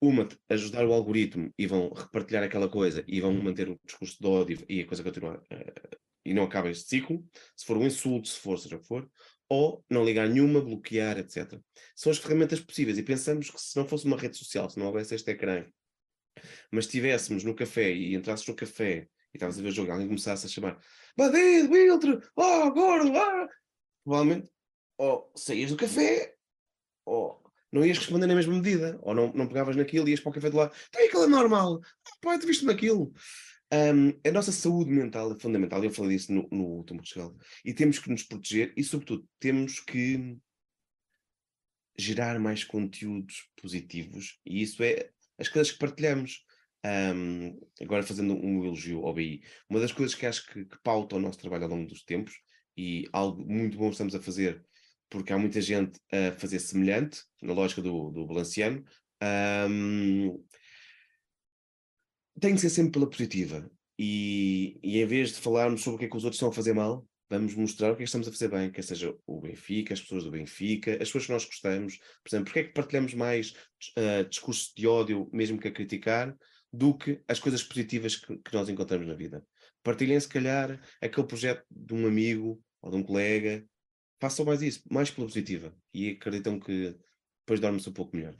uma, 0.00 0.28
ajudar 0.50 0.84
o 0.86 0.92
algoritmo 0.92 1.52
e 1.58 1.66
vão 1.66 1.88
repartilhar 1.90 2.42
aquela 2.42 2.68
coisa 2.68 3.02
e 3.08 3.20
vão 3.20 3.32
manter 3.32 3.68
o 3.70 3.80
discurso 3.84 4.18
de 4.20 4.26
ódio 4.26 4.64
e 4.68 4.82
a 4.82 4.86
coisa 4.86 5.02
continua 5.02 5.38
uh, 5.38 5.96
e 6.24 6.34
não 6.34 6.44
acaba 6.44 6.70
este 6.70 6.88
ciclo, 6.88 7.24
se 7.56 7.66
for 7.66 7.76
um 7.76 7.86
insulto, 7.86 8.28
se 8.28 8.38
for 8.38 8.58
seja 8.58 8.76
o 8.76 8.80
que 8.80 8.86
for, 8.86 9.10
ou 9.48 9.84
não 9.90 10.04
ligar 10.04 10.28
nenhuma, 10.28 10.60
bloquear, 10.60 11.18
etc. 11.18 11.60
São 11.94 12.10
as 12.10 12.18
ferramentas 12.18 12.60
possíveis 12.60 12.96
e 12.96 13.02
pensamos 13.02 13.50
que 13.50 13.60
se 13.60 13.76
não 13.76 13.86
fosse 13.86 14.06
uma 14.06 14.16
rede 14.16 14.36
social, 14.36 14.68
se 14.70 14.78
não 14.78 14.86
houvesse 14.86 15.14
este 15.14 15.30
ecrã, 15.30 15.66
mas 16.70 16.86
estivéssemos 16.86 17.44
no 17.44 17.54
café 17.54 17.92
e 17.92 18.14
entrasses 18.14 18.46
no 18.46 18.54
café 18.54 19.06
e 19.32 19.36
estavas 19.36 19.58
a 19.58 19.62
ver 19.62 19.68
o 19.68 19.72
jogo, 19.72 19.92
alguém 19.92 20.06
começasse 20.06 20.46
a 20.46 20.48
chamar 20.48 20.80
Badido, 21.16 21.68
Biltre, 21.68 22.20
oh, 22.36 22.70
gordo, 22.70 23.16
ah! 23.16 23.48
provavelmente 24.04 24.50
ou 24.96 25.30
saías 25.36 25.70
do 25.70 25.76
café 25.76 26.34
ou 27.04 27.42
não 27.72 27.84
ias 27.84 27.98
responder 27.98 28.26
na 28.26 28.36
mesma 28.36 28.54
medida, 28.54 28.98
ou 29.02 29.14
não, 29.14 29.32
não 29.32 29.48
pegavas 29.48 29.74
naquilo 29.74 30.06
e 30.06 30.12
ias 30.12 30.20
para 30.20 30.30
o 30.30 30.32
café 30.32 30.48
de 30.48 30.56
lá, 30.56 30.70
então 30.88 31.04
aquilo 31.04 31.24
é 31.24 31.26
normal, 31.26 31.80
ah, 31.82 32.16
pá, 32.22 32.38
te 32.38 32.46
viste 32.46 32.64
naquilo. 32.64 33.12
Um, 33.72 34.10
a 34.24 34.30
nossa 34.30 34.52
saúde 34.52 34.92
mental 34.92 35.32
é 35.32 35.40
fundamental, 35.40 35.82
eu 35.82 35.90
falei 35.90 36.16
disso 36.16 36.32
no, 36.32 36.48
no 36.52 36.64
último 36.64 37.00
Portugal, 37.00 37.36
e 37.64 37.74
temos 37.74 37.98
que 37.98 38.08
nos 38.08 38.22
proteger 38.22 38.72
e, 38.76 38.84
sobretudo, 38.84 39.26
temos 39.40 39.80
que 39.80 40.38
gerar 41.98 42.38
mais 42.38 42.62
conteúdos 42.62 43.50
positivos, 43.60 44.38
e 44.46 44.62
isso 44.62 44.80
é 44.84 45.10
as 45.38 45.48
coisas 45.48 45.72
que 45.72 45.78
partilhamos. 45.78 46.44
Um, 46.84 47.58
agora, 47.80 48.02
fazendo 48.02 48.34
um 48.34 48.64
elogio 48.64 49.04
ao 49.06 49.14
BI, 49.14 49.42
uma 49.70 49.80
das 49.80 49.92
coisas 49.92 50.14
que 50.14 50.26
acho 50.26 50.46
que, 50.46 50.64
que 50.64 50.82
pauta 50.82 51.16
o 51.16 51.20
nosso 51.20 51.38
trabalho 51.38 51.64
ao 51.64 51.70
longo 51.70 51.88
dos 51.88 52.02
tempos, 52.02 52.34
e 52.76 53.08
algo 53.12 53.42
muito 53.44 53.78
bom 53.78 53.88
estamos 53.88 54.14
a 54.14 54.20
fazer 54.20 54.64
porque 55.14 55.32
há 55.32 55.38
muita 55.38 55.60
gente 55.60 56.00
a 56.12 56.32
fazer 56.32 56.58
semelhante, 56.58 57.22
na 57.40 57.52
lógica 57.52 57.80
do, 57.80 58.10
do 58.10 58.26
Balanciano, 58.26 58.84
um, 59.70 60.44
tem 62.40 62.54
que 62.54 62.60
ser 62.60 62.70
sempre 62.70 62.92
pela 62.92 63.08
positiva. 63.08 63.70
E, 63.96 64.78
e 64.82 65.00
em 65.00 65.06
vez 65.06 65.30
de 65.30 65.40
falarmos 65.40 65.82
sobre 65.82 65.96
o 65.96 65.98
que 66.00 66.04
é 66.06 66.08
que 66.08 66.16
os 66.16 66.24
outros 66.24 66.36
estão 66.36 66.48
a 66.48 66.52
fazer 66.52 66.72
mal, 66.72 67.06
vamos 67.30 67.54
mostrar 67.54 67.92
o 67.92 67.96
que 67.96 68.02
é 68.02 68.04
que 68.04 68.08
estamos 68.08 68.26
a 68.26 68.32
fazer 68.32 68.48
bem, 68.48 68.72
quer 68.72 68.82
seja 68.82 69.14
o 69.24 69.40
Benfica, 69.40 69.94
as 69.94 70.00
pessoas 70.00 70.24
do 70.24 70.32
Benfica, 70.32 70.94
as 70.94 70.98
pessoas 70.98 71.26
que 71.26 71.32
nós 71.32 71.44
gostamos. 71.44 71.98
Por 71.98 72.28
exemplo, 72.28 72.46
porque 72.46 72.58
é 72.58 72.64
que 72.64 72.72
partilhamos 72.72 73.14
mais 73.14 73.54
uh, 73.96 74.28
discursos 74.28 74.72
de 74.76 74.86
ódio, 74.86 75.30
mesmo 75.32 75.60
que 75.60 75.68
a 75.68 75.72
criticar, 75.72 76.36
do 76.74 76.96
que 76.96 77.22
as 77.28 77.38
coisas 77.38 77.62
positivas 77.62 78.16
que, 78.16 78.36
que 78.38 78.52
nós 78.52 78.68
encontramos 78.68 79.06
na 79.06 79.14
vida? 79.14 79.46
Partilhem, 79.82 80.18
se 80.18 80.28
calhar, 80.28 80.80
aquele 81.00 81.26
projeto 81.26 81.64
de 81.70 81.94
um 81.94 82.06
amigo 82.06 82.60
ou 82.82 82.90
de 82.90 82.96
um 82.96 83.02
colega 83.02 83.64
façam 84.20 84.44
mais 84.44 84.60
isso, 84.60 84.82
mais 84.90 85.10
pela 85.10 85.26
positiva. 85.26 85.76
E 85.92 86.10
acreditam 86.10 86.58
que 86.58 86.98
depois 87.40 87.60
dorme-se 87.60 87.88
um 87.88 87.92
pouco 87.92 88.16
melhor. 88.16 88.34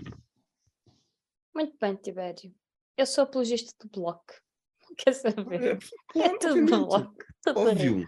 Muito 1.55 1.77
bem, 1.79 1.95
Tibério. 1.95 2.53
Eu 2.97 3.07
sou 3.07 3.25
apologista 3.25 3.73
do 3.81 3.89
bloco. 3.89 4.35
Quer 4.99 5.13
saber? 5.13 5.79
É, 6.17 6.19
é 6.19 6.39
tudo 6.39 6.61
no 6.63 6.87
bloco. 6.87 7.15
Óbvio. 7.47 8.07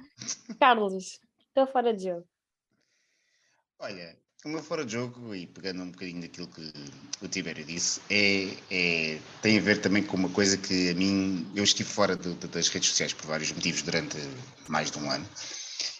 Carlos, 0.59 1.21
estou 1.49 1.67
fora 1.67 1.95
de 1.95 2.05
jogo. 2.05 2.29
Olha, 3.79 4.19
o 4.47 4.49
meu 4.49 4.63
fora 4.63 4.85
de 4.85 4.93
jogo, 4.93 5.35
e 5.35 5.45
pegando 5.45 5.83
um 5.83 5.91
bocadinho 5.91 6.21
daquilo 6.23 6.47
que 6.47 6.73
o 7.21 7.27
Tibério 7.27 7.65
disse, 7.65 8.01
é, 8.09 8.49
é, 8.71 9.19
tem 9.43 9.59
a 9.59 9.61
ver 9.61 9.81
também 9.81 10.05
com 10.05 10.17
uma 10.17 10.29
coisa 10.29 10.57
que 10.57 10.91
a 10.91 10.95
mim, 10.95 11.51
eu 11.55 11.65
estive 11.65 11.89
fora 11.89 12.15
de, 12.15 12.33
de, 12.35 12.47
das 12.47 12.69
redes 12.69 12.91
sociais 12.91 13.13
por 13.13 13.27
vários 13.27 13.51
motivos 13.51 13.83
durante 13.83 14.17
mais 14.69 14.89
de 14.89 14.99
um 14.99 15.11
ano. 15.11 15.29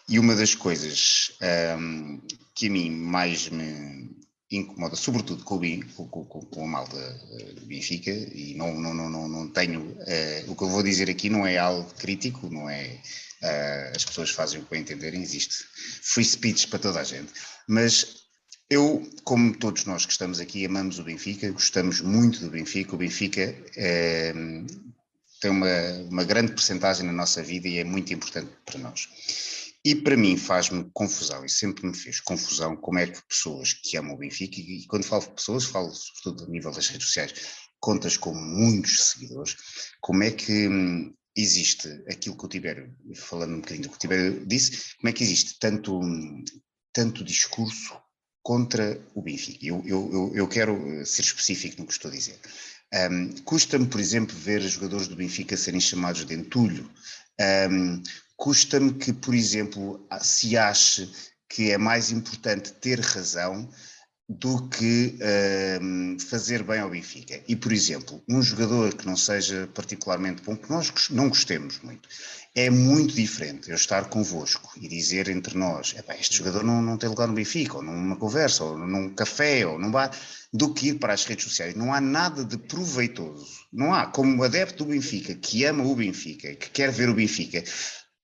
E 0.09 0.21
uma 0.21 0.37
das 0.37 0.55
coisas 0.55 1.33
um, 1.77 2.21
que 2.55 2.69
a 2.69 2.71
mim 2.71 2.89
mais 2.89 3.49
me 3.49 4.15
incomoda, 4.49 4.95
sobretudo 4.95 5.43
com 5.43 5.57
o, 5.57 6.09
com, 6.09 6.25
com, 6.25 6.41
com 6.43 6.65
a 6.65 6.69
malta 6.69 6.97
eh, 7.41 7.53
do 7.55 7.67
Benfica, 7.67 8.13
e 8.13 8.55
não, 8.55 8.79
não, 8.81 8.95
não, 8.95 9.29
não 9.29 9.49
tenho. 9.49 9.81
Uh, 9.81 10.53
o 10.53 10.55
que 10.55 10.63
eu 10.63 10.69
vou 10.69 10.85
dizer 10.85 11.11
aqui 11.11 11.29
não 11.29 11.45
é 11.45 11.59
algo 11.59 11.93
crítico, 11.95 12.49
não 12.49 12.71
é. 12.71 13.01
Uh, 13.43 13.97
as 13.97 14.05
pessoas 14.05 14.31
fazem 14.31 14.61
o 14.61 14.65
que 14.65 14.77
entenderem, 14.77 15.21
existe 15.21 15.65
free 16.03 16.25
speech 16.25 16.69
para 16.69 16.79
toda 16.79 17.01
a 17.01 17.05
gente, 17.05 17.33
mas 17.67 18.26
eu, 18.69 19.09
como 19.23 19.57
todos 19.57 19.85
nós 19.85 20.05
que 20.05 20.13
estamos 20.13 20.41
aqui, 20.41 20.65
amamos 20.65 20.99
o 20.99 21.05
Benfica, 21.05 21.51
gostamos 21.51 22.01
muito 22.01 22.41
do 22.41 22.51
Benfica. 22.51 22.95
O 22.95 22.99
Benfica 22.99 23.55
uh, 23.77 24.67
tem 25.41 25.51
uma, 25.51 25.93
uma 26.11 26.25
grande 26.25 26.53
porcentagem 26.53 27.07
na 27.07 27.13
nossa 27.13 27.43
vida 27.43 27.69
e 27.69 27.79
é 27.79 27.85
muito 27.85 28.13
importante 28.13 28.51
para 28.65 28.79
nós. 28.79 29.09
E 29.85 29.95
para 29.95 30.17
mim 30.17 30.37
faz-me 30.37 30.91
confusão, 30.93 31.45
e 31.45 31.49
sempre 31.49 31.87
me 31.87 31.97
fez 31.97 32.19
confusão, 32.19 32.77
como 32.77 32.99
é 32.99 33.07
que 33.07 33.23
pessoas 33.29 33.73
que 33.73 33.97
amam 33.97 34.15
o 34.15 34.19
Benfica, 34.19 34.61
e 34.61 34.85
quando 34.89 35.05
falo 35.05 35.23
de 35.23 35.31
pessoas, 35.31 35.65
falo 35.65 35.95
sobretudo 35.95 36.45
a 36.45 36.49
nível 36.49 36.73
das 36.73 36.89
redes 36.89 37.07
sociais, 37.07 37.35
contas 37.79 38.17
com 38.17 38.35
muitos 38.35 39.11
seguidores, 39.11 39.57
como 40.01 40.25
é 40.25 40.33
que 40.33 40.67
hum, 40.67 41.15
existe 41.37 41.89
aquilo 42.09 42.37
que 42.37 42.45
o 42.45 42.49
Tibério, 42.49 42.93
falando 43.15 43.55
um 43.55 43.61
bocadinho 43.61 43.83
do 43.85 43.91
que 43.91 43.97
o 43.97 44.01
Tibério 44.01 44.45
disse, 44.45 44.97
como 44.97 45.09
é 45.09 45.13
que 45.13 45.23
existe 45.23 45.57
tanto, 45.61 46.01
tanto 46.93 47.23
discurso 47.23 47.97
contra 48.47 48.97
o 49.13 49.21
Benfica. 49.21 49.67
Eu, 49.67 49.83
eu, 49.85 50.31
eu 50.33 50.47
quero 50.47 51.05
ser 51.05 51.23
específico 51.23 51.81
no 51.81 51.87
que 51.89 51.93
estou 51.93 52.09
a 52.09 52.15
dizer. 52.15 52.39
Um, 53.11 53.33
Custa-me, 53.43 53.89
por 53.89 53.99
exemplo, 53.99 54.37
ver 54.37 54.63
jogadores 54.63 55.09
do 55.09 55.17
Benfica 55.17 55.57
serem 55.57 55.81
chamados 55.81 56.25
de 56.25 56.33
entulho. 56.33 56.89
Um, 57.69 58.01
custa-me 58.37 58.95
que, 58.95 59.13
por 59.13 59.35
exemplo, 59.35 60.07
se 60.21 60.57
ache 60.57 61.11
que 61.49 61.73
é 61.73 61.77
mais 61.77 62.13
importante 62.13 62.73
ter 62.75 63.01
razão 63.01 63.69
do 64.29 64.69
que 64.69 65.19
uh, 65.21 66.21
fazer 66.21 66.65
bem 66.65 66.81
ao 66.81 66.91
Benfica. 66.91 67.41
E, 67.47 67.55
por 67.55 67.73
exemplo, 67.73 68.23
um 68.29 68.43
jogador 68.43 68.93
que 68.95 69.07
não 69.07 69.17
seja 69.17 69.69
particularmente 69.73 70.43
bom, 70.43 70.57
que 70.57 70.69
nós 70.69 70.93
não 71.11 71.29
gostemos 71.29 71.79
muito, 71.81 72.09
é 72.55 72.69
muito 72.69 73.15
diferente 73.15 73.71
eu 73.71 73.77
estar 73.77 74.09
convosco 74.09 74.73
e 74.81 74.89
dizer 74.89 75.29
entre 75.29 75.57
nós, 75.57 75.95
este 76.19 76.39
jogador 76.39 76.65
não, 76.65 76.83
não 76.83 76.97
tem 76.97 77.09
lugar 77.09 77.29
no 77.29 77.35
Benfica, 77.35 77.77
ou 77.77 77.83
numa 77.83 78.17
conversa, 78.17 78.65
ou 78.65 78.77
num 78.77 79.15
café, 79.15 79.65
ou 79.67 79.79
num 79.79 79.91
bar, 79.91 80.11
do 80.53 80.75
que 80.75 80.89
ir 80.89 80.95
para 80.95 81.13
as 81.13 81.25
redes 81.25 81.45
sociais. 81.45 81.77
Não 81.77 81.93
há 81.93 82.01
nada 82.01 82.45
de 82.45 82.57
proveitoso. 82.57 83.47
Não 83.73 83.95
há, 83.95 84.07
como 84.07 84.43
adepto 84.43 84.85
do 84.85 84.91
Benfica, 84.91 85.35
que 85.35 85.65
ama 85.65 85.85
o 85.85 85.95
Benfica, 85.95 86.55
que 86.55 86.71
quer 86.71 86.91
ver 86.91 87.11
o 87.11 87.15
Benfica, 87.15 87.63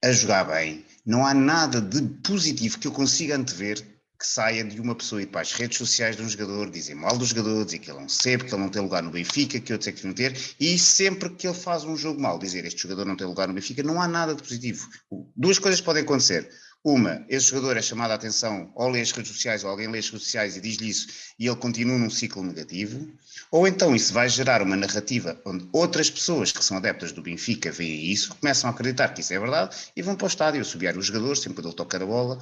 a 0.03 0.11
jogar 0.11 0.44
bem, 0.44 0.84
não 1.07 1.24
há 1.24 1.32
nada 1.32 1.80
de 1.80 2.03
positivo 2.22 2.78
que 2.78 2.88
eu 2.88 2.92
consiga 2.92 3.36
antever 3.36 3.91
que 4.22 4.28
saia 4.28 4.62
de 4.62 4.80
uma 4.80 4.94
pessoa 4.94 5.20
ir 5.20 5.26
para 5.26 5.40
as 5.40 5.52
redes 5.52 5.78
sociais 5.78 6.14
de 6.14 6.22
um 6.22 6.28
jogador, 6.28 6.70
dizer 6.70 6.94
mal 6.94 7.18
do 7.18 7.24
jogador, 7.24 7.64
dizer 7.64 7.80
que 7.80 7.90
ele 7.90 7.98
não 7.98 8.08
serve, 8.08 8.44
que 8.44 8.54
ele 8.54 8.62
não 8.62 8.68
tem 8.68 8.80
lugar 8.80 9.02
no 9.02 9.10
Benfica, 9.10 9.58
que 9.58 9.72
eu 9.72 9.82
sei 9.82 9.92
que 9.92 10.06
não 10.06 10.14
ter, 10.14 10.38
e 10.60 10.78
sempre 10.78 11.28
que 11.30 11.44
ele 11.44 11.56
faz 11.56 11.82
um 11.82 11.96
jogo 11.96 12.20
mal, 12.20 12.38
dizer 12.38 12.64
este 12.64 12.82
jogador 12.82 13.04
não 13.04 13.16
tem 13.16 13.26
lugar 13.26 13.48
no 13.48 13.54
Benfica, 13.54 13.82
não 13.82 14.00
há 14.00 14.06
nada 14.06 14.32
de 14.32 14.40
positivo. 14.40 14.88
Duas 15.34 15.58
coisas 15.58 15.80
podem 15.80 16.04
acontecer. 16.04 16.48
Uma, 16.84 17.24
esse 17.28 17.50
jogador 17.50 17.76
é 17.76 17.82
chamado 17.82 18.12
a 18.12 18.14
atenção 18.14 18.72
ou 18.76 18.88
lê 18.88 19.00
as 19.00 19.10
redes 19.10 19.32
sociais, 19.32 19.64
ou 19.64 19.70
alguém 19.70 19.88
lê 19.88 19.98
as 19.98 20.08
redes 20.08 20.22
sociais 20.22 20.56
e 20.56 20.60
diz-lhe 20.60 20.88
isso, 20.88 21.08
e 21.36 21.46
ele 21.48 21.56
continua 21.56 21.98
num 21.98 22.10
ciclo 22.10 22.44
negativo. 22.44 23.08
Ou 23.50 23.66
então 23.66 23.94
isso 23.94 24.12
vai 24.12 24.28
gerar 24.28 24.62
uma 24.62 24.76
narrativa 24.76 25.40
onde 25.44 25.68
outras 25.72 26.08
pessoas 26.08 26.52
que 26.52 26.64
são 26.64 26.76
adeptas 26.76 27.10
do 27.10 27.22
Benfica 27.22 27.72
veem 27.72 28.12
isso, 28.12 28.36
começam 28.36 28.70
a 28.70 28.72
acreditar 28.72 29.08
que 29.08 29.20
isso 29.20 29.32
é 29.32 29.38
verdade 29.38 29.76
e 29.96 30.02
vão 30.02 30.14
para 30.14 30.24
o 30.24 30.28
estádio 30.28 30.64
subiar 30.64 30.96
os 30.96 31.06
jogadores 31.06 31.40
sempre 31.40 31.60
que 31.60 31.68
ele 31.68 31.76
toca 31.76 31.96
a 31.96 32.06
bola. 32.06 32.38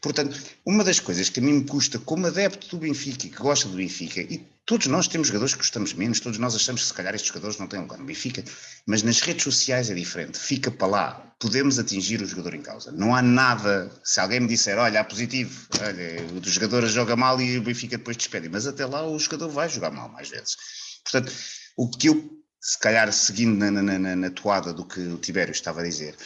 Portanto, 0.00 0.38
uma 0.66 0.84
das 0.84 1.00
coisas 1.00 1.28
que 1.28 1.40
a 1.40 1.42
mim 1.42 1.52
me 1.52 1.64
custa, 1.64 1.98
como 1.98 2.26
adepto 2.26 2.68
do 2.68 2.78
Benfica, 2.78 3.28
que 3.28 3.30
gosta 3.30 3.68
do 3.68 3.76
Benfica, 3.76 4.20
e 4.20 4.46
todos 4.66 4.86
nós 4.86 5.08
temos 5.08 5.28
jogadores 5.28 5.54
que 5.54 5.60
gostamos 5.60 5.92
menos, 5.94 6.20
todos 6.20 6.38
nós 6.38 6.54
achamos 6.54 6.82
que 6.82 6.88
se 6.88 6.94
calhar 6.94 7.14
estes 7.14 7.28
jogadores 7.28 7.58
não 7.58 7.66
têm 7.66 7.80
lugar 7.80 7.98
no 7.98 8.04
Benfica, 8.04 8.44
mas 8.86 9.02
nas 9.02 9.20
redes 9.20 9.44
sociais 9.44 9.90
é 9.90 9.94
diferente, 9.94 10.38
fica 10.38 10.70
para 10.70 10.86
lá, 10.86 11.34
podemos 11.38 11.78
atingir 11.78 12.20
o 12.22 12.26
jogador 12.26 12.54
em 12.54 12.62
causa. 12.62 12.92
Não 12.92 13.14
há 13.14 13.22
nada, 13.22 13.90
se 14.02 14.20
alguém 14.20 14.40
me 14.40 14.48
disser, 14.48 14.78
olha, 14.78 15.00
há 15.00 15.04
positivo, 15.04 15.68
olha, 15.80 16.38
o 16.38 16.48
jogador 16.48 16.86
joga 16.86 17.16
mal 17.16 17.40
e 17.40 17.58
o 17.58 17.62
Benfica 17.62 17.98
depois 17.98 18.16
despede, 18.16 18.48
mas 18.48 18.66
até 18.66 18.84
lá 18.86 19.06
o 19.06 19.18
jogador 19.18 19.48
vai 19.48 19.68
jogar 19.68 19.90
mal 19.90 20.08
mais 20.08 20.28
vezes. 20.28 20.56
Portanto, 21.02 21.32
o 21.76 21.88
que 21.90 22.08
eu, 22.08 22.30
se 22.60 22.78
calhar 22.78 23.12
seguindo 23.12 23.58
na, 23.58 23.70
na, 23.70 23.98
na, 23.98 24.16
na 24.16 24.30
toada 24.30 24.72
do 24.72 24.86
que 24.86 25.00
o 25.00 25.18
Tibério 25.18 25.52
estava 25.52 25.80
a 25.80 25.84
dizer, 25.84 26.16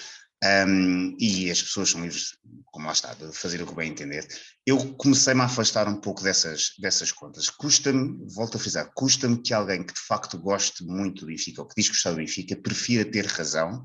um, 0.45 1.17
e 1.19 1.51
as 1.51 1.61
pessoas 1.61 1.91
são 1.91 2.03
livres, 2.03 2.37
como 2.67 2.87
lá 2.87 2.93
está, 2.93 3.13
de 3.15 3.33
fazer 3.33 3.61
o 3.63 3.67
que 3.67 3.75
bem 3.75 3.91
entender. 3.91 4.27
Eu 4.65 4.95
comecei-me 4.95 5.41
a 5.41 5.45
afastar 5.45 5.89
um 5.89 6.01
pouco 6.01 6.23
dessas, 6.23 6.75
dessas 6.79 7.11
contas. 7.11 7.51
Custa-me, 7.51 8.25
volto 8.35 8.57
a 8.57 8.61
frisar, 8.61 8.91
custa-me 8.95 9.43
que 9.43 9.53
alguém 9.53 9.83
que 9.83 9.95
de 9.95 10.01
facto 10.01 10.39
goste 10.39 10.85
muito 10.85 11.23
do 11.23 11.27
Benfica, 11.27 11.63
ou 11.63 11.69
que 11.69 11.75
diz 11.77 11.89
gostar 11.89 12.11
do 12.11 12.17
Benfica, 12.19 12.57
prefira 12.57 13.05
ter 13.05 13.27
razão 13.27 13.85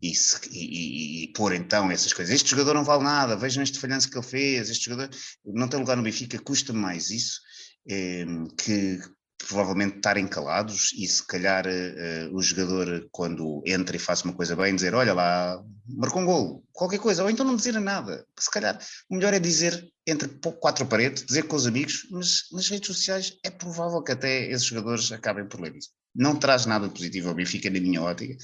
e, 0.00 0.14
se, 0.14 0.38
e, 0.50 0.58
e, 0.58 1.24
e, 1.24 1.32
pôr 1.32 1.52
então 1.54 1.90
essas 1.90 2.12
coisas. 2.12 2.34
Este 2.34 2.50
jogador 2.50 2.74
não 2.74 2.84
vale 2.84 3.02
nada, 3.02 3.36
vejam 3.36 3.62
este 3.62 3.78
falhanço 3.78 4.08
que 4.08 4.16
ele 4.16 4.26
fez, 4.26 4.70
este 4.70 4.88
jogador 4.88 5.10
não 5.44 5.68
tem 5.68 5.80
lugar 5.80 5.96
no 5.96 6.02
Benfica, 6.02 6.38
custa-me 6.38 6.78
mais 6.78 7.10
isso. 7.10 7.40
Eh, 7.88 8.26
que 8.58 9.00
provavelmente 9.46 9.96
estarem 9.96 10.26
calados 10.26 10.92
e 10.92 11.06
se 11.06 11.26
calhar 11.26 11.66
uh, 11.66 12.34
o 12.34 12.42
jogador 12.42 13.08
quando 13.10 13.62
entra 13.66 13.96
e 13.96 13.98
faz 13.98 14.22
uma 14.22 14.32
coisa 14.32 14.54
bem 14.54 14.74
dizer 14.74 14.94
olha 14.94 15.14
lá, 15.14 15.62
marcou 15.88 16.22
um 16.22 16.26
gol, 16.26 16.64
qualquer 16.72 16.98
coisa, 16.98 17.22
ou 17.22 17.30
então 17.30 17.44
não 17.44 17.56
dizer 17.56 17.78
nada, 17.80 18.24
se 18.38 18.50
calhar 18.50 18.78
o 19.08 19.14
melhor 19.14 19.34
é 19.34 19.38
dizer 19.38 19.82
entre 20.10 20.28
quatro 20.60 20.86
paredes, 20.86 21.24
dizer 21.24 21.44
com 21.44 21.56
os 21.56 21.66
amigos, 21.66 22.06
mas 22.10 22.44
nas 22.52 22.68
redes 22.68 22.86
sociais 22.86 23.38
é 23.44 23.50
provável 23.50 24.02
que 24.02 24.12
até 24.12 24.50
esses 24.50 24.64
jogadores 24.64 25.10
acabem 25.12 25.46
por 25.46 25.60
ler 25.60 25.76
isso. 25.76 25.90
Não 26.14 26.36
traz 26.36 26.66
nada 26.66 26.88
positivo 26.88 27.28
ao 27.28 27.34
Benfica 27.34 27.70
na 27.70 27.80
minha 27.80 28.02
ótica 28.02 28.36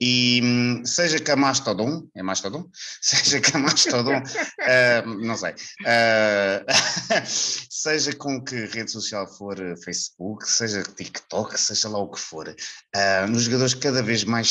e 0.00 0.40
hum, 0.44 0.84
seja 0.84 1.18
que 1.18 1.30
a 1.30 1.36
Mastodon, 1.36 2.06
é 2.14 2.22
Mastodon? 2.22 2.68
Seja 3.00 3.40
que 3.40 3.56
a 3.56 3.58
Mastodon, 3.58 4.18
uh, 4.18 5.06
não 5.24 5.36
sei, 5.36 5.52
uh, 5.52 6.66
seja 7.70 8.14
com 8.14 8.44
que 8.44 8.66
rede 8.66 8.90
social 8.90 9.26
for, 9.26 9.58
eh, 9.58 9.74
Facebook, 9.82 10.46
seja 10.46 10.82
TikTok, 10.82 11.58
seja 11.58 11.88
lá 11.88 11.98
o 11.98 12.10
que 12.10 12.20
for, 12.20 12.48
uh, 12.48 13.32
os 13.32 13.44
jogadores 13.44 13.74
cada 13.74 14.02
vez 14.02 14.24
mais 14.24 14.48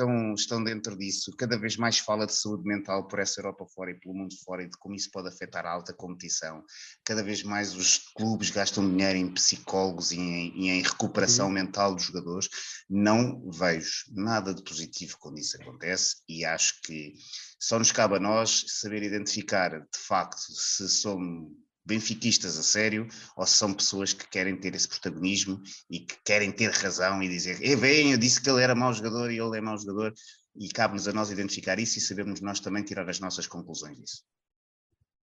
estão, 0.00 0.34
estão 0.34 0.62
dentro 0.62 0.96
disso, 0.96 1.32
cada 1.36 1.58
vez 1.58 1.76
mais 1.76 1.98
fala 1.98 2.26
de 2.26 2.34
saúde 2.34 2.64
mental 2.64 3.06
por 3.06 3.18
essa 3.18 3.40
Europa 3.40 3.66
fora 3.74 3.90
e 3.90 3.94
pelo 3.94 4.14
mundo 4.14 4.34
fora 4.44 4.62
e 4.62 4.66
de 4.66 4.76
como 4.78 4.94
isso 4.94 5.10
pode 5.10 5.28
afetar 5.28 5.66
alta 5.70 5.92
competição. 5.92 6.62
Cada 7.04 7.22
vez 7.22 7.42
mais 7.42 7.74
os 7.74 7.98
clubes 8.14 8.50
gastam 8.50 8.88
dinheiro 8.88 9.18
em 9.18 9.32
psicólogos 9.32 10.12
e 10.12 10.18
em, 10.18 10.52
e 10.56 10.68
em 10.68 10.82
recuperação 10.82 11.46
uhum. 11.46 11.52
mental 11.52 11.94
dos 11.94 12.04
jogadores. 12.04 12.48
Não 12.88 13.50
vejo 13.50 14.04
nada 14.12 14.54
de 14.54 14.62
positivo 14.62 15.16
quando 15.18 15.38
isso 15.38 15.56
acontece 15.60 16.16
e 16.28 16.44
acho 16.44 16.80
que 16.82 17.14
só 17.58 17.78
nos 17.78 17.92
cabe 17.92 18.16
a 18.16 18.20
nós 18.20 18.64
saber 18.68 19.02
identificar 19.02 19.70
de 19.70 19.98
facto 19.98 20.40
se 20.40 20.88
somos 20.88 21.50
benfiquistas 21.84 22.58
a 22.58 22.62
sério 22.62 23.08
ou 23.36 23.46
se 23.46 23.54
são 23.54 23.74
pessoas 23.74 24.12
que 24.12 24.28
querem 24.28 24.56
ter 24.56 24.74
esse 24.74 24.88
protagonismo 24.88 25.60
e 25.90 26.00
que 26.00 26.16
querem 26.24 26.52
ter 26.52 26.70
razão 26.70 27.22
e 27.22 27.28
dizer, 27.28 27.62
e 27.62 27.74
bem, 27.74 28.12
eu 28.12 28.18
disse 28.18 28.40
que 28.40 28.48
ele 28.48 28.62
era 28.62 28.74
mau 28.74 28.92
jogador 28.92 29.30
e 29.30 29.38
ele 29.38 29.58
é 29.58 29.60
mau 29.60 29.76
jogador 29.76 30.12
e 30.56 30.68
cabe-nos 30.68 31.08
a 31.08 31.12
nós 31.12 31.30
identificar 31.30 31.78
isso 31.78 31.98
e 31.98 32.00
sabermos 32.00 32.40
nós 32.40 32.60
também 32.60 32.84
tirar 32.84 33.08
as 33.08 33.20
nossas 33.20 33.46
conclusões 33.46 33.96
disso. 33.98 34.22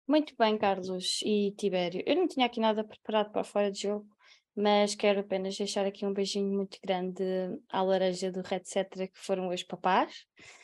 Muito 0.08 0.34
bem, 0.38 0.58
Carlos 0.58 1.22
e 1.24 1.54
Tibério. 1.58 2.04
Eu 2.06 2.16
não 2.16 2.28
tinha 2.28 2.46
aqui 2.46 2.60
nada 2.60 2.84
preparado 2.84 3.32
para 3.32 3.44
fora 3.44 3.72
de 3.72 3.84
jogo, 3.84 4.06
mas 4.56 4.94
quero 4.94 5.22
apenas 5.22 5.58
deixar 5.58 5.86
aqui 5.86 6.06
um 6.06 6.14
beijinho 6.14 6.52
muito 6.52 6.78
grande 6.84 7.24
à 7.70 7.82
laranja 7.82 8.32
do 8.32 8.42
Red 8.42 8.62
Cetra, 8.66 9.08
que 9.08 9.18
foram 9.18 9.50
os 9.50 9.64
papás. 9.64 10.14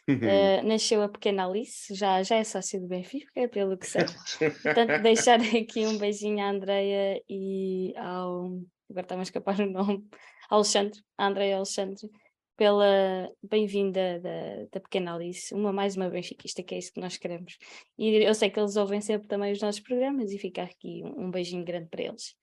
Uh, 0.08 0.62
nasceu 0.68 1.02
a 1.02 1.10
pequena 1.10 1.46
Alice, 1.48 1.94
já, 1.96 2.22
já 2.22 2.36
é 2.36 2.44
sócia 2.44 2.80
do 2.80 2.88
Benfica, 2.88 3.48
pelo 3.50 3.78
que 3.78 3.88
sei. 3.88 4.06
Portanto, 4.62 5.02
deixar 5.02 5.40
aqui 5.40 5.88
um 5.88 5.98
beijinho 5.98 6.44
à 6.44 6.50
Andreia 6.50 7.22
e 7.28 7.94
ao. 7.98 8.60
Agora 8.90 9.06
está-me 9.06 9.22
a 9.22 9.24
escapar 9.24 9.60
o 9.60 9.70
nome. 9.70 10.04
Alexandre, 10.50 11.00
Andreia 11.18 11.58
Alexandre, 11.58 12.10
pela 12.60 13.32
bem-vinda 13.41 14.20
da, 14.20 14.66
da 14.70 14.80
pequena 14.82 15.16
Alice, 15.16 15.53
uma 15.53 15.72
mais 15.72 15.95
uma 15.95 16.10
benfiquista, 16.10 16.62
que 16.62 16.76
é 16.76 16.78
isso 16.78 16.91
que 16.91 16.99
nós 16.99 17.16
queremos. 17.16 17.57
E 17.97 18.22
eu 18.22 18.36
sei 18.36 18.49
que 18.49 18.60
eles 18.60 18.76
ouvem 18.76 18.99
sempre 18.99 19.30
também 19.30 19.53
os 19.53 19.62
nossos 19.62 19.80
programas 19.80 20.34
e 20.34 20.38
fica 20.38 20.64
aqui 20.64 21.01
um, 21.05 21.28
um 21.28 21.32
beijinho 21.32 21.64
grande 21.64 21.88
para 21.88 22.03
eles. 22.03 22.36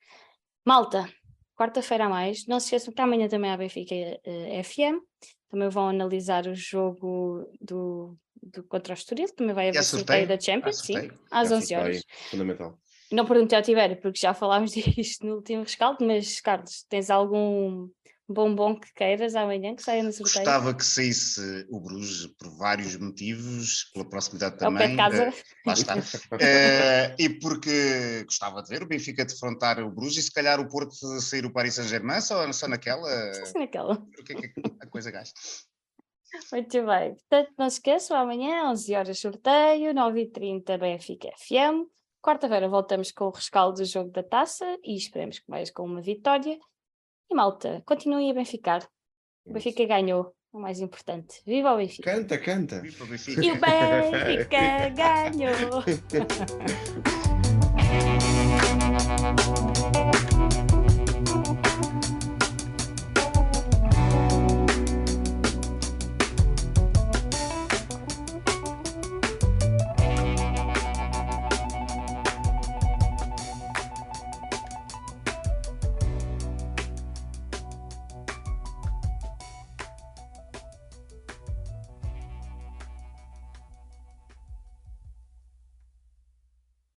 Malta, 0.65 1.07
quarta-feira 1.55 2.07
a 2.07 2.09
mais. 2.09 2.47
Não 2.47 2.59
se 2.59 2.69
esqueçam 2.69 2.95
que 2.95 3.03
amanhã 3.03 3.29
também 3.29 3.51
há 3.51 3.59
Benfica 3.59 3.95
uh, 3.95 4.19
eh, 4.25 4.63
FM. 4.63 5.05
Também 5.51 5.69
vão 5.69 5.87
analisar 5.87 6.47
o 6.47 6.55
jogo 6.55 7.47
do, 7.61 8.17
do 8.43 8.65
contra 8.65 8.95
o 8.95 8.97
Estoril. 8.97 9.29
Também 9.37 9.55
vai 9.55 9.69
haver 9.69 9.85
sorteio 9.85 10.27
da 10.27 10.41
Champions, 10.41 10.79
sim, 10.79 11.11
às 11.31 11.53
11 11.53 11.75
horas. 11.75 12.03
Fundamental. 12.31 12.79
Não 13.13 13.27
perguntei 13.27 13.59
ao 13.59 13.63
Tibério, 13.63 14.01
porque 14.01 14.19
já 14.19 14.33
falámos 14.33 14.73
disto 14.97 15.27
no 15.27 15.35
último 15.35 15.63
rescaldo, 15.63 16.07
mas 16.07 16.41
Carlos, 16.41 16.87
tens 16.89 17.11
algum 17.11 17.87
bombom 18.29 18.79
que 18.79 18.93
queiras 18.93 19.35
amanhã 19.35 19.75
que 19.75 19.83
saia 19.83 20.03
no 20.03 20.13
sorteio? 20.13 20.45
Gostava 20.45 20.75
que 20.75 20.85
saísse 20.85 21.67
o 21.71 21.81
Bruges 21.81 22.27
por 22.39 22.57
vários 22.57 22.97
motivos, 22.97 23.91
pela 23.93 24.09
proximidade 24.09 24.59
também. 24.59 24.93
É 24.93 24.97
casa. 24.97 25.29
Uh, 25.29 25.33
lá 25.67 25.73
está. 25.73 25.97
uh, 25.97 26.01
e 27.19 27.29
porque 27.41 28.25
gostava 28.25 28.63
de 28.63 28.69
ver 28.69 28.83
o 28.83 28.89
Benfica 28.89 29.25
defrontar 29.25 29.79
o 29.81 29.91
Bruges 29.91 30.19
e 30.19 30.23
se 30.23 30.33
calhar 30.33 30.61
o 30.61 30.69
Porto 30.69 30.95
sair 31.21 31.45
o 31.47 31.53
Paris 31.53 31.75
Saint-Germain 31.75 32.21
só, 32.21 32.51
só 32.53 32.69
naquela. 32.69 33.35
Só 33.45 33.59
naquela. 33.59 33.97
Porque 34.15 34.33
é 34.33 34.37
que 34.37 34.53
a 34.81 34.87
coisa 34.87 35.11
gasta. 35.11 35.41
Muito 36.53 36.85
bem. 36.85 37.15
Portanto, 37.15 37.53
não 37.59 37.71
se 37.71 37.77
esqueçam, 37.77 38.17
amanhã, 38.17 38.69
11 38.71 38.95
horas 38.95 39.19
sorteio, 39.19 39.95
9h30 39.95 40.79
Benfica 40.79 41.29
FM. 41.39 41.89
Quarta-feira 42.23 42.69
voltamos 42.69 43.13
com 43.13 43.27
o 43.27 43.31
rescaldo 43.31 43.79
do 43.79 43.85
jogo 43.85 44.11
da 44.11 44.23
taça 44.23 44.67
e 44.83 44.97
esperemos 44.97 45.39
que 45.39 45.49
mais 45.49 45.71
com 45.71 45.85
uma 45.85 46.03
vitória. 46.03 46.59
E 47.31 47.35
malta, 47.35 47.83
continuem 47.85 48.31
a 48.31 48.35
Benficar. 48.35 48.89
O 49.45 49.53
Benfica 49.53 49.85
ganhou, 49.85 50.35
o 50.53 50.59
mais 50.59 50.81
importante. 50.81 51.43
Viva 51.45 51.73
o 51.73 51.77
Benfica! 51.77 52.11
Canta, 52.11 52.39
canta! 52.39 52.81
Viva 52.81 53.05
o 53.05 53.07
Benfica! 53.07 53.43
E 53.45 53.53
o 53.53 53.61
Benfica 53.61 54.91
ganhou! 54.95 55.83